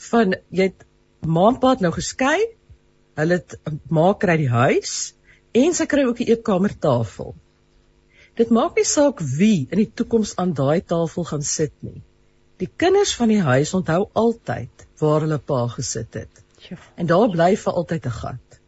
[0.09, 0.85] van jy het
[1.21, 2.39] maandpaat nou geskei
[3.19, 3.39] Hulle
[3.93, 5.13] maak kry die huis
[5.53, 7.35] en sy kry ook die eetkamertafel.
[8.39, 12.01] Dit maak nie saak wie in die toekoms aan daai tafel gaan sit nie.
[12.61, 16.41] Die kinders van die huis onthou altyd waar hulle pa gesit het.
[16.97, 18.59] En daar bly vir altyd 'n gat.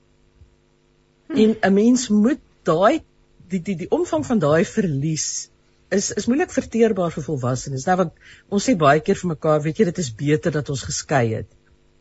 [1.27, 1.37] Hm.
[1.43, 3.01] En 'n mens moet daai
[3.49, 5.49] die die die omvang van daai verlies
[5.89, 7.85] is is moeilik verteerbaar vir volwassenes.
[7.85, 8.13] Nou want
[8.49, 11.47] ons sê baie keer vir mekaar, weet jy, dit is beter dat ons geskei het.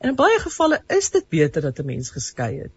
[0.04, 2.72] En in baie gevalle is dit beter dat 'n mens geskei het.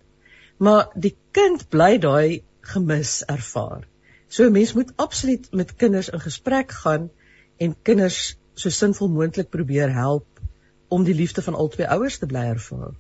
[0.63, 3.83] Maar die kind bly daai gemis ervaar.
[4.27, 7.09] So 'n mens moet absoluut met kinders in gesprek gaan
[7.57, 10.39] en kinders so sinvol moontlik probeer help
[10.87, 12.95] om die liefde van albei ouers te bly ervaar.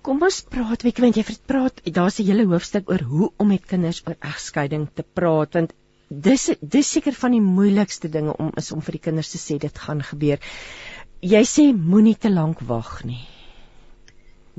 [0.00, 3.48] Kom ons praat, weet jy, want jy praat, daar's 'n hele hoofstuk oor hoe om
[3.48, 5.72] met kinders oor egskeiding te praat want
[6.10, 9.58] dis dis seker van die moeilikste dinge om is om vir die kinders te sê
[9.58, 10.38] dit gaan gebeur
[11.20, 13.22] jy sê moenie te lank wag nie.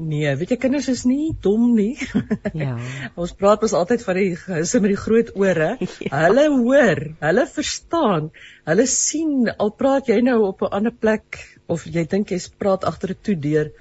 [0.02, 1.94] Nee, weet jy kinders is nie dom nie.
[2.58, 2.78] Ja.
[3.20, 5.76] ons praat mos altyd van die gehuise met die groot ore.
[6.08, 6.24] Ja.
[6.26, 8.32] Hulle hoor, hulle verstaan.
[8.70, 12.88] Hulle sien al praat jy nou op 'n ander plek of jy dink jy praat
[12.88, 13.72] agter 'n toedeur.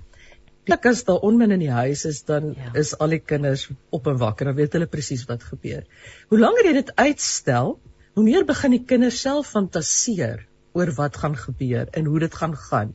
[0.68, 2.72] Dit as daar onmin in die huis is dan ja.
[2.74, 4.46] is al die kinders op en wakker.
[4.46, 5.86] Dan weet hulle presies wat gebeur.
[6.28, 7.78] Hoe langer jy dit uitstel,
[8.14, 12.56] hoe meer begin die kinders self fantasieer oor wat gaan gebeur en hoe dit gaan
[12.56, 12.94] gaan.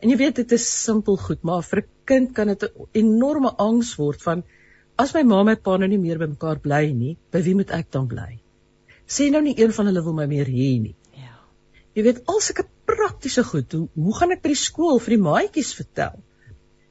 [0.00, 3.50] En jy weet dit is simpel goed, maar vir 'n kind kan dit 'n enorme
[3.56, 4.44] angs word van
[4.98, 7.54] as my ma en my pa nou nie meer by mekaar bly nie, by wie
[7.54, 8.40] moet ek dan bly?
[9.06, 10.96] Sê nou nie een van hulle wil my meer hê nie.
[11.12, 11.36] Ja.
[11.94, 15.22] Jy weet al sulke praktiese goed, hoe hoe gaan ek by die skool vir die
[15.22, 16.22] maatjies vertel?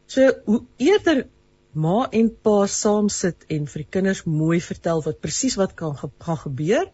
[0.08, 1.26] So hoe eerder
[1.74, 5.98] ma en pa saam sit en vir die kinders mooi vertel wat presies wat kan
[5.98, 6.86] gaan gebeur,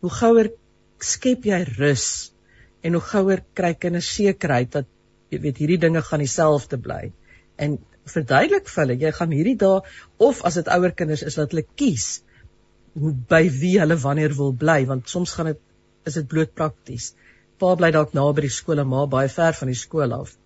[0.00, 0.50] hoe gouer
[0.98, 2.32] skep jy rus
[2.82, 4.88] en hoe gouer kry kinders sekerheid dat
[5.32, 7.10] jy weet hierdie dinge gaan dieselfde bly.
[7.58, 7.76] En
[8.08, 9.80] verduidelik vir hulle, jy gaan hierdie dae
[10.28, 12.08] of as dit ouer kinders is dat hulle kies
[12.98, 15.64] hoe by wie hulle wanneer wil bly want soms gaan dit
[16.08, 17.12] is dit bloot prakties.
[17.60, 20.36] Pa bly dalk naby die skool en ma baie ver van die skool af.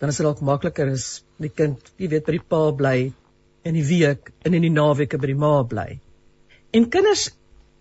[0.00, 1.08] Dan is dit dalk makliker as
[1.42, 2.96] die kind, jy weet, by die pa bly
[3.68, 5.88] in die week en in die naweke by die ma bly.
[6.72, 7.28] En kinders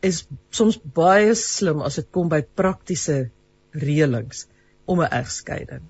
[0.04, 0.26] is
[0.56, 3.30] soms baie slim as dit kom by praktiese
[3.72, 4.48] reëlings
[4.86, 5.86] om 'n egskeiding.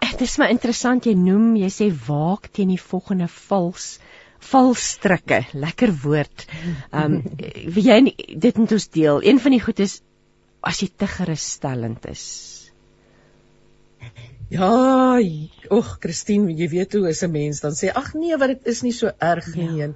[0.00, 3.98] Dit is maar interessant jy noem, jy sê waak teen die volgende vals
[4.46, 6.46] valstrikke, lekker woord.
[6.92, 7.22] Ehm um,
[7.74, 9.22] wie jy dit moet ons deel.
[9.22, 10.00] Een van die goed is
[10.60, 12.24] as jy te gerusstellend is.
[14.48, 15.18] Ja,
[15.68, 18.82] och Christine, jy weet hoe is 'n mens dan sê ag nee, wat dit is
[18.82, 19.88] nie so erg nie ja,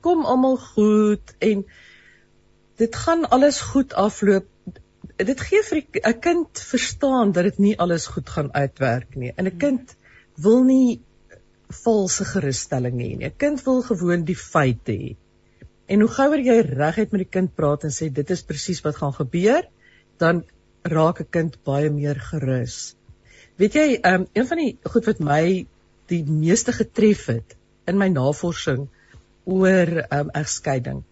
[0.00, 1.64] kom almal goed en
[2.76, 4.46] dit gaan alles goed afloop
[5.16, 9.32] dit gee vir 'n kind verstaan dat dit nie alles goed gaan uitwerk nie.
[9.36, 9.58] En 'n hmm.
[9.58, 9.96] kind
[10.34, 11.00] wil nie
[11.68, 13.26] valse gerusstelling hê nie.
[13.26, 15.16] 'n Kind wil gewoon die feite hê.
[15.86, 18.96] En hoe gouer jy reguit met die kind praat en sê dit is presies wat
[18.96, 19.68] gaan gebeur,
[20.18, 20.44] dan
[20.82, 22.96] raak 'n kind baie meer gerus.
[23.56, 25.66] Weet jy, um, een van die goed wat my
[26.06, 27.56] die meeste getref het
[27.86, 28.88] in my navorsing
[29.44, 31.04] oor um, egskeiding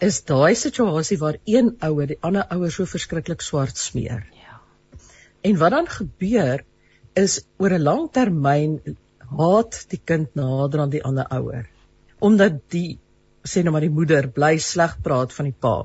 [0.00, 4.26] is daai situasie waar een ouer die ander ouer so verskriklik swart smeer.
[4.32, 4.60] Ja.
[5.42, 6.64] En wat dan gebeur
[7.14, 8.78] is oor 'n lang termyn
[9.38, 11.66] haat die kind nader aan die ander ouer
[12.18, 12.98] omdat die
[13.46, 15.76] sê nou maar die moeder bly sleg praat van die pa.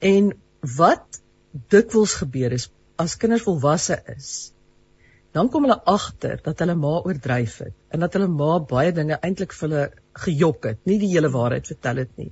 [0.00, 0.32] En
[0.78, 1.20] wat
[1.70, 2.70] dikwels gebeur is
[3.00, 4.30] as kinders volwasse is,
[5.34, 9.18] dan kom hulle agter dat hulle ma oordryf het en dat hulle ma baie dinge
[9.20, 9.84] eintlik vir hulle
[10.24, 12.30] gejok het, nie die hele waarheid vertel het nie.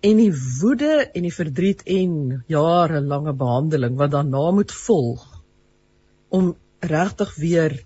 [0.00, 5.24] En die woede en die verdriet en jarelange behandeling wat daarna moet volg
[6.28, 7.78] om regtig weer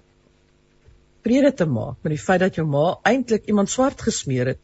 [1.22, 4.60] vrede te maak met die feit dat jou ma eintlik iemand swart gesmeer het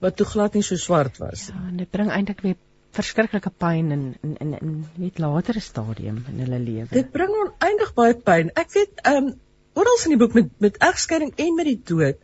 [0.00, 1.48] wat toe glad nie so swart was.
[1.50, 2.56] Ja, en dit bring eintlik weer
[2.94, 6.88] verskriklike pyn in in in in net latere stadium in hulle lewe.
[6.92, 8.52] Dit bring oneindig baie pyn.
[8.54, 9.34] Ek weet ehm um,
[9.78, 12.22] oral in die boek met met egskeiding en met die dood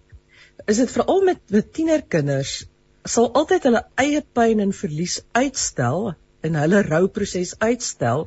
[0.70, 2.54] is dit veral met met tienerkinders
[3.04, 6.14] sal altyd hulle eie pyn en verlies uitstel
[6.48, 8.26] en hulle rouproses uitstel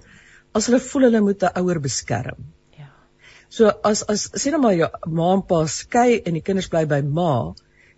[0.57, 2.43] as hulle voel hulle moet 'n ouer beskerm.
[2.77, 2.89] Ja.
[3.49, 4.89] So as as sê nou maar jou
[5.19, 7.53] ma en pa skei en die kinders bly by ma,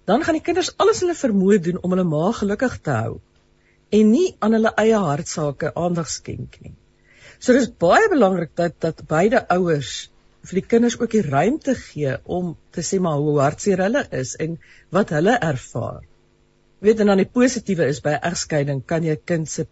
[0.06, 3.20] dan gaan die kinders alles hulle vermoë doen om hulle ma gelukkig te hou
[3.98, 6.76] en nie aan hulle eie hartsake aandag skenk nie.
[7.40, 10.10] So dis baie belangrik dat dat beide ouers
[10.48, 14.36] vir die kinders ook die ruimte gee om te sê maar hoe hartseer hulle is
[14.46, 14.58] en
[14.96, 16.04] wat hulle ervaar.
[16.80, 19.66] Weet en dan die positiewe is by egskeiding kan jy kind se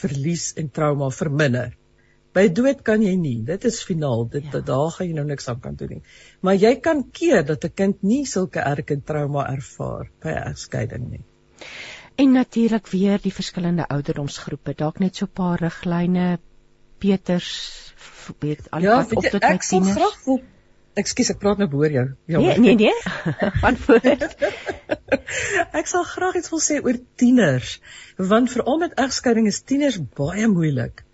[0.00, 1.72] verlies en trauma verminder.
[2.36, 3.38] By dood kan jy nie.
[3.46, 4.26] Dit is finaal.
[4.30, 4.60] Dit ja.
[4.62, 6.02] daar gaan jy nou niks aan kan doen nie.
[6.46, 11.24] Maar jy kan keer dat 'n kind nie sulke erge trauma ervaar by egskeiding nie.
[12.16, 14.74] En natuurlik weer die verskillende ouderdomsgroepe.
[14.76, 16.38] Dalk net so 'n paar riglyne
[16.98, 17.94] Peters
[18.38, 19.96] weet al ja, wat op tot met tieners.
[19.96, 20.40] Ja, ek wil
[20.98, 22.06] Ekskuus, ek praat nou boor jou.
[22.26, 22.38] Ja.
[22.38, 22.94] Nee, nee, nee.
[23.62, 24.00] Van voor.
[25.72, 27.78] ek sal graag iets wil sê oor tieners,
[28.16, 31.04] want veral met egskeiding is tieners baie moeilik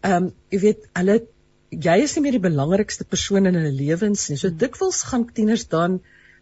[0.00, 1.16] ehm um, jy weet hulle
[1.70, 4.38] jy is nie meer die belangrikste persoon in hulle lewens nie.
[4.40, 4.58] So hmm.
[4.62, 6.00] dikwels gaan tieners dan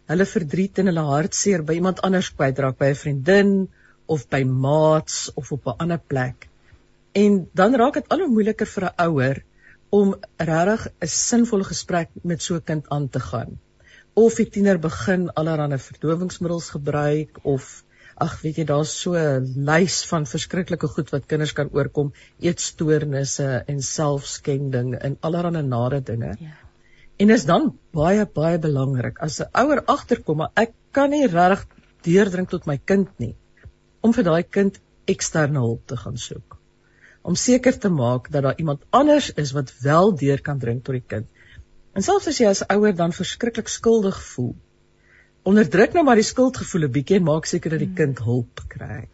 [0.09, 3.51] hulle verdriet en hulle hartseer by iemand anders kwytraak, by 'n vriendin
[4.07, 6.47] of by maats of op 'n ander plek.
[7.13, 9.43] En dan raak dit al hoe moeiliker vir 'n ouer
[9.89, 13.59] om regtig 'n sinvolle gesprek met so 'n kind aan te gaan.
[14.13, 17.83] Of die tiener begin allerlei verdowingsmiddels gebruik of
[18.17, 23.63] ag weet jy daar's so 'n lys van verskriklike goed wat kinders kan oorkom, eetstoornisse
[23.67, 26.35] en selfskending en allerlei nare dinge.
[26.39, 26.55] Ja.
[27.17, 31.67] En is dan baie baie belangrik as 'n ouer agterkom maar ek kan nie regtig
[32.03, 33.35] deurdrink tot my kind nie
[34.01, 36.48] om vir daai kind eksterne hulp te gaan soek.
[37.21, 40.95] Om seker te maak dat daar iemand anders is wat wel deur kan drink tot
[40.95, 41.27] die kind.
[41.93, 44.55] En selfs as jy as ouer dan verskriklik skuldig voel,
[45.43, 49.07] onderdruk nou maar die skuldgevoel 'n bietjie en maak seker dat die kind hulp kry.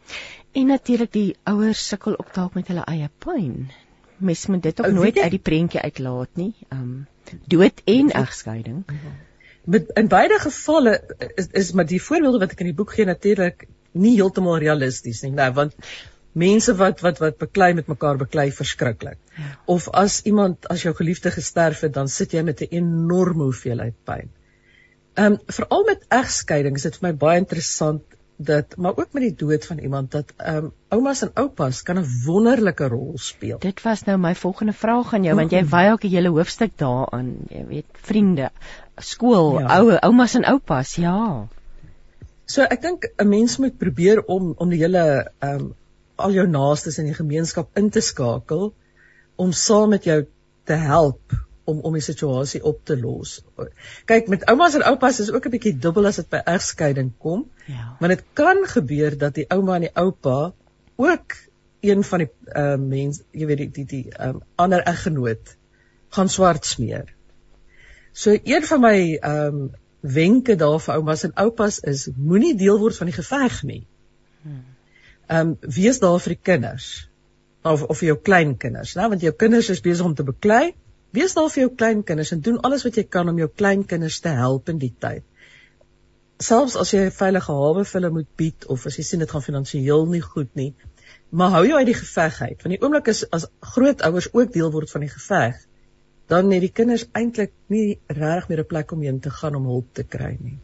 [0.52, 3.72] En natuurlik die ouers sukkel ook dalk met hulle eie pyn.
[4.18, 6.54] Mens moet dit ook nooit uit die prentjie uitlaat nie.
[6.72, 7.08] Um
[7.52, 8.84] dood en egskeiding.
[9.66, 11.02] Met in beide gevalle
[11.36, 15.22] is is maar die voorbeelde wat ek in die boek gee natuurlik nie heeltemal realisties
[15.24, 15.76] nie, nou want
[16.36, 19.20] mense wat wat wat beklei met mekaar beklei verskriklik.
[19.40, 19.52] Ja.
[19.76, 23.96] Of as iemand as jou geliefde gesterf het, dan sit jy met 'n enorme hoeveelheid
[24.04, 24.30] pyn.
[25.16, 28.04] Ehm um, veral met egskeiding is dit vir my baie interessant
[28.36, 32.00] dat maar ook met die dood van iemand dat ehm um, oumas en oupas kan
[32.00, 33.60] 'n wonderlike rol speel.
[33.60, 36.78] Dit was nou my volgende vraag aan jou want jy wy ook 'n hele hoofstuk
[36.78, 38.50] daaraan, jy weet, vriende,
[38.98, 39.80] skool, ja.
[39.80, 41.48] ou oumas en oupas, ja.
[42.46, 45.76] So ek dink 'n mens moet probeer om om die hele ehm um,
[46.16, 48.74] al jou naastes in die gemeenskap in te skakel
[49.36, 50.22] om saam met jou
[50.66, 51.36] te help
[51.66, 53.40] om om die situasie op te los.
[54.10, 57.50] Kyk, met oumas en oupas is ook 'n bietjie dubbel as dit by egskeiding kom.
[57.66, 57.98] Ja.
[58.00, 60.54] Maar dit kan gebeur dat die ouma en die oupa
[60.96, 61.36] ook
[61.82, 65.56] een van die ehm uh, mense, jy weet die die die ehm um, ander eggenoot
[66.10, 67.14] gaan swart smeer.
[68.12, 72.80] So een van my ehm um, wenke daar vir oumas en oupas is moenie deel
[72.80, 73.88] word van die geveg nie.
[74.42, 74.75] Hmm.
[75.28, 77.10] Ehm um, wees daar vir die kinders
[77.64, 80.76] of of vir jou kleinkinders, né, want jou kinders is besig om te beklei
[81.16, 84.34] Wees daar vir jou kleinkinders en doen alles wat jy kan om jou kleinkinders te
[84.36, 85.24] help in die tyd.
[86.44, 89.32] Selfs as jy 'n veilige hawe vir hulle moet bied of as jy sien dit
[89.32, 90.74] gaan finansiëel nie goed nie,
[91.32, 92.58] maar hou jou uit die geveg uit.
[92.64, 95.62] Want die oomblik is as grootouers ook deel word van die geveg,
[96.28, 99.72] dan het die kinders eintlik nie regtig meer 'n plek om heen te gaan om
[99.72, 100.60] hulp te kry nie.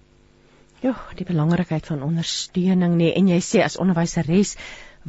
[0.81, 4.55] Ja, die belangrikheid van ondersteuning nê en jy sê as onderwyseres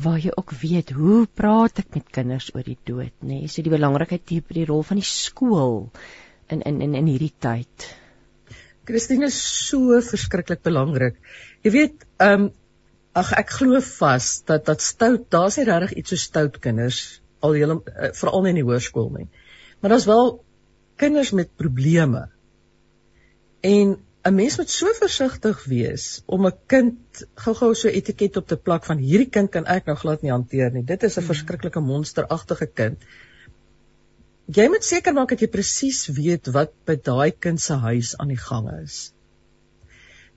[0.05, 3.39] waar jy ook weet hoe praat ek met kinders oor die dood, nê?
[3.40, 3.49] Nee?
[3.49, 5.86] So die belangrikheid die die rol van die skool
[6.53, 7.89] in in in in hierdie tyd.
[8.85, 11.16] Christine is so verskriklik belangrik.
[11.65, 12.53] Jy weet, ehm um,
[13.16, 17.01] ag ek glo vas dat dat stout daar's nie regtig iets so stout kinders
[17.44, 19.28] al hele uh, veral in die hoërskool nie.
[19.81, 20.32] Maar daar's wel
[21.01, 22.27] kinders met probleme.
[23.61, 26.05] En 'n mens moet so versigtig wees
[26.35, 29.97] om 'n kind gou-gou so etiket op te plak van hierdie kind kan ek nou
[29.99, 30.85] glad nie hanteer nie.
[30.90, 31.31] Dit is 'n mm.
[31.31, 33.03] verskriklike monsteragtige kind.
[34.47, 38.28] Jy moet seker maak dat jy presies weet wat by daai kind se huis aan
[38.28, 39.12] die gang is.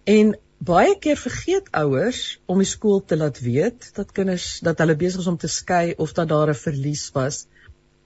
[0.05, 4.95] En baie keer vergeet ouers om die skool te laat weet dat kinders dat hulle
[4.95, 7.45] besig is om te skei of dat daar 'n verlies was.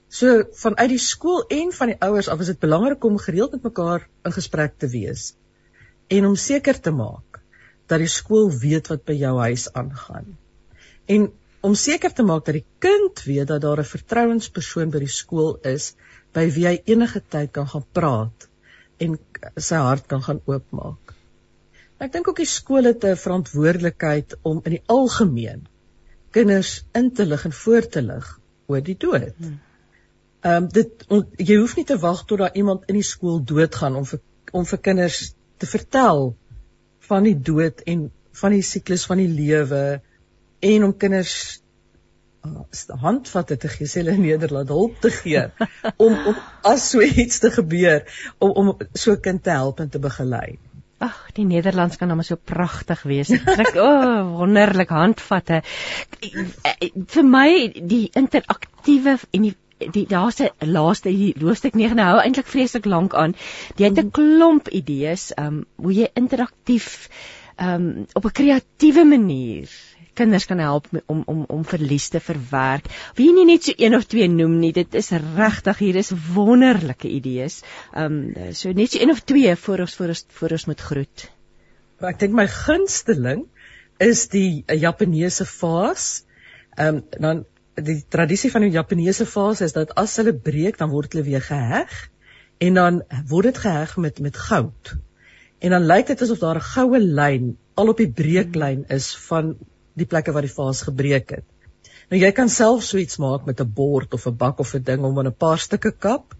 [0.08, 3.62] So vanuit die skool en van die ouers af is dit belangrik om gereeld met
[3.62, 5.30] mekaar in gesprek te wees
[6.16, 7.40] en om seker te maak
[7.90, 10.36] dat die skool weet wat by jou huis aangaan.
[11.10, 11.30] En
[11.66, 15.58] om seker te maak dat die kind weet dat daar 'n vertrouenspersoon by die skool
[15.74, 15.94] is
[16.32, 18.48] by wie hy enige tyd kan gaan praat
[18.98, 19.18] en
[19.56, 21.14] sy hart kan gaan oopmaak.
[22.00, 25.66] Ek dink ook die skool het 'n verantwoordelikheid om in die algemeen
[26.30, 29.34] kinders in te lig en voor te lig oor die dood.
[29.36, 29.58] Hmm.
[30.40, 33.44] Ehm um, dit on, jy hoef nie te wag tot daar iemand in die skool
[33.44, 34.20] doodgaan om vir
[34.52, 36.30] om vir kinders te vertel
[37.10, 38.08] van die dood en
[38.40, 40.00] van die siklus van die lewe
[40.64, 41.34] en om kinders
[42.46, 42.64] uh,
[43.04, 45.46] handvatte te gee, hulle in Nederland hulp te gee
[46.06, 48.04] om om as so iets te gebeur
[48.38, 50.58] om om so 'n kind te help en te begelei.
[51.00, 53.30] Ag, die Nederlands kan hom so pragtig wees.
[53.32, 55.62] Ek o, oh, wonderlik handvatte.
[56.20, 59.56] Vir my die interaktiewe en die
[59.92, 63.34] die laaste laaste hoofstuk 9 nou hou eintlik vreeslik lank aan.
[63.76, 64.10] Jy het 'n mhm.
[64.10, 67.08] klomp idees, um, hoe jy interaktief
[67.56, 69.70] um, op 'n kreatiewe manier
[70.20, 72.88] kinders kan help om om om verlies te verwerk.
[73.18, 77.08] Wie nie net so een of twee noem nie, dit is regtig hier is wonderlike
[77.08, 77.62] idees.
[77.96, 81.30] Um, so net so een of twee voor ons voor ons voor ons moet groet.
[82.00, 83.46] Ek dink my gunsteling
[84.00, 86.24] is die Japaneese vaas.
[86.76, 87.44] Ehm um, dan
[87.84, 91.44] die tradisie van die Japaneese fase is dat as hulle breek dan word hulle weer
[91.44, 91.94] geheg
[92.60, 94.92] en dan word dit geheg met met goud.
[95.60, 99.56] En dan lyk dit asof daar 'n goue lyn al op die breeklyn is van
[99.94, 101.46] die plekke waar die fase gebreek het.
[102.10, 104.82] Nou jy kan self so iets maak met 'n bord of 'n bak of 'n
[104.82, 106.34] ding om in 'n paar stukke kap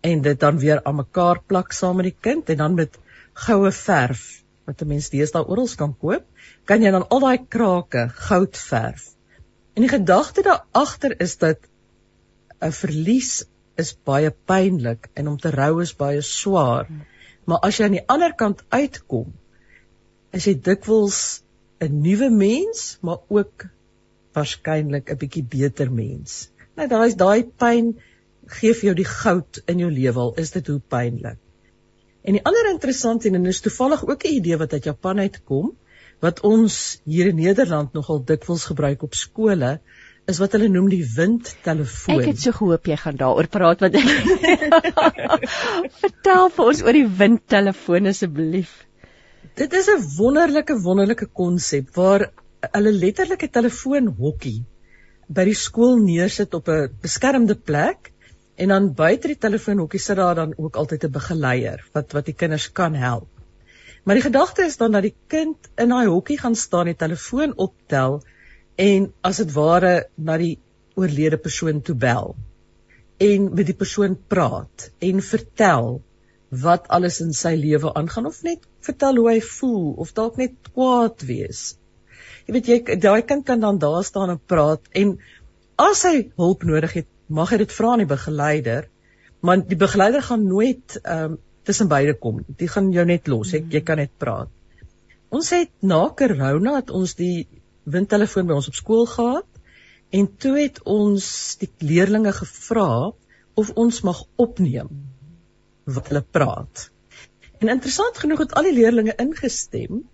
[0.00, 2.98] en dit dan weer aan mekaar plak saam met die kind en dan met
[3.32, 6.24] goue verf wat 'n mens deesdae oral kan koop,
[6.64, 9.15] kan jy dan al daai krake goud verf
[9.76, 11.68] En die gedagte daar agter is dat
[12.64, 13.44] 'n verlies
[13.76, 16.88] is baie pynlik en om te rou is baie swaar.
[17.44, 19.34] Maar as jy aan die ander kant uitkom,
[20.32, 21.42] is jy dikwels
[21.80, 23.66] 'n nuwe mens, maar ook
[24.32, 26.50] waarskynlik 'n bietjie beter mens.
[26.76, 27.96] Nou daai is daai pyn
[28.46, 31.38] gee vir jou die goud in jou lewe al is dit hoe pynlik.
[32.22, 35.76] En die ander interessant en is toevallig ook 'n idee wat uit Japan uitkom,
[36.24, 39.78] wat ons hier in Nederland nogal dikwels gebruik op skole
[40.26, 42.22] is wat hulle noem die windtelefoon.
[42.22, 43.96] Ek het so gehoop jy gaan daaroor praat wat
[46.02, 48.72] Vertel vir ons oor die windtelefoon asseblief.
[49.56, 52.30] Dit is 'n wonderlike wonderlike konsep waar
[52.72, 54.64] hulle letterlike telefoonhokkie
[55.28, 58.12] by die skool neersit op 'n beskermde plek
[58.56, 62.34] en dan buite die telefoonhokkie sit daar dan ook altyd 'n begeleier wat wat die
[62.34, 63.35] kinders kan help.
[64.06, 67.56] Maar die gedagte is dan dat die kind in daai hokkie gaan staan, die telefoon
[67.58, 68.20] optel
[68.78, 70.58] en as dit ware na die
[70.94, 72.36] oorlede persoon toe bel
[73.26, 75.88] en met die persoon praat en vertel
[76.62, 80.54] wat alles in sy lewe aangaan of net vertel hoe hy voel of dalk net
[80.68, 81.62] kwaad wees.
[82.46, 85.16] Jy weet jy daai kind kan dan daar staan en praat en
[85.82, 88.86] as hy hulp nodig het, mag hy dit vra aan die begeleider,
[89.42, 92.40] maar die begeleider gaan nooit ehm um, tussen beide kom.
[92.60, 93.52] Die gaan jou net los.
[93.58, 94.50] Ek, jy kan net praat.
[95.34, 97.46] Ons het na corona het ons die
[97.90, 99.46] windtelefoon by ons op skool gehad
[100.14, 101.26] en toe het ons
[101.60, 102.90] die leerders gevra
[103.58, 104.90] of ons mag opneem
[105.96, 106.88] wat hulle praat.
[107.58, 110.04] En interessant genoeg het al die leerders ingestem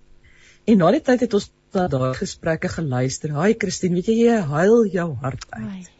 [0.64, 3.32] en na die tyd het ons daai gesprekke geluister.
[3.36, 5.91] Haai Christine, weet jy jy huil jou hart uit.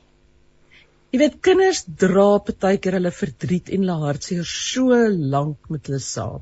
[1.12, 4.97] Jy weet kinders dra baie keer hulle verdriet en hulle hartseer so
[5.34, 6.40] lank met hulle saam.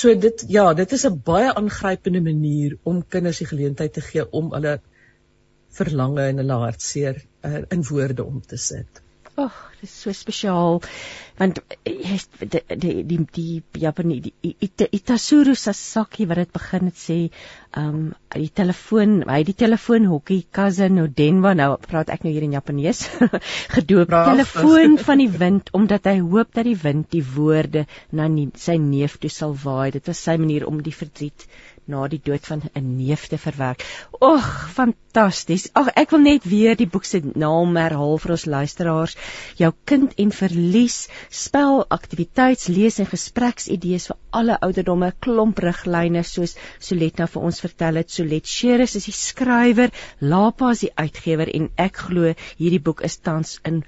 [0.00, 4.26] So dit ja, dit is 'n baie aangrypende manier om kinders die geleentheid te gee
[4.40, 4.80] om hulle
[5.78, 9.02] verlange en hulle hartseer uh, in woorde om te sit.
[9.36, 10.78] Ag, oh, dit is so spesiaal
[11.36, 17.16] want jy die die die die Japanees die Itasuru Sasaki wat dit begin het sê,
[17.76, 22.48] ehm um, die telefoon, hy die telefoonhokkie Kazan no Denwa nou praat ek nou hier
[22.48, 23.04] in Japanees
[23.76, 24.32] gedoop Braaf.
[24.32, 27.84] telefoon van die wind omdat hy hoop dat die wind die woorde
[28.16, 29.92] na nie, sy neef toe sal waai.
[29.98, 31.44] Dit was sy manier om die verdriet
[31.86, 33.84] na die dood van 'n neef te verwerk.
[34.20, 35.68] Ag, fantasties.
[35.72, 39.16] Ag, ek wil net weer die boek se naam herhaal vir ons luisteraars.
[39.56, 46.56] Jou kind en verlies, spel, aktiwiteits, lees en gespreksidees vir alle ouderdomme, klomp riglyne soos
[46.78, 48.10] Solet nou vir ons vertel het.
[48.10, 49.90] Solet Sheres is die skrywer,
[50.20, 53.84] Lapa is die uitgewer en ek glo hierdie boek is tans in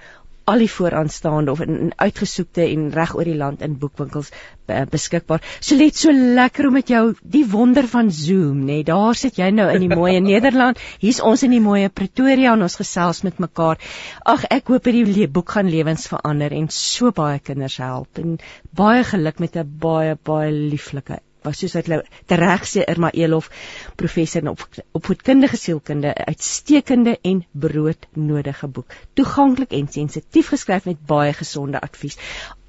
[0.49, 4.81] al die vooraanstaande of in, in uitgesoekte en reg oor die land in boekwinkels uh,
[4.89, 5.43] beskikbaar.
[5.59, 8.79] So let so lekker om met jou die wonder van Zoom, nê.
[8.79, 10.81] Nee, daar sit jy nou in die mooi Nederland.
[11.03, 13.79] Hier's ons in die mooi Pretoria en ons gesels met mekaar.
[14.25, 18.37] Ag, ek hoop hierdie boek gaan lewens verander en so baie kinders help en
[18.75, 23.49] baie geluk met 'n baie baie lieflike was soos hy tereg sê Irma Elof
[23.95, 24.65] professor in op,
[24.97, 28.95] opvoedkundige sielkunde uitstekende en broodnodige boek.
[29.13, 32.17] Toeganklik en sensitief geskryf met baie gesonde advies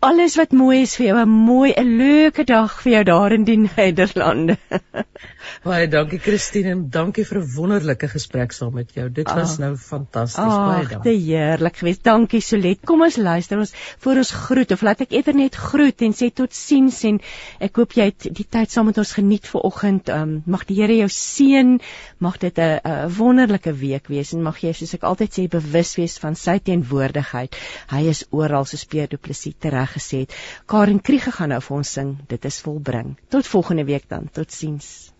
[0.00, 3.44] alles wat mooi is vir jou 'n mooi 'n leuke dag vir jou daar in
[3.44, 4.56] die Nederlande.
[5.64, 9.10] baie dankie Christine en dankie vir 'n wonderlike gesprek saam met jou.
[9.10, 11.12] Dit was ah, nou fantasties baie dankie.
[11.12, 12.02] Dit heerlik geweest.
[12.04, 12.80] Dankie Solet.
[12.84, 16.30] Kom ons luister ons voor ons groet of laat ek eers net groet en sê
[16.32, 17.20] totsiens en
[17.60, 20.08] ek hoop jy het die tyd saam met ons geniet vir oggend.
[20.08, 21.80] Um, mag die Here jou seën.
[22.18, 22.80] Mag dit 'n
[23.18, 27.54] wonderlike week wees en mag jy soos ek altyd sê bewus wees van sy teenwoordigheid.
[27.90, 30.36] Hy is oral soos Pierre Du Plessis tereg gesê het.
[30.66, 32.16] Karen Kriege gaan nou vir ons sing.
[32.28, 33.16] Dit is volbring.
[33.28, 34.28] Tot volgende week dan.
[34.32, 35.10] Totsiens.